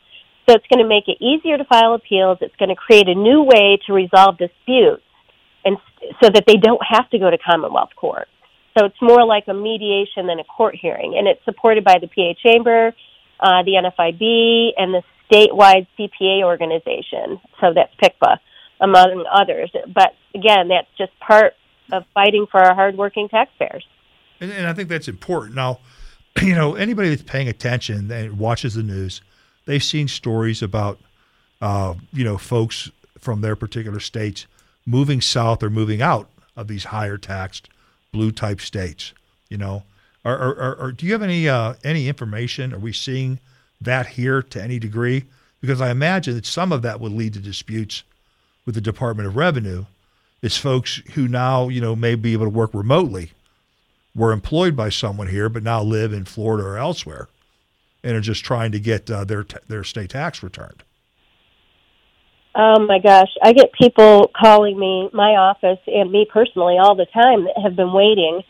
So 0.48 0.54
it's 0.54 0.66
going 0.66 0.82
to 0.82 0.88
make 0.88 1.08
it 1.08 1.22
easier 1.22 1.56
to 1.56 1.64
file 1.64 1.94
appeals. 1.94 2.38
It's 2.40 2.54
going 2.56 2.68
to 2.68 2.74
create 2.74 3.08
a 3.08 3.14
new 3.14 3.42
way 3.42 3.78
to 3.86 3.92
resolve 3.92 4.36
disputes, 4.36 5.02
and 5.64 5.78
so 6.22 6.28
that 6.28 6.44
they 6.46 6.56
don't 6.56 6.82
have 6.86 7.08
to 7.10 7.18
go 7.18 7.30
to 7.30 7.38
Commonwealth 7.38 7.96
Court. 7.96 8.28
So 8.76 8.86
it's 8.86 9.00
more 9.02 9.24
like 9.24 9.44
a 9.48 9.54
mediation 9.54 10.26
than 10.26 10.38
a 10.38 10.44
court 10.44 10.74
hearing, 10.74 11.14
and 11.16 11.28
it's 11.28 11.44
supported 11.44 11.84
by 11.84 11.98
the 11.98 12.06
PA 12.06 12.32
Chamber, 12.42 12.94
uh, 13.40 13.62
the 13.64 13.72
NFIB, 13.72 14.70
and 14.76 14.94
the 14.94 15.02
statewide 15.30 15.86
CPA 15.98 16.42
organization. 16.42 17.40
So 17.60 17.72
that's 17.74 17.94
PICPA, 18.02 18.38
among 18.80 19.24
others. 19.30 19.70
But 19.94 20.14
again, 20.34 20.68
that's 20.68 20.88
just 20.96 21.12
part 21.20 21.54
of 21.90 22.04
fighting 22.14 22.46
for 22.50 22.60
our 22.60 22.74
hardworking 22.74 23.28
taxpayers. 23.28 23.84
And, 24.40 24.50
and 24.50 24.66
I 24.66 24.72
think 24.72 24.88
that's 24.88 25.08
important. 25.08 25.54
Now, 25.54 25.80
you 26.42 26.54
know, 26.54 26.74
anybody 26.74 27.10
that's 27.10 27.22
paying 27.22 27.48
attention 27.48 28.10
and 28.10 28.38
watches 28.38 28.74
the 28.74 28.82
news, 28.82 29.20
they've 29.66 29.82
seen 29.82 30.08
stories 30.08 30.62
about, 30.62 30.98
uh, 31.60 31.94
you 32.12 32.24
know, 32.24 32.38
folks 32.38 32.90
from 33.18 33.40
their 33.40 33.54
particular 33.54 34.00
states 34.00 34.46
moving 34.86 35.20
south 35.20 35.62
or 35.62 35.70
moving 35.70 36.02
out 36.02 36.28
of 36.56 36.68
these 36.68 36.84
higher 36.84 37.16
taxed 37.16 37.68
blue 38.12 38.30
type 38.30 38.60
states. 38.60 39.12
You 39.48 39.58
know, 39.58 39.82
or, 40.24 40.34
or, 40.34 40.76
or 40.76 40.92
do 40.92 41.04
you 41.06 41.12
have 41.12 41.22
any 41.22 41.48
uh, 41.48 41.74
any 41.84 42.08
information? 42.08 42.72
Are 42.72 42.78
we 42.78 42.92
seeing 42.92 43.38
that 43.80 44.06
here 44.06 44.42
to 44.42 44.62
any 44.62 44.78
degree? 44.78 45.24
Because 45.60 45.80
I 45.80 45.90
imagine 45.90 46.34
that 46.34 46.46
some 46.46 46.72
of 46.72 46.82
that 46.82 47.00
would 47.00 47.12
lead 47.12 47.34
to 47.34 47.40
disputes 47.40 48.02
with 48.64 48.74
the 48.74 48.80
Department 48.80 49.28
of 49.28 49.36
Revenue. 49.36 49.86
Is 50.40 50.56
folks 50.56 51.00
who 51.14 51.28
now 51.28 51.68
you 51.68 51.80
know 51.80 51.94
may 51.94 52.14
be 52.14 52.32
able 52.32 52.46
to 52.46 52.50
work 52.50 52.74
remotely, 52.74 53.30
were 54.14 54.32
employed 54.32 54.74
by 54.74 54.88
someone 54.88 55.28
here, 55.28 55.48
but 55.48 55.62
now 55.62 55.82
live 55.82 56.12
in 56.12 56.24
Florida 56.24 56.66
or 56.66 56.78
elsewhere, 56.78 57.28
and 58.02 58.16
are 58.16 58.20
just 58.20 58.44
trying 58.44 58.72
to 58.72 58.80
get 58.80 59.08
uh, 59.10 59.24
their 59.24 59.44
t- 59.44 59.58
their 59.68 59.84
state 59.84 60.10
tax 60.10 60.42
returned. 60.42 60.82
Oh 62.54 62.84
my 62.84 62.98
gosh, 62.98 63.30
I 63.42 63.52
get 63.54 63.72
people 63.72 64.30
calling 64.38 64.78
me, 64.78 65.08
my 65.12 65.36
office, 65.36 65.78
and 65.86 66.10
me 66.10 66.26
personally 66.30 66.76
all 66.78 66.94
the 66.94 67.06
time 67.06 67.44
that 67.44 67.54
have 67.62 67.74
been 67.76 67.92
waiting 67.92 68.42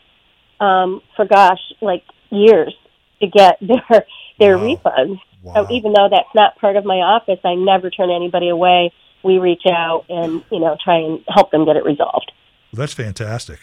um, 0.59 1.01
for 1.15 1.25
gosh, 1.25 1.59
like 1.81 2.03
years 2.29 2.75
to 3.21 3.27
get 3.27 3.57
their 3.61 4.05
their 4.39 4.57
Wow. 4.57 4.63
refunds. 4.63 5.19
Wow. 5.41 5.53
So 5.53 5.67
even 5.73 5.93
though 5.93 6.07
that's 6.09 6.33
not 6.35 6.57
part 6.57 6.75
of 6.75 6.85
my 6.85 6.95
office, 6.97 7.39
I 7.43 7.55
never 7.55 7.89
turn 7.89 8.09
anybody 8.09 8.49
away. 8.49 8.91
We 9.23 9.37
reach 9.37 9.63
out 9.69 10.05
and 10.09 10.43
you 10.51 10.59
know 10.59 10.75
try 10.83 10.97
and 10.97 11.23
help 11.27 11.51
them 11.51 11.65
get 11.65 11.77
it 11.77 11.85
resolved. 11.85 12.31
Well, 12.71 12.79
that's 12.79 12.93
fantastic. 12.93 13.59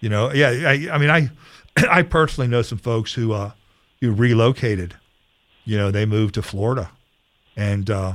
You 0.00 0.10
know, 0.10 0.32
yeah. 0.32 0.48
I, 0.48 0.88
I 0.92 0.98
mean, 0.98 1.08
I, 1.08 1.30
I 1.90 2.02
personally 2.02 2.48
know 2.48 2.60
some 2.62 2.76
folks 2.78 3.14
who, 3.14 3.32
uh, 3.32 3.52
who 4.00 4.12
relocated. 4.12 4.96
You 5.64 5.78
know, 5.78 5.90
they 5.90 6.04
moved 6.04 6.34
to 6.34 6.42
Florida, 6.42 6.90
and 7.56 7.88
uh, 7.88 8.14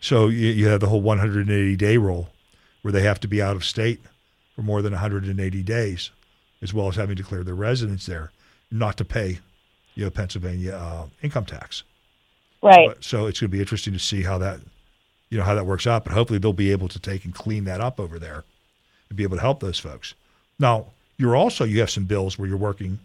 so 0.00 0.28
you, 0.28 0.48
you 0.48 0.68
have 0.68 0.80
the 0.80 0.88
whole 0.88 1.02
180 1.02 1.76
day 1.76 1.96
rule, 1.96 2.28
where 2.82 2.92
they 2.92 3.02
have 3.02 3.20
to 3.20 3.28
be 3.28 3.40
out 3.40 3.56
of 3.56 3.64
state 3.64 4.00
for 4.56 4.62
more 4.62 4.82
than 4.82 4.92
180 4.92 5.62
days, 5.62 6.10
as 6.62 6.74
well 6.74 6.88
as 6.88 6.96
having 6.96 7.16
declared 7.16 7.46
their 7.46 7.54
residence 7.54 8.06
there, 8.06 8.32
not 8.70 8.96
to 8.96 9.04
pay, 9.04 9.38
you 9.94 10.04
know, 10.04 10.10
Pennsylvania 10.10 10.74
uh, 10.74 11.06
income 11.22 11.44
tax. 11.44 11.82
Right. 12.62 12.88
But, 12.88 13.04
so 13.04 13.26
it's 13.26 13.40
going 13.40 13.50
to 13.50 13.56
be 13.56 13.60
interesting 13.60 13.92
to 13.92 13.98
see 13.98 14.22
how 14.22 14.38
that, 14.38 14.60
you 15.28 15.38
know, 15.38 15.44
how 15.44 15.54
that 15.54 15.66
works 15.66 15.86
out. 15.86 16.04
But 16.04 16.12
hopefully 16.12 16.38
they'll 16.38 16.52
be 16.52 16.72
able 16.72 16.88
to 16.88 16.98
take 16.98 17.24
and 17.24 17.34
clean 17.34 17.64
that 17.64 17.80
up 17.80 18.00
over 18.00 18.18
there, 18.18 18.44
and 19.08 19.16
be 19.16 19.22
able 19.22 19.36
to 19.36 19.42
help 19.42 19.60
those 19.60 19.78
folks. 19.78 20.14
Now 20.58 20.86
you're 21.20 21.36
also 21.36 21.64
you 21.64 21.80
have 21.80 21.90
some 21.90 22.04
bills 22.04 22.38
where 22.38 22.48
you're 22.48 22.56
working 22.56 22.98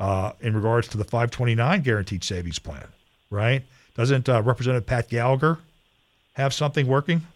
uh, 0.00 0.32
in 0.40 0.54
regards 0.54 0.88
to 0.88 0.96
the 0.96 1.04
529 1.04 1.82
guaranteed 1.82 2.24
savings 2.24 2.58
plan, 2.58 2.86
right? 3.30 3.62
Doesn't 3.94 4.28
uh, 4.28 4.42
Representative 4.42 4.86
Pat 4.86 5.08
Gallagher 5.08 5.58
have 6.38 6.54
something 6.54 6.86
working, 6.86 7.26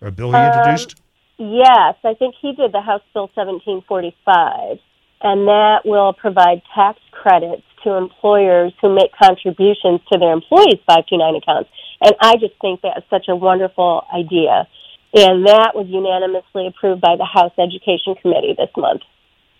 or 0.00 0.08
a 0.08 0.12
bill 0.12 0.30
he 0.30 0.36
Um, 0.36 0.46
introduced? 0.46 1.00
Yes, 1.38 1.96
I 2.04 2.14
think 2.14 2.34
he 2.40 2.52
did 2.52 2.72
the 2.72 2.80
House 2.80 3.02
Bill 3.14 3.30
1745, 3.34 4.78
and 5.22 5.48
that 5.48 5.84
will 5.84 6.12
provide 6.12 6.62
tax 6.74 7.00
credits 7.10 7.62
to 7.84 7.94
employers 7.94 8.72
who 8.80 8.94
make 8.94 9.12
contributions 9.16 10.00
to 10.12 10.18
their 10.18 10.32
employees' 10.32 10.80
529 10.86 11.36
accounts. 11.36 11.70
And 12.02 12.14
I 12.20 12.36
just 12.36 12.54
think 12.60 12.82
that 12.82 12.98
is 12.98 13.04
such 13.08 13.26
a 13.28 13.36
wonderful 13.36 14.04
idea. 14.14 14.68
And 15.14 15.46
that 15.46 15.72
was 15.74 15.86
unanimously 15.88 16.66
approved 16.66 17.00
by 17.00 17.16
the 17.16 17.24
House 17.24 17.52
Education 17.58 18.14
Committee 18.20 18.54
this 18.58 18.70
month. 18.76 19.02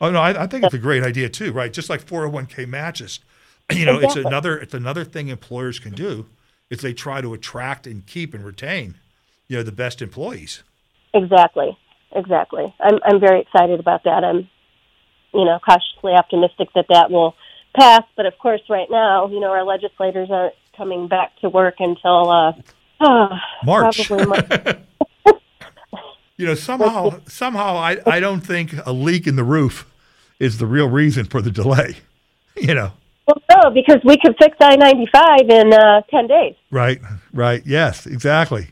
Oh 0.00 0.10
no, 0.10 0.20
I, 0.20 0.44
I 0.44 0.46
think 0.46 0.64
it's 0.64 0.74
a 0.74 0.78
great 0.78 1.02
idea 1.02 1.28
too, 1.28 1.52
right? 1.52 1.72
Just 1.72 1.88
like 1.88 2.04
401k 2.04 2.68
matches, 2.68 3.20
you 3.72 3.84
know, 3.84 3.98
it's 3.98 4.14
another 4.14 4.58
it's 4.58 4.74
another 4.74 5.04
thing 5.04 5.28
employers 5.28 5.78
can 5.78 5.92
do 5.92 6.26
is 6.70 6.80
they 6.80 6.92
try 6.92 7.20
to 7.20 7.34
attract 7.34 7.86
and 7.86 8.06
keep 8.06 8.34
and 8.34 8.44
retain, 8.44 8.96
you 9.48 9.56
know, 9.56 9.62
the 9.62 9.72
best 9.72 10.02
employees. 10.02 10.62
Exactly, 11.14 11.76
exactly. 12.12 12.74
I'm 12.80 12.98
I'm 13.04 13.20
very 13.20 13.40
excited 13.40 13.80
about 13.80 14.04
that. 14.04 14.24
I'm, 14.24 14.48
you 15.32 15.44
know, 15.44 15.58
cautiously 15.64 16.12
optimistic 16.12 16.68
that 16.74 16.86
that 16.90 17.10
will 17.10 17.34
pass. 17.74 18.02
But 18.16 18.26
of 18.26 18.36
course, 18.38 18.62
right 18.68 18.88
now, 18.90 19.28
you 19.28 19.40
know, 19.40 19.50
our 19.50 19.64
legislators 19.64 20.30
aren't 20.30 20.54
coming 20.76 21.08
back 21.08 21.36
to 21.40 21.48
work 21.48 21.76
until 21.78 22.30
uh, 22.30 22.52
ah, 23.00 23.40
March. 23.64 24.10
March. 24.10 24.78
You 26.38 26.46
know, 26.46 26.54
somehow 26.54 27.18
somehow 27.26 27.76
I, 27.76 27.98
I 28.06 28.20
don't 28.20 28.42
think 28.42 28.72
a 28.86 28.92
leak 28.92 29.26
in 29.26 29.34
the 29.34 29.42
roof 29.42 29.92
is 30.38 30.58
the 30.58 30.66
real 30.66 30.88
reason 30.88 31.26
for 31.26 31.42
the 31.42 31.50
delay. 31.50 31.96
You 32.60 32.74
know, 32.74 32.90
Well, 33.28 33.42
no, 33.62 33.70
because 33.70 33.98
we 34.04 34.16
could 34.16 34.36
fix 34.38 34.56
I 34.58 34.76
ninety 34.76 35.06
five 35.12 35.50
in 35.50 35.74
uh, 35.74 36.00
ten 36.10 36.26
days. 36.26 36.54
right, 36.70 36.98
right, 37.34 37.62
yes, 37.66 38.06
exactly. 38.06 38.68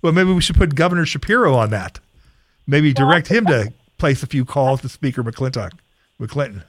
Well, 0.00 0.12
maybe 0.12 0.32
we 0.32 0.40
should 0.40 0.56
put 0.56 0.74
Governor 0.74 1.04
Shapiro 1.04 1.54
on 1.54 1.68
that. 1.70 2.00
Maybe 2.66 2.94
direct 2.94 3.28
him 3.28 3.44
to 3.46 3.70
place 3.98 4.22
a 4.22 4.26
few 4.26 4.46
calls 4.46 4.80
to 4.80 4.88
Speaker 4.88 5.22
McClintock, 5.22 5.72
McClinton. 6.18 6.62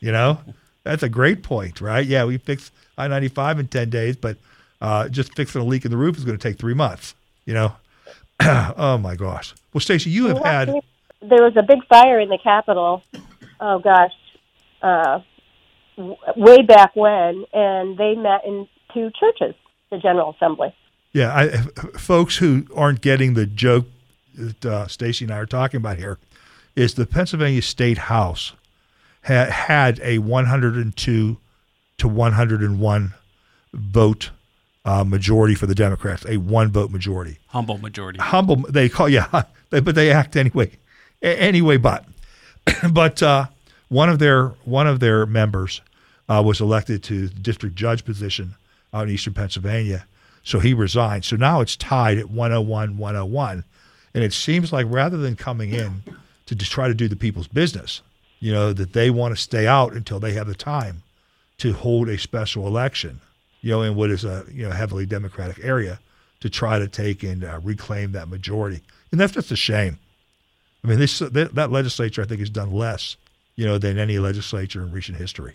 You 0.00 0.12
know, 0.12 0.38
that's 0.82 1.02
a 1.02 1.08
great 1.08 1.42
point, 1.42 1.80
right? 1.80 2.04
Yeah, 2.04 2.26
we 2.26 2.36
fix 2.36 2.70
I 2.98 3.08
ninety 3.08 3.28
five 3.28 3.58
in 3.58 3.68
ten 3.68 3.88
days, 3.88 4.16
but 4.16 4.36
uh, 4.82 5.08
just 5.08 5.34
fixing 5.34 5.62
a 5.62 5.64
leak 5.64 5.86
in 5.86 5.90
the 5.90 5.96
roof 5.96 6.18
is 6.18 6.24
going 6.26 6.36
to 6.36 6.48
take 6.48 6.58
three 6.58 6.74
months. 6.74 7.14
You 7.46 7.54
know, 7.54 7.76
oh 8.40 8.98
my 8.98 9.16
gosh. 9.16 9.54
Well, 9.72 9.80
Stacy, 9.80 10.10
you 10.10 10.26
have 10.26 10.44
had 10.44 10.68
There 11.22 11.42
was 11.42 11.56
a 11.56 11.62
big 11.62 11.86
fire 11.86 12.20
in 12.20 12.28
the 12.28 12.38
Capitol. 12.38 13.02
Oh 13.60 13.78
gosh, 13.78 14.12
uh, 14.82 15.20
way 16.36 16.62
back 16.62 16.94
when, 16.94 17.44
and 17.52 17.96
they 17.98 18.14
met 18.14 18.44
in 18.46 18.68
two 18.92 19.10
churches, 19.18 19.54
the 19.90 19.98
General 19.98 20.34
Assembly. 20.36 20.74
Yeah, 21.12 21.34
I, 21.34 21.48
folks 21.98 22.36
who 22.36 22.66
aren't 22.74 23.00
getting 23.00 23.34
the 23.34 23.46
joke 23.46 23.86
that 24.34 24.66
uh, 24.66 24.86
Stacy 24.86 25.24
and 25.24 25.32
I 25.32 25.38
are 25.38 25.46
talking 25.46 25.78
about 25.78 25.96
here 25.98 26.18
is 26.74 26.94
the 26.94 27.06
Pennsylvania 27.06 27.62
State 27.62 27.98
House 27.98 28.52
ha- 29.24 29.50
had 29.50 29.98
a 30.00 30.18
102 30.18 31.36
to 31.98 32.08
101 32.08 33.14
vote 33.72 34.30
uh, 34.84 35.04
majority 35.04 35.54
for 35.54 35.66
the 35.66 35.74
Democrats, 35.74 36.24
a 36.28 36.36
one 36.36 36.70
vote 36.70 36.90
majority. 36.90 37.38
Humble 37.48 37.78
majority. 37.78 38.18
Humble, 38.20 38.56
they 38.68 38.88
call 38.88 39.08
yeah, 39.08 39.42
they, 39.70 39.80
but 39.80 39.94
they 39.94 40.12
act 40.12 40.36
anyway, 40.36 40.70
a- 41.22 41.40
anyway. 41.40 41.76
But 41.76 42.04
but 42.92 43.22
uh, 43.22 43.46
one 43.88 44.08
of 44.08 44.18
their 44.18 44.48
one 44.64 44.86
of 44.86 45.00
their 45.00 45.26
members 45.26 45.80
uh, 46.28 46.42
was 46.44 46.60
elected 46.60 47.02
to 47.04 47.28
the 47.28 47.40
district 47.40 47.76
judge 47.76 48.04
position 48.04 48.54
out 48.92 49.08
in 49.08 49.14
eastern 49.14 49.34
Pennsylvania, 49.34 50.06
so 50.42 50.58
he 50.58 50.74
resigned. 50.74 51.24
So 51.24 51.36
now 51.36 51.60
it's 51.60 51.76
tied 51.76 52.18
at 52.18 52.30
101 52.30 52.96
101, 52.96 53.64
and 54.14 54.24
it 54.24 54.32
seems 54.32 54.72
like 54.72 54.86
rather 54.88 55.16
than 55.16 55.36
coming 55.36 55.72
in 55.72 56.02
to 56.46 56.54
just 56.54 56.72
try 56.72 56.88
to 56.88 56.94
do 56.94 57.08
the 57.08 57.16
people's 57.16 57.48
business, 57.48 58.02
you 58.40 58.52
know, 58.52 58.72
that 58.72 58.92
they 58.92 59.10
want 59.10 59.34
to 59.34 59.40
stay 59.40 59.66
out 59.66 59.92
until 59.92 60.20
they 60.20 60.32
have 60.32 60.46
the 60.46 60.54
time 60.54 61.02
to 61.58 61.72
hold 61.72 62.08
a 62.08 62.18
special 62.18 62.66
election, 62.66 63.20
you 63.60 63.70
know, 63.70 63.82
in 63.82 63.94
what 63.94 64.10
is 64.10 64.24
a 64.24 64.44
you 64.52 64.64
know 64.64 64.70
heavily 64.70 65.06
Democratic 65.06 65.64
area 65.64 65.98
to 66.40 66.50
try 66.50 66.78
to 66.78 66.88
take 66.88 67.22
and 67.22 67.44
uh, 67.44 67.60
reclaim 67.62 68.12
that 68.12 68.28
majority, 68.28 68.80
and 69.10 69.20
that's 69.20 69.32
just 69.32 69.50
a 69.50 69.56
shame. 69.56 69.98
I 70.84 70.88
mean, 70.88 70.98
this 70.98 71.18
that 71.18 71.70
legislature 71.72 72.22
I 72.22 72.26
think 72.26 72.40
has 72.40 72.50
done 72.50 72.70
less, 72.70 73.16
you 73.56 73.66
know, 73.66 73.78
than 73.78 73.98
any 73.98 74.18
legislature 74.18 74.82
in 74.82 74.92
recent 74.92 75.18
history. 75.18 75.54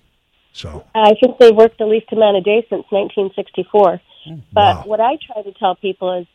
So 0.54 0.86
I 0.94 1.14
think 1.20 1.38
they 1.38 1.52
worked 1.52 1.78
the 1.78 1.86
least 1.86 2.12
amount 2.12 2.38
of 2.38 2.44
days 2.44 2.66
since 2.70 2.86
1964. 2.90 4.02
But 4.54 4.76
wow. 4.76 4.84
what 4.86 5.00
I 5.00 5.18
try 5.26 5.42
to 5.42 5.52
tell 5.54 5.76
people 5.76 6.20
is, 6.20 6.28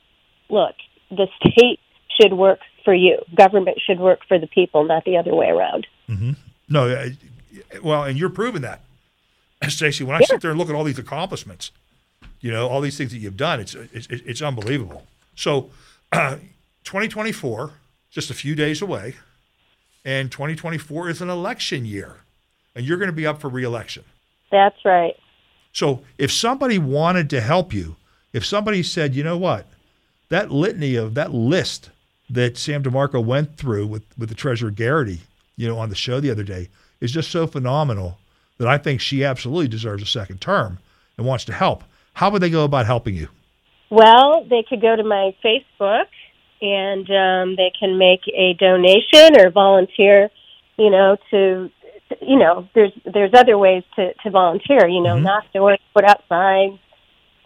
look, 0.49 0.75
the 1.11 1.29
state 1.41 1.79
should 2.21 2.33
work 2.33 2.61
for 2.85 2.95
you. 2.95 3.19
Government 3.35 3.79
should 3.85 4.01
work 4.01 4.21
for 4.27 4.39
the 4.39 4.47
people, 4.47 4.85
not 4.85 5.05
the 5.05 5.17
other 5.17 5.35
way 5.35 5.49
around. 5.49 5.87
No, 6.69 6.89
uh, 6.89 7.09
well, 7.83 8.05
and 8.05 8.19
you're 8.19 8.31
proving 8.31 8.63
that, 8.63 8.81
Stacy. 9.69 10.05
When 10.05 10.17
I 10.17 10.25
sit 10.25 10.41
there 10.41 10.51
and 10.51 10.59
look 10.59 10.69
at 10.69 10.75
all 10.75 10.85
these 10.85 10.99
accomplishments, 10.99 11.71
you 12.41 12.51
know, 12.51 12.69
all 12.69 12.81
these 12.81 12.97
things 12.97 13.13
that 13.13 13.19
you've 13.19 13.37
done, 13.37 13.61
it's 13.61 13.75
it's, 13.75 14.07
it's 14.11 14.43
unbelievable. 14.43 15.07
So, 15.35 15.71
uh, 16.13 16.37
2024, 16.85 17.73
just 18.11 18.31
a 18.31 18.35
few 18.35 18.55
days 18.55 18.83
away, 18.83 19.17
and 20.05 20.31
2024 20.31 21.11
is 21.11 21.21
an 21.21 21.29
election 21.29 21.85
year, 21.85 22.19
and 22.77 22.85
you're 22.85 22.99
going 22.99 23.11
to 23.11 23.17
be 23.17 23.27
up 23.27 23.41
for 23.41 23.49
reelection. 23.49 24.05
That's 24.53 24.77
right. 24.85 25.17
So, 25.73 26.03
if 26.17 26.31
somebody 26.33 26.79
wanted 26.79 27.29
to 27.31 27.41
help 27.41 27.73
you, 27.73 27.97
if 28.33 28.45
somebody 28.45 28.83
said, 28.83 29.15
you 29.15 29.25
know 29.25 29.37
what, 29.37 29.67
that 30.29 30.51
litany 30.51 30.95
of 30.95 31.15
that 31.15 31.35
list 31.35 31.91
that 32.31 32.57
Sam 32.57 32.83
DeMarco 32.83 33.25
went 33.25 33.57
through 33.57 33.87
with 33.87 34.05
with 34.17 34.29
the 34.29 34.35
Treasurer 34.35 34.71
Garrity, 34.71 35.21
you 35.57 35.67
know, 35.67 35.79
on 35.79 35.89
the 35.89 35.95
show 35.95 36.21
the 36.21 36.31
other 36.31 36.43
day, 36.43 36.69
is 37.01 37.13
just 37.13 37.31
so 37.31 37.47
phenomenal 37.47 38.19
that 38.59 38.69
I 38.69 38.79
think 38.79 39.01
she 39.01 39.25
absolutely 39.25 39.69
deserves 39.69 40.03
a 40.03 40.07
second 40.07 40.41
term 40.41 40.79
and 41.17 41.27
wants 41.27 41.45
to 41.47 41.53
help. 41.53 41.85
How 42.15 42.31
would 42.31 42.43
they 42.43 42.51
go 42.51 42.65
about 42.65 42.87
helping 42.87 43.15
you? 43.15 43.29
Well, 43.91 44.45
they 44.49 44.65
could 44.69 44.81
go 44.81 44.97
to 44.97 45.05
my 45.05 45.37
Facebook 45.45 46.07
and 46.61 47.09
um, 47.11 47.57
they 47.57 47.71
can 47.79 47.99
make 47.99 48.23
a 48.35 48.55
donation 48.55 49.39
or 49.39 49.51
volunteer. 49.51 50.31
You 50.79 50.91
know, 50.91 51.17
to 51.31 51.71
you 52.21 52.39
know, 52.39 52.69
there's 52.75 52.93
there's 53.05 53.33
other 53.35 53.57
ways 53.59 53.83
to 53.97 54.13
to 54.23 54.31
volunteer. 54.31 54.87
You 54.87 55.03
know, 55.03 55.17
Mhm. 55.17 55.23
knock 55.23 55.45
doors, 55.53 55.79
put 55.95 56.05
out 56.05 56.23
signs, 56.29 56.79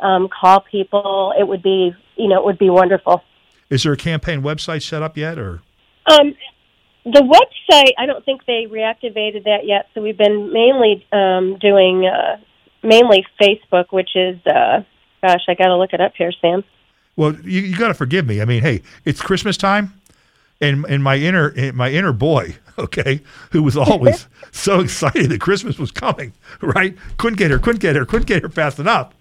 um, 0.01 0.29
call 0.29 0.61
people. 0.61 1.33
It 1.39 1.47
would 1.47 1.63
be 1.63 1.95
you 2.17 2.29
know 2.29 2.39
it 2.41 2.45
would 2.45 2.59
be 2.59 2.71
wonderful. 2.71 3.23
Is 3.71 3.83
there 3.85 3.93
a 3.93 3.97
campaign 3.97 4.43
website 4.43 4.83
set 4.83 5.03
up 5.03 5.17
yet, 5.17 5.39
or 5.39 5.61
Um, 6.07 6.35
the 7.05 7.21
website, 7.23 7.93
I 7.99 8.05
don't 8.07 8.25
think 8.25 8.45
they 8.45 8.67
reactivated 8.67 9.45
that 9.45 9.65
yet. 9.65 9.89
So 9.95 10.03
we've 10.03 10.19
been 10.19 10.53
mainly 10.53 11.07
um, 11.13 11.57
doing 11.59 12.07
uh, 12.07 12.37
mainly 12.83 13.25
Facebook, 13.41 13.87
which 13.91 14.11
is 14.17 14.39
uh, 14.47 14.83
gosh, 15.23 15.43
I 15.49 15.55
got 15.55 15.67
to 15.69 15.77
look 15.77 15.93
it 15.93 16.01
up 16.01 16.13
here, 16.17 16.33
Sam. 16.41 16.65
well, 17.17 17.35
you, 17.45 17.61
you 17.61 17.77
got 17.77 17.89
to 17.89 17.95
forgive 17.95 18.27
me. 18.27 18.41
I 18.41 18.45
mean, 18.45 18.63
hey, 18.63 18.83
it's 19.05 19.21
Christmas 19.23 19.57
time, 19.57 20.00
and 20.61 20.85
and 20.87 21.03
my 21.03 21.17
inner 21.17 21.73
my 21.73 21.91
inner 21.91 22.13
boy, 22.13 22.57
okay, 22.79 23.21
who 23.53 23.63
was 23.63 23.77
always 23.77 24.27
so 24.53 24.81
excited 24.81 25.31
that 25.31 25.41
Christmas 25.41 25.79
was 25.79 25.91
coming, 25.91 26.33
right? 26.61 26.97
Couldn't 27.17 27.39
get 27.39 27.51
her, 27.51 27.59
couldn't 27.59 27.81
get 27.81 27.97
her, 27.97 28.05
couldn't 28.05 28.27
get 28.27 28.43
her 28.43 28.49
fast 28.49 28.79
enough. 28.79 29.13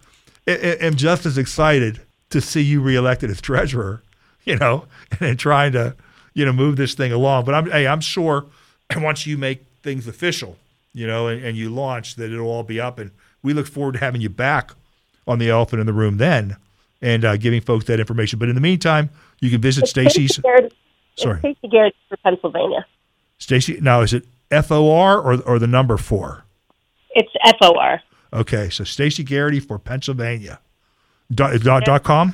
I, 0.47 0.77
am 0.81 0.95
just 0.95 1.25
as 1.25 1.37
excited 1.37 2.01
to 2.29 2.41
see 2.41 2.61
you 2.61 2.81
reelected 2.81 3.29
as 3.29 3.41
treasurer, 3.41 4.01
you 4.43 4.57
know, 4.57 4.85
and 5.19 5.37
trying 5.37 5.71
to, 5.73 5.95
you 6.33 6.45
know, 6.45 6.53
move 6.53 6.75
this 6.75 6.93
thing 6.93 7.11
along. 7.11 7.45
But 7.45 7.55
I'm, 7.55 7.69
hey, 7.69 7.87
I'm 7.87 8.01
sure 8.01 8.45
once 8.95 9.25
you 9.27 9.37
make 9.37 9.65
things 9.83 10.07
official, 10.07 10.57
you 10.93 11.07
know, 11.07 11.27
and, 11.27 11.43
and 11.43 11.57
you 11.57 11.69
launch, 11.69 12.15
that 12.15 12.31
it'll 12.31 12.49
all 12.49 12.63
be 12.63 12.79
up. 12.79 12.99
And 12.99 13.11
we 13.43 13.53
look 13.53 13.67
forward 13.67 13.93
to 13.93 13.99
having 13.99 14.21
you 14.21 14.29
back 14.29 14.71
on 15.27 15.39
the 15.39 15.49
elephant 15.49 15.79
in 15.79 15.85
the 15.85 15.93
room 15.93 16.17
then, 16.17 16.57
and 17.01 17.23
uh, 17.23 17.37
giving 17.37 17.61
folks 17.61 17.85
that 17.85 17.99
information. 17.99 18.39
But 18.39 18.49
in 18.49 18.55
the 18.55 18.61
meantime, 18.61 19.09
you 19.39 19.49
can 19.49 19.61
visit 19.61 19.87
Stacy's. 19.87 20.39
Stacy 21.19 21.27
Garrett- 21.31 21.43
it's 21.43 21.43
Sorry, 21.43 21.53
Stacy 21.53 21.67
Garrett 21.67 21.95
for 22.07 22.17
Pennsylvania. 22.17 22.85
Stacy. 23.37 23.79
Now 23.81 24.01
is 24.01 24.13
it 24.13 24.25
F 24.51 24.71
O 24.71 24.91
R 24.91 25.19
or 25.19 25.41
or 25.41 25.59
the 25.59 25.67
number 25.67 25.97
four? 25.97 26.45
It's 27.11 27.31
F 27.45 27.57
O 27.61 27.75
R. 27.77 28.01
Okay, 28.31 28.69
so 28.69 28.83
Stacy 28.83 29.23
Garrity 29.23 29.59
for 29.59 29.79
Pennsylvania. 29.79 30.59
Dot, 31.33 31.59
dot, 31.61 31.83
dot 31.85 32.03
com. 32.03 32.33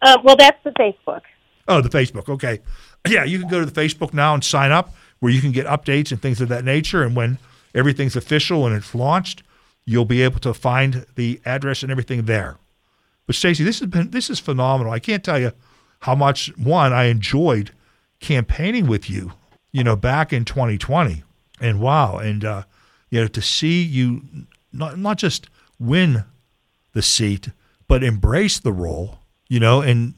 Uh, 0.00 0.18
well, 0.24 0.36
that's 0.36 0.62
the 0.64 0.70
Facebook. 0.70 1.20
Oh, 1.68 1.80
the 1.80 1.88
Facebook. 1.88 2.28
Okay. 2.28 2.60
Yeah, 3.08 3.24
you 3.24 3.38
can 3.38 3.48
go 3.48 3.60
to 3.60 3.66
the 3.66 3.80
Facebook 3.80 4.12
now 4.12 4.34
and 4.34 4.44
sign 4.44 4.72
up 4.72 4.94
where 5.20 5.32
you 5.32 5.40
can 5.40 5.52
get 5.52 5.66
updates 5.66 6.10
and 6.10 6.20
things 6.20 6.40
of 6.40 6.48
that 6.48 6.64
nature. 6.64 7.02
And 7.02 7.14
when 7.14 7.38
everything's 7.74 8.16
official 8.16 8.66
and 8.66 8.74
it's 8.74 8.94
launched, 8.94 9.42
you'll 9.84 10.04
be 10.04 10.22
able 10.22 10.40
to 10.40 10.54
find 10.54 11.06
the 11.14 11.40
address 11.44 11.82
and 11.82 11.90
everything 11.90 12.24
there. 12.24 12.56
But 13.26 13.36
Stacy, 13.36 13.64
this 13.64 13.80
has 13.80 13.88
been 13.88 14.10
this 14.10 14.28
is 14.28 14.38
phenomenal. 14.38 14.92
I 14.92 14.98
can't 14.98 15.22
tell 15.22 15.38
you 15.38 15.52
how 16.00 16.14
much 16.14 16.56
one 16.56 16.92
I 16.92 17.04
enjoyed 17.04 17.70
campaigning 18.22 18.86
with 18.86 19.10
you, 19.10 19.32
you 19.72 19.84
know, 19.84 19.96
back 19.96 20.32
in 20.32 20.44
2020. 20.44 21.22
And 21.60 21.80
wow, 21.80 22.16
and 22.16 22.44
uh, 22.44 22.62
you 23.10 23.20
know, 23.20 23.28
to 23.28 23.42
see 23.42 23.82
you 23.82 24.22
not 24.72 24.98
not 24.98 25.18
just 25.18 25.48
win 25.78 26.24
the 26.92 27.02
seat, 27.02 27.50
but 27.86 28.02
embrace 28.02 28.58
the 28.58 28.72
role, 28.72 29.18
you 29.48 29.60
know, 29.60 29.80
and 29.80 30.14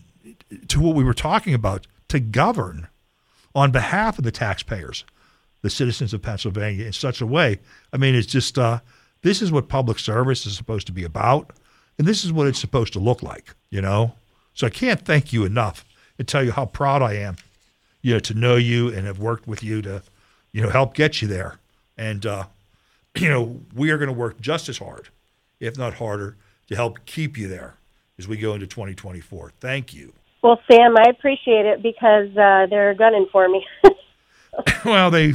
to 0.69 0.81
what 0.81 0.95
we 0.95 1.05
were 1.05 1.15
talking 1.15 1.55
about, 1.55 1.87
to 2.09 2.21
govern 2.21 2.89
on 3.55 3.71
behalf 3.71 4.19
of 4.19 4.25
the 4.25 4.31
taxpayers, 4.31 5.05
the 5.63 5.71
citizens 5.71 6.15
of 6.15 6.23
Pennsylvania, 6.23 6.87
in 6.87 6.93
such 6.93 7.21
a 7.21 7.27
way. 7.27 7.59
I 7.93 7.97
mean, 7.97 8.15
it's 8.15 8.27
just 8.27 8.59
uh, 8.59 8.81
this 9.23 9.43
is 9.43 9.51
what 9.51 9.69
public 9.69 9.99
service 9.99 10.47
is 10.47 10.57
supposed 10.57 10.87
to 10.87 10.93
be 10.93 11.05
about, 11.05 11.53
and 11.99 12.07
this 12.07 12.25
is 12.25 12.33
what 12.33 12.47
it's 12.47 12.61
supposed 12.61 12.93
to 12.95 12.99
look 13.01 13.23
like, 13.23 13.55
you 13.71 13.81
know. 13.81 14.15
So 14.55 14.67
I 14.67 14.71
can't 14.71 15.05
thank 15.05 15.33
you 15.33 15.45
enough 15.45 15.85
and 16.19 16.29
tell 16.29 16.45
you 16.45 16.53
how 16.53 16.67
proud 16.67 17.03
I 17.03 17.15
am, 17.15 17.37
you 18.05 18.13
know, 18.13 18.21
to 18.21 18.35
know 18.35 18.57
you 18.57 18.89
and 18.89 19.07
have 19.07 19.19
worked 19.19 19.49
with 19.49 19.63
you 19.63 19.81
to, 19.81 20.03
you 20.53 20.61
know, 20.61 20.69
help 20.69 20.93
get 20.95 21.23
you 21.23 21.27
there. 21.27 21.59
And 21.97 22.25
uh, 22.27 22.45
you 23.17 23.31
know, 23.31 23.61
we 23.75 23.91
are 23.91 23.97
going 23.97 24.09
to 24.09 24.13
work 24.15 24.39
just 24.41 24.69
as 24.69 24.77
hard, 24.79 25.09
if 25.59 25.79
not 25.79 25.95
harder, 25.95 26.37
to 26.69 26.77
help 26.77 27.05
keep 27.07 27.39
you 27.39 27.49
there 27.49 27.75
as 28.19 28.29
we 28.29 28.37
go 28.37 28.53
into 28.53 28.67
2024. 28.67 29.53
Thank 29.59 29.95
you. 29.95 30.13
Well, 30.43 30.61
Sam, 30.71 30.95
I 30.99 31.09
appreciate 31.09 31.65
it 31.65 31.83
because 31.83 32.29
uh, 32.37 32.67
they're 32.67 32.93
gunning 32.95 33.27
for 33.33 33.49
me. 33.49 33.67
well, 34.85 35.11
they, 35.11 35.33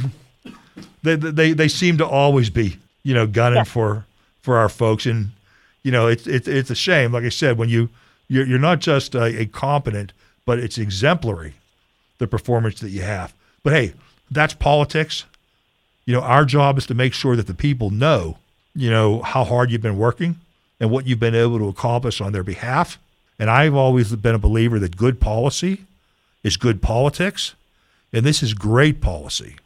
they 1.02 1.16
they 1.16 1.52
they 1.52 1.68
seem 1.68 1.98
to 1.98 2.06
always 2.06 2.48
be, 2.48 2.78
you 3.02 3.12
know, 3.12 3.26
gunning 3.26 3.58
Yeah. 3.58 3.64
for 3.64 4.06
for 4.40 4.56
our 4.56 4.68
folks, 4.68 5.04
and 5.04 5.32
you 5.82 5.90
know, 5.90 6.06
it's 6.06 6.26
it's 6.26 6.46
it's 6.48 6.70
a 6.70 6.74
shame. 6.74 7.12
Like 7.12 7.24
I 7.24 7.28
said, 7.28 7.58
when 7.58 7.68
you 7.68 7.90
you're, 8.28 8.46
you're 8.46 8.58
not 8.60 8.78
just 8.78 9.14
a, 9.14 9.40
a 9.40 9.46
competent, 9.46 10.12
but 10.46 10.58
it's 10.58 10.78
exemplary, 10.78 11.54
the 12.20 12.28
performance 12.28 12.78
that 12.80 12.90
you 12.90 13.02
have. 13.02 13.34
But 13.64 13.72
hey, 13.72 13.94
that's 14.30 14.54
politics. 14.54 15.24
You 16.04 16.14
know, 16.14 16.20
our 16.20 16.44
job 16.44 16.78
is 16.78 16.86
to 16.86 16.94
make 16.94 17.12
sure 17.12 17.34
that 17.34 17.48
the 17.48 17.54
people 17.54 17.90
know, 17.90 18.38
you 18.76 18.90
know, 18.90 19.22
how 19.22 19.42
hard 19.42 19.70
you've 19.70 19.82
been 19.82 19.98
working 19.98 20.36
and 20.78 20.90
what 20.90 21.06
you've 21.06 21.18
been 21.18 21.34
able 21.34 21.58
to 21.58 21.68
accomplish 21.68 22.20
on 22.20 22.32
their 22.32 22.44
behalf. 22.44 22.98
And 23.38 23.50
I've 23.50 23.74
always 23.74 24.14
been 24.14 24.34
a 24.34 24.38
believer 24.38 24.78
that 24.78 24.96
good 24.96 25.18
policy 25.18 25.84
is 26.44 26.56
good 26.56 26.80
politics, 26.82 27.54
and 28.12 28.24
this 28.24 28.42
is 28.42 28.54
great 28.54 29.00
policy. 29.00 29.56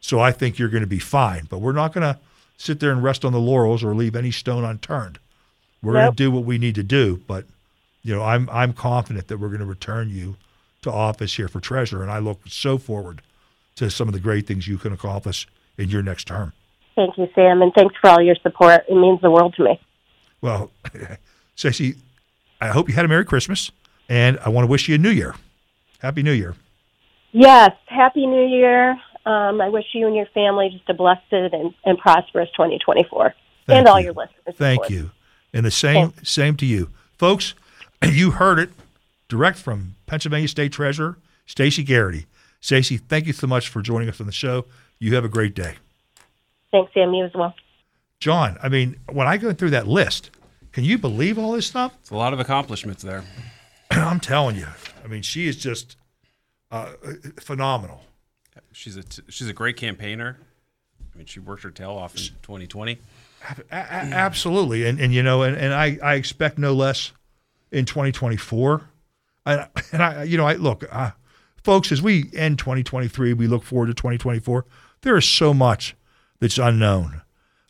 So 0.00 0.20
I 0.20 0.30
think 0.30 0.58
you're 0.58 0.68
going 0.68 0.82
to 0.82 0.86
be 0.86 0.98
fine. 0.98 1.46
But 1.50 1.58
we're 1.58 1.72
not 1.72 1.92
going 1.92 2.14
to 2.14 2.20
sit 2.58 2.80
there 2.80 2.92
and 2.92 3.02
rest 3.02 3.24
on 3.24 3.32
the 3.32 3.40
laurels 3.40 3.82
or 3.82 3.94
leave 3.94 4.14
any 4.14 4.30
stone 4.30 4.64
unturned. 4.64 5.18
We're 5.82 5.94
going 5.94 6.10
to 6.10 6.16
do 6.16 6.30
what 6.30 6.44
we 6.44 6.58
need 6.58 6.74
to 6.74 6.82
do. 6.82 7.22
But 7.26 7.46
you 8.02 8.14
know, 8.14 8.22
I'm 8.22 8.48
I'm 8.50 8.72
confident 8.74 9.28
that 9.28 9.38
we're 9.38 9.48
going 9.48 9.60
to 9.60 9.66
return 9.66 10.10
you 10.10 10.36
to 10.88 10.92
office 10.92 11.36
here 11.36 11.48
for 11.48 11.60
treasurer, 11.60 12.02
and 12.02 12.10
I 12.10 12.18
look 12.18 12.40
so 12.48 12.78
forward 12.78 13.22
to 13.76 13.90
some 13.90 14.08
of 14.08 14.14
the 14.14 14.20
great 14.20 14.46
things 14.46 14.66
you 14.66 14.78
can 14.78 14.92
accomplish 14.92 15.46
in 15.76 15.88
your 15.88 16.02
next 16.02 16.26
term. 16.26 16.52
Thank 16.96 17.16
you, 17.16 17.28
Sam, 17.34 17.62
and 17.62 17.72
thanks 17.74 17.94
for 18.00 18.10
all 18.10 18.20
your 18.20 18.34
support. 18.42 18.84
It 18.88 18.94
means 18.94 19.20
the 19.20 19.30
world 19.30 19.54
to 19.54 19.64
me. 19.64 19.80
Well, 20.40 20.70
Stacy, 21.54 21.94
I 22.60 22.68
hope 22.68 22.88
you 22.88 22.94
had 22.94 23.04
a 23.04 23.08
Merry 23.08 23.24
Christmas, 23.24 23.70
and 24.08 24.38
I 24.44 24.48
want 24.48 24.64
to 24.64 24.70
wish 24.70 24.88
you 24.88 24.96
a 24.96 24.98
New 24.98 25.10
Year. 25.10 25.34
Happy 26.00 26.22
New 26.22 26.32
Year. 26.32 26.56
Yes, 27.32 27.70
Happy 27.86 28.26
New 28.26 28.46
Year. 28.46 28.92
Um, 29.26 29.60
I 29.60 29.68
wish 29.68 29.84
you 29.92 30.06
and 30.06 30.16
your 30.16 30.26
family 30.26 30.70
just 30.70 30.88
a 30.88 30.94
blessed 30.94 31.32
and, 31.32 31.74
and 31.84 31.98
prosperous 31.98 32.48
2024. 32.52 33.34
Thank 33.66 33.78
and 33.78 33.86
all 33.86 34.00
your 34.00 34.14
listeners. 34.14 34.54
Thank 34.56 34.88
you. 34.88 35.10
And 35.52 35.66
the 35.66 35.70
same 35.70 36.14
same 36.22 36.56
to 36.56 36.66
you. 36.66 36.90
Folks, 37.16 37.54
you 38.02 38.32
heard 38.32 38.58
it 38.58 38.70
direct 39.28 39.58
from 39.58 39.94
Pennsylvania 40.06 40.48
State 40.48 40.72
Treasurer 40.72 41.18
Stacy 41.46 41.82
Garrity. 41.82 42.26
Stacy, 42.60 42.96
thank 42.96 43.26
you 43.26 43.32
so 43.32 43.46
much 43.46 43.68
for 43.68 43.80
joining 43.82 44.08
us 44.08 44.20
on 44.20 44.26
the 44.26 44.32
show. 44.32 44.64
You 44.98 45.14
have 45.14 45.24
a 45.24 45.28
great 45.28 45.54
day. 45.54 45.76
Thanks, 46.70 46.92
Sam. 46.92 47.14
You 47.14 47.24
as 47.24 47.32
well. 47.34 47.54
John, 48.20 48.58
I 48.62 48.68
mean, 48.68 48.98
when 49.12 49.26
I 49.28 49.36
go 49.36 49.52
through 49.52 49.70
that 49.70 49.86
list, 49.86 50.30
can 50.72 50.84
you 50.84 50.98
believe 50.98 51.38
all 51.38 51.52
this 51.52 51.66
stuff? 51.66 51.94
It's 52.00 52.10
a 52.10 52.16
lot 52.16 52.32
of 52.32 52.40
accomplishments 52.40 53.02
there. 53.02 53.24
I'm 53.90 54.20
telling 54.20 54.56
you. 54.56 54.66
I 55.04 55.06
mean, 55.06 55.22
she 55.22 55.46
is 55.46 55.56
just 55.56 55.96
uh, 56.70 56.92
phenomenal. 57.40 58.02
She's 58.72 58.96
a 58.96 59.02
t- 59.02 59.22
she's 59.28 59.48
a 59.48 59.52
great 59.52 59.76
campaigner. 59.76 60.36
I 61.14 61.16
mean, 61.16 61.26
she 61.26 61.40
worked 61.40 61.62
her 61.62 61.70
tail 61.70 61.92
off 61.92 62.14
in 62.14 62.22
2020. 62.42 62.98
A- 63.48 63.62
a- 63.70 63.74
absolutely, 63.74 64.86
and 64.86 65.00
and 65.00 65.14
you 65.14 65.22
know, 65.22 65.42
and, 65.42 65.56
and 65.56 65.72
I 65.72 65.98
I 66.02 66.14
expect 66.14 66.58
no 66.58 66.74
less 66.74 67.12
in 67.72 67.84
2024. 67.86 68.82
And 69.92 70.02
I 70.02 70.24
you 70.24 70.36
know 70.36 70.46
I 70.46 70.54
look, 70.54 70.84
uh, 70.90 71.12
folks, 71.62 71.90
as 71.92 72.02
we 72.02 72.30
end 72.34 72.58
2023, 72.58 73.32
we 73.32 73.46
look 73.46 73.64
forward 73.64 73.86
to 73.86 73.94
2024. 73.94 74.64
There 75.02 75.16
is 75.16 75.28
so 75.28 75.54
much 75.54 75.96
that's 76.40 76.58
unknown. 76.58 77.22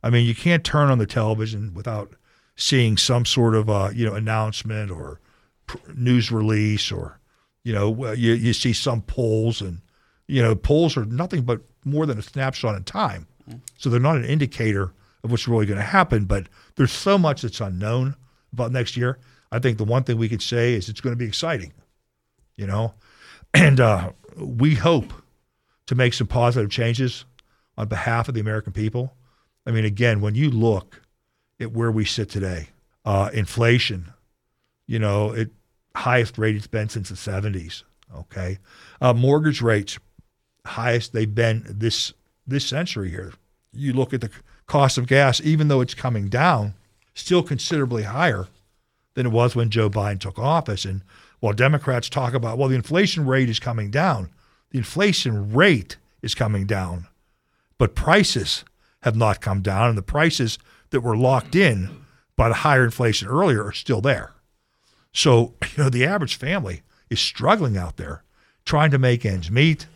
I 0.03 0.11
mean, 0.11 0.26
you 0.26 0.35
can't 0.35 0.64
turn 0.64 0.91
on 0.91 0.99
the 0.99 1.07
television 1.07 1.74
without 1.74 2.12
seeing 2.57 2.97
some 2.97 3.24
sort 3.24 3.55
of 3.55 3.70
uh, 3.70 3.91
you 3.95 4.07
know 4.07 4.14
announcement 4.14 4.91
or 4.91 5.20
news 5.95 6.33
release 6.33 6.91
or 6.91 7.18
you 7.62 7.72
know 7.72 8.12
you 8.12 8.33
you 8.33 8.53
see 8.53 8.72
some 8.72 9.03
polls 9.03 9.61
and 9.61 9.81
you 10.26 10.43
know 10.43 10.55
polls 10.55 10.97
are 10.97 11.05
nothing 11.05 11.43
but 11.43 11.61
more 11.85 12.07
than 12.07 12.18
a 12.18 12.22
snapshot 12.22 12.76
in 12.76 12.85
time. 12.85 13.26
So 13.76 13.89
they're 13.89 14.01
not 14.01 14.16
an 14.16 14.24
indicator 14.24 14.93
of 15.24 15.31
what's 15.31 15.49
really 15.49 15.66
going 15.66 15.79
to 15.79 15.85
happen, 15.85 16.26
but 16.26 16.49
there's 16.76 16.93
so 16.93 17.16
much 17.16 17.43
that's 17.43 17.61
unknown 17.61 18.14
about 18.53 18.72
next 18.72 18.97
year. 18.97 19.18
I 19.51 19.59
think 19.59 19.78
the 19.78 19.84
one 19.84 20.05
thing 20.05 20.18
we 20.18 20.28
could 20.28 20.42
say 20.42 20.74
is 20.74 20.88
it's 20.88 21.01
going 21.01 21.12
to 21.12 21.18
be 21.18 21.26
exciting, 21.26 21.72
you 22.57 22.66
know, 22.66 22.94
and 23.55 23.80
uh, 23.80 24.11
we 24.36 24.74
hope 24.74 25.12
to 25.86 25.94
make 25.94 26.12
some 26.12 26.26
positive 26.26 26.70
changes 26.70 27.24
on 27.76 27.88
behalf 27.88 28.28
of 28.28 28.34
the 28.34 28.40
American 28.40 28.72
people. 28.72 29.14
I 29.66 29.70
mean, 29.70 29.84
again, 29.84 30.20
when 30.20 30.34
you 30.34 30.51
look 30.51 31.01
at 31.61 31.72
where 31.72 31.90
we 31.90 32.05
sit 32.05 32.28
today, 32.28 32.68
uh, 33.05 33.30
inflation, 33.32 34.12
you 34.86 34.99
know, 34.99 35.32
it 35.32 35.51
highest 35.94 36.38
rate 36.38 36.57
it's 36.57 36.66
been 36.66 36.88
since 36.88 37.09
the 37.09 37.14
70s. 37.14 37.82
Okay, 38.14 38.59
uh, 39.01 39.12
mortgage 39.12 39.61
rates 39.61 39.99
highest 40.64 41.12
they've 41.12 41.34
been 41.34 41.64
this 41.68 42.12
this 42.46 42.66
century 42.66 43.11
here. 43.11 43.32
you 43.72 43.92
look 43.92 44.14
at 44.14 44.22
the 44.22 44.30
cost 44.66 44.96
of 44.96 45.07
gas, 45.07 45.40
even 45.42 45.68
though 45.68 45.82
it's 45.82 45.94
coming 45.94 46.28
down, 46.28 46.74
still 47.14 47.42
considerably 47.42 48.05
higher 48.05 48.49
than 49.18 49.26
it 49.26 49.32
was 49.32 49.56
when 49.56 49.68
Joe 49.68 49.90
Biden 49.90 50.20
took 50.20 50.38
office. 50.38 50.84
And 50.84 51.02
while 51.40 51.52
Democrats 51.52 52.08
talk 52.08 52.34
about, 52.34 52.56
well, 52.56 52.68
the 52.68 52.76
inflation 52.76 53.26
rate 53.26 53.48
is 53.48 53.58
coming 53.58 53.90
down, 53.90 54.30
the 54.70 54.78
inflation 54.78 55.52
rate 55.52 55.96
is 56.22 56.36
coming 56.36 56.66
down, 56.66 57.08
but 57.78 57.96
prices 57.96 58.64
have 59.02 59.16
not 59.16 59.40
come 59.40 59.60
down, 59.60 59.88
and 59.88 59.98
the 59.98 60.02
prices 60.02 60.56
that 60.90 61.00
were 61.00 61.16
locked 61.16 61.56
in 61.56 62.04
by 62.36 62.48
the 62.48 62.54
higher 62.54 62.84
inflation 62.84 63.26
earlier 63.26 63.64
are 63.64 63.72
still 63.72 64.00
there. 64.00 64.34
So, 65.12 65.54
you 65.76 65.82
know, 65.82 65.90
the 65.90 66.06
average 66.06 66.36
family 66.36 66.82
is 67.10 67.18
struggling 67.18 67.76
out 67.76 67.96
there 67.96 68.22
trying 68.64 68.92
to 68.92 68.98
make 68.98 69.26
ends 69.26 69.50
meet. 69.50 69.88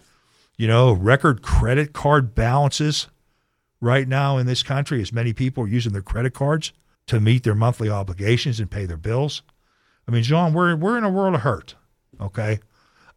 You 0.57 0.67
know, 0.67 0.93
record 0.93 1.43
credit 1.43 1.93
card 1.93 2.35
balances 2.35 3.07
right 3.81 4.09
now 4.09 4.37
in 4.37 4.47
this 4.47 4.65
country 4.65 5.01
as 5.01 5.13
many 5.13 5.33
people 5.33 5.63
are 5.63 5.69
using 5.69 5.93
their 5.93 6.03
credit 6.03 6.35
cards 6.35 6.73
to 7.13 7.21
meet 7.21 7.43
their 7.43 7.55
monthly 7.55 7.91
obligations 7.91 8.59
and 8.59 8.71
pay 8.71 8.87
their 8.87 8.97
bills. 8.97 9.43
I 10.09 10.11
mean, 10.11 10.23
John, 10.23 10.55
we're 10.55 10.75
we're 10.75 10.97
in 10.97 11.05
a 11.05 11.11
world 11.11 11.35
of 11.35 11.43
hurt, 11.43 11.75
okay? 12.19 12.59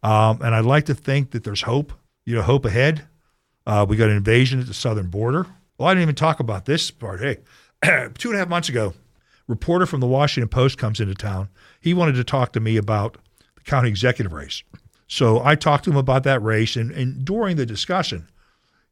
Um, 0.02 0.42
and 0.42 0.54
I'd 0.54 0.66
like 0.66 0.84
to 0.86 0.94
think 0.94 1.30
that 1.30 1.44
there's 1.44 1.62
hope, 1.62 1.94
you 2.26 2.34
know, 2.34 2.42
hope 2.42 2.66
ahead. 2.66 3.06
Uh, 3.66 3.86
we 3.88 3.96
got 3.96 4.10
an 4.10 4.16
invasion 4.16 4.60
at 4.60 4.66
the 4.66 4.74
southern 4.74 5.08
border. 5.08 5.46
Well, 5.78 5.88
I 5.88 5.92
didn't 5.92 6.02
even 6.02 6.14
talk 6.14 6.40
about 6.40 6.66
this 6.66 6.90
part. 6.90 7.20
Hey, 7.20 7.38
two 8.18 8.28
and 8.28 8.36
a 8.36 8.38
half 8.38 8.48
months 8.48 8.68
ago, 8.68 8.92
reporter 9.48 9.86
from 9.86 10.00
the 10.00 10.06
Washington 10.06 10.50
Post 10.50 10.76
comes 10.76 11.00
into 11.00 11.14
town. 11.14 11.48
He 11.80 11.94
wanted 11.94 12.16
to 12.16 12.24
talk 12.24 12.52
to 12.52 12.60
me 12.60 12.76
about 12.76 13.16
the 13.54 13.62
county 13.62 13.88
executive 13.88 14.34
race. 14.34 14.62
So 15.08 15.42
I 15.42 15.54
talked 15.54 15.84
to 15.84 15.90
him 15.90 15.96
about 15.96 16.22
that 16.24 16.42
race, 16.42 16.76
and, 16.76 16.90
and 16.90 17.24
during 17.24 17.56
the 17.56 17.64
discussion, 17.64 18.28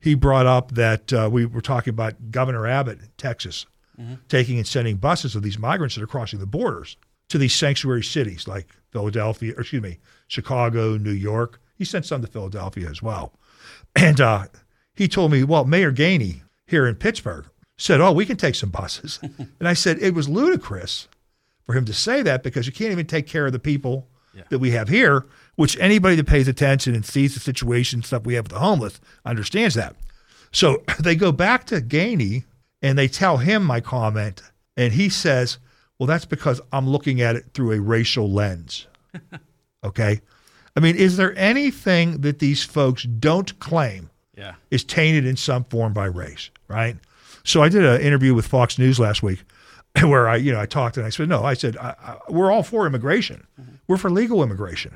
he 0.01 0.15
brought 0.15 0.47
up 0.47 0.73
that 0.73 1.13
uh, 1.13 1.29
we 1.31 1.45
were 1.45 1.61
talking 1.61 1.91
about 1.91 2.31
Governor 2.31 2.67
Abbott 2.67 3.01
in 3.01 3.09
Texas 3.19 3.67
mm-hmm. 4.01 4.15
taking 4.29 4.59
and 4.59 4.67
sending 4.67 4.97
buses 4.97 5.37
of 5.37 5.43
these 5.43 5.59
migrants 5.59 5.95
that 5.95 6.03
are 6.03 6.09
crossing 6.09 6.39
the 6.39 6.47
borders 6.47 6.97
to 7.29 7.39
these 7.39 7.55
sanctuary 7.55 8.03
cities 8.03 8.47
like 8.47 8.69
Philadelphia, 8.91 9.55
or 9.57 9.61
excuse 9.61 9.83
me, 9.83 9.99
Chicago, 10.29 10.97
New 10.97 11.11
York. 11.11 11.61
He 11.77 11.85
sent 11.85 12.07
some 12.07 12.23
to 12.23 12.29
Philadelphia 12.29 12.89
as 12.89 13.03
well. 13.03 13.33
And 13.97 14.21
uh, 14.21 14.47
he 14.95 15.09
told 15.09 15.33
me, 15.33 15.43
well, 15.45 15.65
Mayor 15.65 15.93
Gainey 15.93 16.43
here 16.67 16.87
in 16.87 16.95
Pittsburgh 16.97 17.47
said, 17.77 18.01
oh, 18.01 18.13
we 18.13 18.27
can 18.27 18.37
take 18.37 18.55
some 18.55 18.71
buses. 18.71 19.19
and 19.23 19.69
I 19.69 19.75
said, 19.75 19.99
it 20.01 20.15
was 20.15 20.29
ludicrous 20.29 21.09
for 21.65 21.75
him 21.75 21.85
to 21.87 21.93
say 21.93 22.23
that 22.23 22.43
because 22.43 22.67
you 22.67 22.73
can't 22.73 22.93
even 22.93 23.07
take 23.07 23.27
care 23.27 23.47
of 23.47 23.53
the 23.53 23.59
people 23.59 24.09
yeah. 24.35 24.43
that 24.51 24.59
we 24.59 24.71
have 24.73 24.89
here, 24.89 25.27
which 25.57 25.79
anybody 25.79 26.17
that 26.17 26.27
pays 26.27 26.49
attention 26.49 26.95
and 26.95 27.05
sees 27.05 27.35
the 27.35 27.41
situation 27.41 28.03
stuff 28.03 28.25
we 28.25 28.35
have 28.35 28.45
with 28.45 28.53
the 28.53 28.59
homeless 28.59 29.01
understands 29.25 29.75
that. 29.75 29.97
So 30.53 30.83
they 31.01 31.17
go 31.17 31.33
back 31.33 31.65
to 31.67 31.81
Gainey 31.81 32.45
and 32.85 32.99
they 32.99 33.09
tell 33.09 33.39
him 33.39 33.65
my 33.65 33.81
comment, 33.81 34.43
and 34.77 34.93
he 34.93 35.09
says, 35.09 35.59
Well, 35.99 36.07
that's 36.07 36.27
because 36.27 36.61
I'm 36.71 36.87
looking 36.87 37.23
at 37.23 37.35
it 37.35 37.47
through 37.55 37.73
a 37.73 37.81
racial 37.81 38.31
lens. 38.31 38.87
okay. 39.85 40.21
I 40.77 40.81
mean, 40.81 40.95
is 40.95 41.17
there 41.17 41.37
anything 41.39 42.21
that 42.21 42.41
these 42.41 42.63
folks 42.63 43.05
don't 43.05 43.59
claim 43.59 44.11
yeah. 44.37 44.57
is 44.71 44.85
tainted 44.85 45.25
in 45.25 45.37
some 45.37 45.65
form 45.65 45.95
by 45.95 46.07
race, 46.07 46.51
right? 46.69 46.97
So 47.43 47.63
I 47.63 47.71
did 47.71 47.85
an 47.85 48.03
interview 48.03 48.35
with 48.35 48.47
Fox 48.47 48.79
News 48.79 49.01
last 49.01 49.23
week 49.23 49.45
where 50.03 50.29
I, 50.29 50.37
you 50.37 50.53
know, 50.53 50.61
I 50.61 50.67
talked 50.67 50.99
and 50.99 51.07
I 51.07 51.11
said, 51.11 51.29
no, 51.29 51.43
I 51.43 51.55
said, 51.55 51.79
I, 51.79 51.95
I, 52.03 52.19
we're 52.29 52.51
all 52.51 52.63
for 52.63 52.87
immigration. 52.87 53.47
Mm-hmm. 53.59 53.77
We're 53.87 53.97
for 53.97 54.11
legal 54.11 54.43
immigration. 54.43 54.93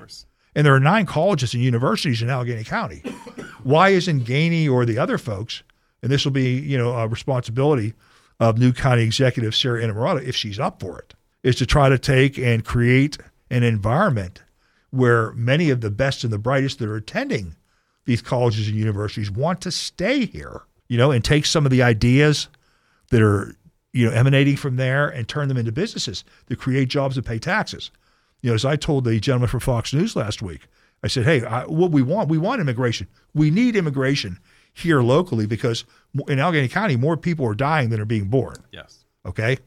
And 0.54 0.66
there 0.66 0.74
are 0.74 0.80
nine 0.80 1.06
colleges 1.06 1.54
and 1.54 1.62
universities 1.62 2.20
in 2.20 2.28
Allegheny 2.28 2.64
County. 2.64 2.98
Why 3.62 3.90
isn't 3.90 4.24
Gainey 4.24 4.68
or 4.68 4.84
the 4.84 4.98
other 4.98 5.16
folks 5.16 5.62
and 6.02 6.10
this 6.10 6.24
will 6.24 6.32
be, 6.32 6.58
you 6.58 6.78
know, 6.78 6.92
a 6.92 7.08
responsibility 7.08 7.94
of 8.40 8.58
new 8.58 8.72
county 8.72 9.02
executive 9.02 9.54
Sara 9.54 9.82
Innamorato, 9.82 10.22
if 10.22 10.36
she's 10.36 10.58
up 10.58 10.80
for 10.80 10.98
it, 10.98 11.14
is 11.42 11.56
to 11.56 11.66
try 11.66 11.88
to 11.88 11.98
take 11.98 12.38
and 12.38 12.64
create 12.64 13.18
an 13.50 13.62
environment 13.62 14.42
where 14.90 15.32
many 15.32 15.70
of 15.70 15.80
the 15.80 15.90
best 15.90 16.24
and 16.24 16.32
the 16.32 16.38
brightest 16.38 16.78
that 16.78 16.88
are 16.88 16.96
attending 16.96 17.56
these 18.04 18.22
colleges 18.22 18.68
and 18.68 18.76
universities 18.76 19.30
want 19.30 19.60
to 19.60 19.70
stay 19.70 20.24
here, 20.24 20.62
you 20.88 20.96
know, 20.96 21.10
and 21.10 21.24
take 21.24 21.44
some 21.44 21.66
of 21.66 21.70
the 21.70 21.82
ideas 21.82 22.48
that 23.10 23.20
are, 23.20 23.54
you 23.92 24.06
know, 24.06 24.12
emanating 24.12 24.56
from 24.56 24.76
there 24.76 25.08
and 25.08 25.28
turn 25.28 25.48
them 25.48 25.56
into 25.56 25.72
businesses 25.72 26.24
that 26.46 26.58
create 26.58 26.88
jobs 26.88 27.16
and 27.16 27.26
pay 27.26 27.38
taxes. 27.38 27.90
You 28.40 28.50
know, 28.50 28.54
as 28.54 28.64
I 28.64 28.76
told 28.76 29.04
the 29.04 29.18
gentleman 29.20 29.48
from 29.48 29.60
Fox 29.60 29.92
News 29.92 30.16
last 30.16 30.40
week, 30.40 30.68
I 31.02 31.08
said, 31.08 31.24
hey, 31.24 31.44
I, 31.44 31.64
what 31.64 31.90
we 31.90 32.02
want, 32.02 32.28
we 32.28 32.38
want 32.38 32.60
immigration. 32.60 33.08
We 33.34 33.50
need 33.50 33.76
immigration 33.76 34.38
here 34.78 35.02
locally 35.02 35.46
because 35.46 35.84
in 36.28 36.38
Allegheny 36.38 36.68
County, 36.68 36.96
more 36.96 37.16
people 37.16 37.46
are 37.46 37.54
dying 37.54 37.90
than 37.90 38.00
are 38.00 38.06
being 38.06 38.26
born. 38.26 38.56
Yes. 38.72 39.04
Okay. 39.26 39.58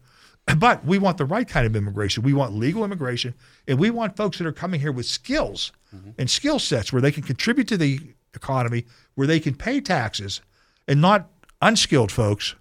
But 0.57 0.83
we 0.83 0.97
want 0.97 1.19
the 1.19 1.25
right 1.25 1.47
kind 1.47 1.67
of 1.67 1.75
immigration. 1.75 2.23
We 2.23 2.33
want 2.33 2.55
legal 2.55 2.83
immigration, 2.83 3.35
and 3.67 3.77
we 3.77 3.91
want 3.91 4.17
folks 4.17 4.39
that 4.39 4.47
are 4.47 4.51
coming 4.51 4.81
here 4.81 4.91
with 4.91 5.05
skills 5.05 5.71
mm-hmm. 5.95 6.09
and 6.17 6.29
skill 6.29 6.57
sets 6.57 6.91
where 6.91 7.01
they 7.01 7.11
can 7.11 7.21
contribute 7.21 7.67
to 7.67 7.77
the 7.77 7.99
economy, 8.33 8.85
where 9.13 9.27
they 9.27 9.39
can 9.39 9.53
pay 9.53 9.79
taxes, 9.79 10.41
and 10.87 10.99
not 10.99 11.29
unskilled 11.61 12.11
folks 12.11 12.55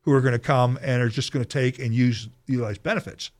who 0.00 0.12
are 0.12 0.22
going 0.22 0.32
to 0.32 0.38
come 0.38 0.78
and 0.80 1.02
are 1.02 1.10
just 1.10 1.30
going 1.30 1.44
to 1.44 1.48
take 1.48 1.78
and 1.78 1.94
use 1.94 2.30
utilize 2.46 2.78
benefits 2.78 3.30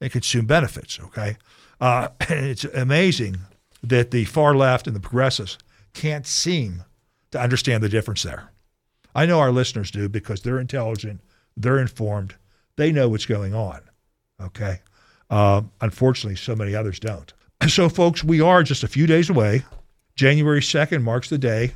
and 0.00 0.10
consume 0.10 0.46
benefits. 0.46 0.98
Okay. 0.98 1.36
Uh, 1.80 2.08
and 2.28 2.46
it's 2.46 2.64
amazing 2.64 3.36
that 3.82 4.12
the 4.12 4.24
far 4.24 4.56
left 4.56 4.86
and 4.86 4.96
the 4.96 5.00
progressives 5.00 5.58
can't 5.92 6.26
seem 6.26 6.84
to 7.36 7.42
understand 7.42 7.82
the 7.82 7.88
difference 7.88 8.22
there. 8.22 8.50
I 9.14 9.26
know 9.26 9.40
our 9.40 9.52
listeners 9.52 9.90
do 9.90 10.08
because 10.08 10.42
they're 10.42 10.58
intelligent, 10.58 11.20
they're 11.56 11.78
informed, 11.78 12.34
they 12.76 12.92
know 12.92 13.08
what's 13.08 13.26
going 13.26 13.54
on. 13.54 13.80
Okay. 14.40 14.80
Uh, 15.30 15.62
unfortunately, 15.80 16.36
so 16.36 16.54
many 16.54 16.74
others 16.74 16.98
don't. 16.98 17.32
So, 17.68 17.88
folks, 17.88 18.22
we 18.22 18.40
are 18.40 18.62
just 18.62 18.84
a 18.84 18.88
few 18.88 19.06
days 19.06 19.30
away. 19.30 19.64
January 20.14 20.60
2nd 20.60 21.02
marks 21.02 21.30
the 21.30 21.38
day 21.38 21.74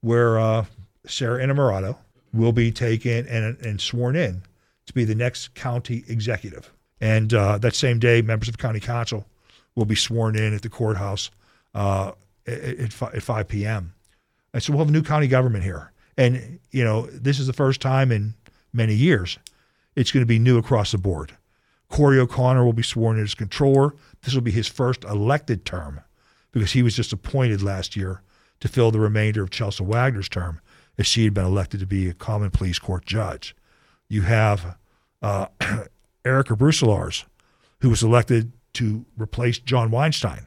where 0.00 0.38
uh, 0.38 0.64
Sara 1.06 1.44
Innamorato 1.44 1.96
will 2.32 2.52
be 2.52 2.72
taken 2.72 3.26
and, 3.28 3.58
and 3.60 3.80
sworn 3.80 4.16
in 4.16 4.42
to 4.86 4.92
be 4.94 5.04
the 5.04 5.14
next 5.14 5.54
county 5.54 6.02
executive. 6.08 6.72
And 7.00 7.32
uh, 7.34 7.58
that 7.58 7.74
same 7.74 7.98
day, 7.98 8.22
members 8.22 8.48
of 8.48 8.58
county 8.58 8.80
council 8.80 9.26
will 9.74 9.84
be 9.84 9.94
sworn 9.94 10.34
in 10.34 10.54
at 10.54 10.62
the 10.62 10.70
courthouse 10.70 11.30
uh, 11.74 12.12
at, 12.46 13.02
at 13.02 13.22
5 13.22 13.48
p.m. 13.48 13.92
And 14.52 14.62
so 14.62 14.72
we'll 14.72 14.80
have 14.80 14.88
a 14.88 14.92
new 14.92 15.02
county 15.02 15.28
government 15.28 15.64
here. 15.64 15.92
And, 16.16 16.58
you 16.70 16.84
know, 16.84 17.06
this 17.06 17.38
is 17.38 17.46
the 17.46 17.52
first 17.52 17.80
time 17.80 18.12
in 18.12 18.34
many 18.72 18.94
years 18.94 19.38
it's 19.94 20.10
going 20.10 20.22
to 20.22 20.26
be 20.26 20.38
new 20.38 20.58
across 20.58 20.92
the 20.92 20.98
board. 20.98 21.36
Corey 21.88 22.18
O'Connor 22.18 22.64
will 22.64 22.72
be 22.72 22.82
sworn 22.82 23.18
in 23.18 23.24
as 23.24 23.34
controller. 23.34 23.94
This 24.22 24.34
will 24.34 24.40
be 24.40 24.50
his 24.50 24.68
first 24.68 25.04
elected 25.04 25.64
term 25.64 26.00
because 26.50 26.72
he 26.72 26.82
was 26.82 26.96
just 26.96 27.12
appointed 27.12 27.62
last 27.62 27.96
year 27.96 28.22
to 28.60 28.68
fill 28.68 28.90
the 28.90 29.00
remainder 29.00 29.42
of 29.42 29.50
Chelsa 29.50 29.82
Wagner's 29.82 30.28
term 30.28 30.60
as 30.96 31.06
she 31.06 31.24
had 31.24 31.34
been 31.34 31.44
elected 31.44 31.80
to 31.80 31.86
be 31.86 32.08
a 32.08 32.14
common 32.14 32.50
pleas 32.50 32.78
court 32.78 33.04
judge. 33.04 33.54
You 34.08 34.22
have 34.22 34.76
uh, 35.20 35.46
Erica 36.24 36.54
Brucelars, 36.54 37.24
who 37.80 37.90
was 37.90 38.02
elected 38.02 38.52
to 38.74 39.04
replace 39.16 39.58
John 39.58 39.90
Weinstein 39.90 40.46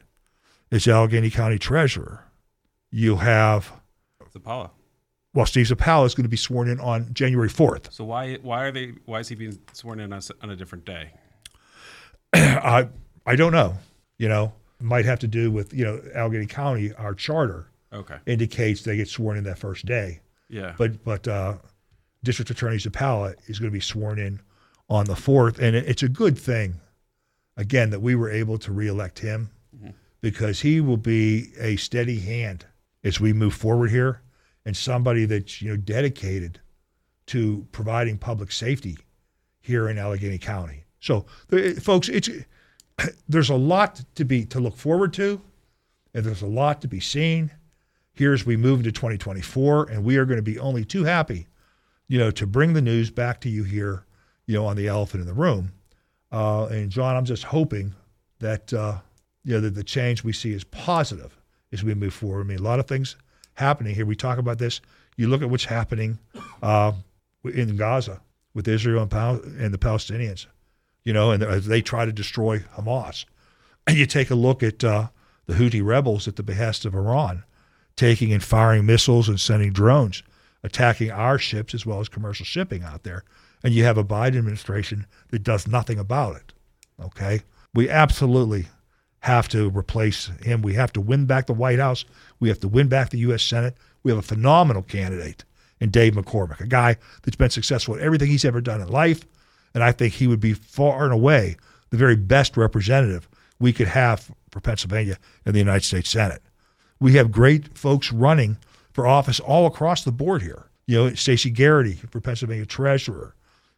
as 0.71 0.87
Allegheny 0.87 1.29
County 1.29 1.59
Treasurer. 1.59 2.23
You 2.89 3.17
have 3.17 3.71
Zappala. 4.35 4.71
Well, 5.35 5.45
Steve 5.45 5.67
Zappala 5.67 6.05
is 6.05 6.15
going 6.15 6.23
to 6.23 6.29
be 6.29 6.37
sworn 6.37 6.69
in 6.69 6.79
on 6.79 7.13
January 7.13 7.49
4th. 7.49 7.91
So 7.91 8.05
why 8.05 8.35
why 8.35 8.63
are 8.63 8.71
they 8.71 8.93
why 9.05 9.19
is 9.19 9.27
he 9.27 9.35
being 9.35 9.59
sworn 9.73 9.99
in 9.99 10.13
on, 10.13 10.21
on 10.41 10.49
a 10.49 10.55
different 10.55 10.85
day? 10.85 11.11
I 12.33 12.87
I 13.25 13.35
don't 13.35 13.51
know. 13.51 13.77
You 14.17 14.29
know, 14.29 14.53
might 14.79 15.03
have 15.03 15.19
to 15.19 15.27
do 15.27 15.51
with 15.51 15.73
you 15.73 15.83
know 15.83 16.01
Allegheny 16.15 16.45
County. 16.45 16.93
Our 16.93 17.13
charter 17.13 17.67
okay 17.91 18.15
indicates 18.25 18.83
they 18.83 18.95
get 18.95 19.09
sworn 19.09 19.37
in 19.37 19.43
that 19.43 19.59
first 19.59 19.85
day. 19.85 20.21
Yeah. 20.49 20.73
But 20.77 21.03
but 21.03 21.27
uh, 21.27 21.55
District 22.23 22.49
Attorney 22.49 22.77
Zappala 22.77 23.35
is 23.47 23.59
going 23.59 23.69
to 23.69 23.75
be 23.75 23.81
sworn 23.81 24.19
in 24.19 24.39
on 24.89 25.05
the 25.05 25.17
fourth, 25.17 25.59
and 25.59 25.75
it's 25.75 26.03
a 26.03 26.09
good 26.09 26.37
thing. 26.37 26.79
Again, 27.57 27.89
that 27.89 28.01
we 28.01 28.15
were 28.15 28.29
able 28.29 28.57
to 28.59 28.71
reelect 28.71 29.19
him 29.19 29.49
mm-hmm. 29.75 29.91
because 30.21 30.61
he 30.61 30.81
will 30.81 30.97
be 30.97 31.53
a 31.57 31.77
steady 31.77 32.19
hand 32.19 32.65
as 33.01 33.19
we 33.19 33.31
move 33.31 33.53
forward 33.53 33.91
here 33.91 34.21
and 34.65 34.75
somebody 34.75 35.25
that's 35.25 35.61
you 35.61 35.69
know 35.69 35.77
dedicated 35.77 36.59
to 37.27 37.65
providing 37.71 38.17
public 38.17 38.51
safety 38.51 38.97
here 39.61 39.89
in 39.89 39.97
Allegheny 39.97 40.37
County. 40.37 40.83
So, 40.99 41.25
folks, 41.81 42.09
it's 42.09 42.29
there's 43.29 43.49
a 43.49 43.55
lot 43.55 44.03
to 44.15 44.25
be 44.25 44.45
to 44.45 44.59
look 44.59 44.75
forward 44.75 45.13
to, 45.13 45.41
and 46.13 46.25
there's 46.25 46.41
a 46.41 46.47
lot 46.47 46.81
to 46.81 46.87
be 46.87 46.99
seen 46.99 47.51
here 48.13 48.33
as 48.33 48.45
we 48.45 48.55
move 48.55 48.79
into 48.79 48.91
2024, 48.91 49.89
and 49.89 50.03
we 50.03 50.17
are 50.17 50.25
going 50.25 50.37
to 50.37 50.43
be 50.43 50.57
only 50.57 50.85
too 50.85 51.03
happy, 51.03 51.47
you 52.07 52.17
know, 52.17 52.31
to 52.31 52.47
bring 52.47 52.73
the 52.73 52.81
news 52.81 53.11
back 53.11 53.41
to 53.41 53.49
you 53.49 53.63
here, 53.63 54.05
you 54.45 54.55
know, 54.55 54.65
on 54.65 54.77
the 54.77 54.87
elephant 54.87 55.21
in 55.21 55.27
the 55.27 55.33
room. 55.33 55.73
Uh, 56.31 56.65
and 56.67 56.89
John, 56.89 57.15
I'm 57.15 57.25
just 57.25 57.43
hoping 57.43 57.93
that 58.39 58.73
uh, 58.73 58.99
you 59.43 59.53
know 59.53 59.61
that 59.61 59.75
the 59.75 59.83
change 59.83 60.23
we 60.23 60.33
see 60.33 60.53
is 60.53 60.63
positive 60.63 61.37
as 61.71 61.83
we 61.83 61.93
move 61.93 62.13
forward. 62.13 62.41
I 62.41 62.43
mean, 62.43 62.59
a 62.59 62.63
lot 62.63 62.79
of 62.79 62.87
things 62.87 63.15
happening 63.55 63.95
here. 63.95 64.05
We 64.05 64.15
talk 64.15 64.37
about 64.37 64.59
this. 64.59 64.81
You 65.17 65.27
look 65.27 65.41
at 65.41 65.49
what's 65.49 65.65
happening 65.65 66.19
uh, 66.61 66.93
in 67.43 67.75
Gaza 67.75 68.21
with 68.53 68.67
Israel 68.67 69.01
and, 69.01 69.11
Pal- 69.11 69.41
and 69.59 69.73
the 69.73 69.77
Palestinians, 69.77 70.45
you 71.03 71.13
know, 71.13 71.31
and 71.31 71.43
as 71.43 71.65
they 71.67 71.81
try 71.81 72.05
to 72.05 72.11
destroy 72.11 72.59
Hamas. 72.77 73.25
And 73.87 73.97
you 73.97 74.05
take 74.05 74.29
a 74.29 74.35
look 74.35 74.63
at 74.63 74.83
uh, 74.83 75.07
the 75.45 75.53
Houthi 75.53 75.85
rebels 75.85 76.27
at 76.27 76.35
the 76.35 76.43
behest 76.43 76.85
of 76.85 76.95
Iran, 76.95 77.43
taking 77.95 78.33
and 78.33 78.43
firing 78.43 78.85
missiles 78.85 79.29
and 79.29 79.39
sending 79.39 79.71
drones, 79.71 80.23
attacking 80.63 81.11
our 81.11 81.37
ships 81.37 81.73
as 81.73 81.85
well 81.85 81.99
as 81.99 82.09
commercial 82.09 82.45
shipping 82.45 82.83
out 82.83 83.03
there. 83.03 83.23
And 83.63 83.73
you 83.73 83.83
have 83.83 83.97
a 83.97 84.03
Biden 84.03 84.37
administration 84.37 85.05
that 85.29 85.43
does 85.43 85.67
nothing 85.67 85.99
about 85.99 86.35
it. 86.35 86.53
Okay? 86.99 87.41
We 87.73 87.89
absolutely 87.89 88.67
have 89.25 89.47
to 89.49 89.71
replace 89.71 90.27
him. 90.43 90.61
We 90.61 90.75
have 90.75 90.93
to 90.93 91.01
win 91.01 91.25
back 91.25 91.47
the 91.47 91.53
White 91.53 91.79
House. 91.79 92.05
We 92.39 92.47
have 92.49 92.59
to 92.59 92.67
win 92.67 92.89
back 92.89 93.09
the 93.09 93.17
U.S. 93.19 93.41
Senate. 93.41 93.75
We 94.03 94.11
have 94.11 94.19
a 94.19 94.21
phenomenal 94.21 94.83
candidate 94.83 95.43
in 95.79 95.89
Dave 95.89 96.13
McCormick, 96.13 96.59
a 96.59 96.67
guy 96.67 96.97
that's 97.23 97.35
been 97.35 97.49
successful 97.49 97.95
at 97.95 98.01
everything 98.01 98.29
he's 98.29 98.45
ever 98.45 98.61
done 98.61 98.81
in 98.81 98.87
life. 98.87 99.25
And 99.73 99.83
I 99.83 99.93
think 99.93 100.13
he 100.13 100.27
would 100.27 100.39
be 100.39 100.53
far 100.53 101.05
and 101.05 101.11
away 101.11 101.57
the 101.89 101.97
very 101.97 102.15
best 102.15 102.55
representative 102.55 103.27
we 103.59 103.73
could 103.73 103.87
have 103.87 104.31
for 104.51 104.59
Pennsylvania 104.59 105.17
in 105.43 105.53
the 105.53 105.59
United 105.59 105.85
States 105.85 106.11
Senate. 106.11 106.43
We 106.99 107.13
have 107.13 107.31
great 107.31 107.75
folks 107.75 108.11
running 108.11 108.57
for 108.93 109.07
office 109.07 109.39
all 109.39 109.65
across 109.65 110.03
the 110.03 110.11
board 110.11 110.43
here. 110.43 110.67
You 110.85 110.97
know, 110.97 111.15
Stacy 111.15 111.49
Garrity 111.49 111.93
for 111.93 112.21
Pennsylvania 112.21 112.67
Treasurer. 112.67 113.33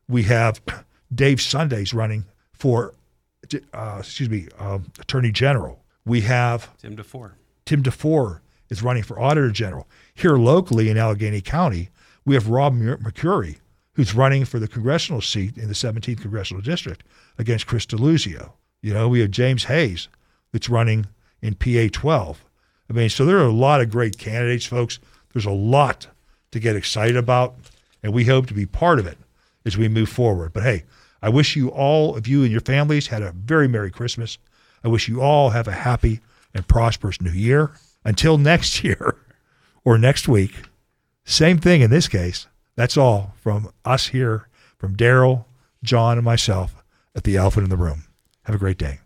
We 0.09 0.23
have 0.23 0.59
Dave 1.15 1.39
Sunday's 1.39 1.93
running 1.93 2.25
for, 2.51 2.95
uh, 3.73 3.97
excuse 3.99 4.29
me, 4.29 4.47
um, 4.59 4.85
Attorney 4.99 5.31
General. 5.31 5.79
We 6.05 6.21
have 6.21 6.69
Tim 6.77 6.95
DeFoor. 6.95 7.33
Tim 7.65 7.83
DeFoor 7.83 8.39
is 8.69 8.81
running 8.81 9.03
for 9.03 9.19
Auditor 9.19 9.51
General. 9.51 9.87
Here 10.13 10.37
locally 10.37 10.89
in 10.89 10.97
Allegheny 10.97 11.41
County, 11.41 11.89
we 12.25 12.35
have 12.35 12.49
Rob 12.49 12.75
Mercuri, 12.75 13.57
who's 13.93 14.13
running 14.13 14.45
for 14.45 14.59
the 14.59 14.67
congressional 14.67 15.21
seat 15.21 15.57
in 15.57 15.67
the 15.67 15.73
17th 15.73 16.21
Congressional 16.21 16.61
District 16.61 17.03
against 17.37 17.67
Chris 17.67 17.85
Deluzio. 17.85 18.51
You 18.81 18.93
know, 18.93 19.09
we 19.09 19.21
have 19.21 19.31
James 19.31 19.65
Hayes 19.65 20.07
that's 20.51 20.69
running 20.69 21.07
in 21.41 21.55
PA 21.55 21.87
12. 21.91 22.43
I 22.89 22.93
mean, 22.93 23.09
so 23.09 23.25
there 23.25 23.37
are 23.37 23.47
a 23.47 23.51
lot 23.51 23.81
of 23.81 23.89
great 23.89 24.17
candidates, 24.17 24.65
folks. 24.65 24.99
There's 25.33 25.45
a 25.45 25.51
lot 25.51 26.07
to 26.51 26.59
get 26.59 26.75
excited 26.75 27.17
about, 27.17 27.55
and 28.01 28.13
we 28.13 28.25
hope 28.25 28.47
to 28.47 28.53
be 28.53 28.65
part 28.65 28.99
of 28.99 29.07
it 29.07 29.17
as 29.65 29.77
we 29.77 29.87
move 29.87 30.09
forward. 30.09 30.53
But 30.53 30.63
hey, 30.63 30.83
I 31.21 31.29
wish 31.29 31.55
you 31.55 31.69
all 31.69 32.15
of 32.15 32.27
you 32.27 32.43
and 32.43 32.51
your 32.51 32.61
families 32.61 33.07
had 33.07 33.21
a 33.21 33.31
very 33.31 33.67
Merry 33.67 33.91
Christmas. 33.91 34.37
I 34.83 34.87
wish 34.87 35.07
you 35.07 35.21
all 35.21 35.51
have 35.51 35.67
a 35.67 35.73
happy 35.73 36.19
and 36.53 36.67
prosperous 36.67 37.21
new 37.21 37.31
year. 37.31 37.71
Until 38.05 38.37
next 38.37 38.83
year 38.83 39.17
or 39.83 39.97
next 39.97 40.27
week, 40.27 40.53
same 41.25 41.57
thing 41.57 41.81
in 41.81 41.89
this 41.89 42.07
case. 42.07 42.47
That's 42.75 42.97
all 42.97 43.33
from 43.41 43.71
us 43.83 44.07
here, 44.07 44.47
from 44.77 44.95
Daryl, 44.95 45.45
John, 45.83 46.17
and 46.17 46.25
myself 46.25 46.83
at 47.15 47.23
the 47.23 47.35
Elephant 47.35 47.65
in 47.65 47.69
the 47.69 47.75
Room. 47.75 48.03
Have 48.43 48.55
a 48.55 48.59
great 48.59 48.77
day. 48.77 48.99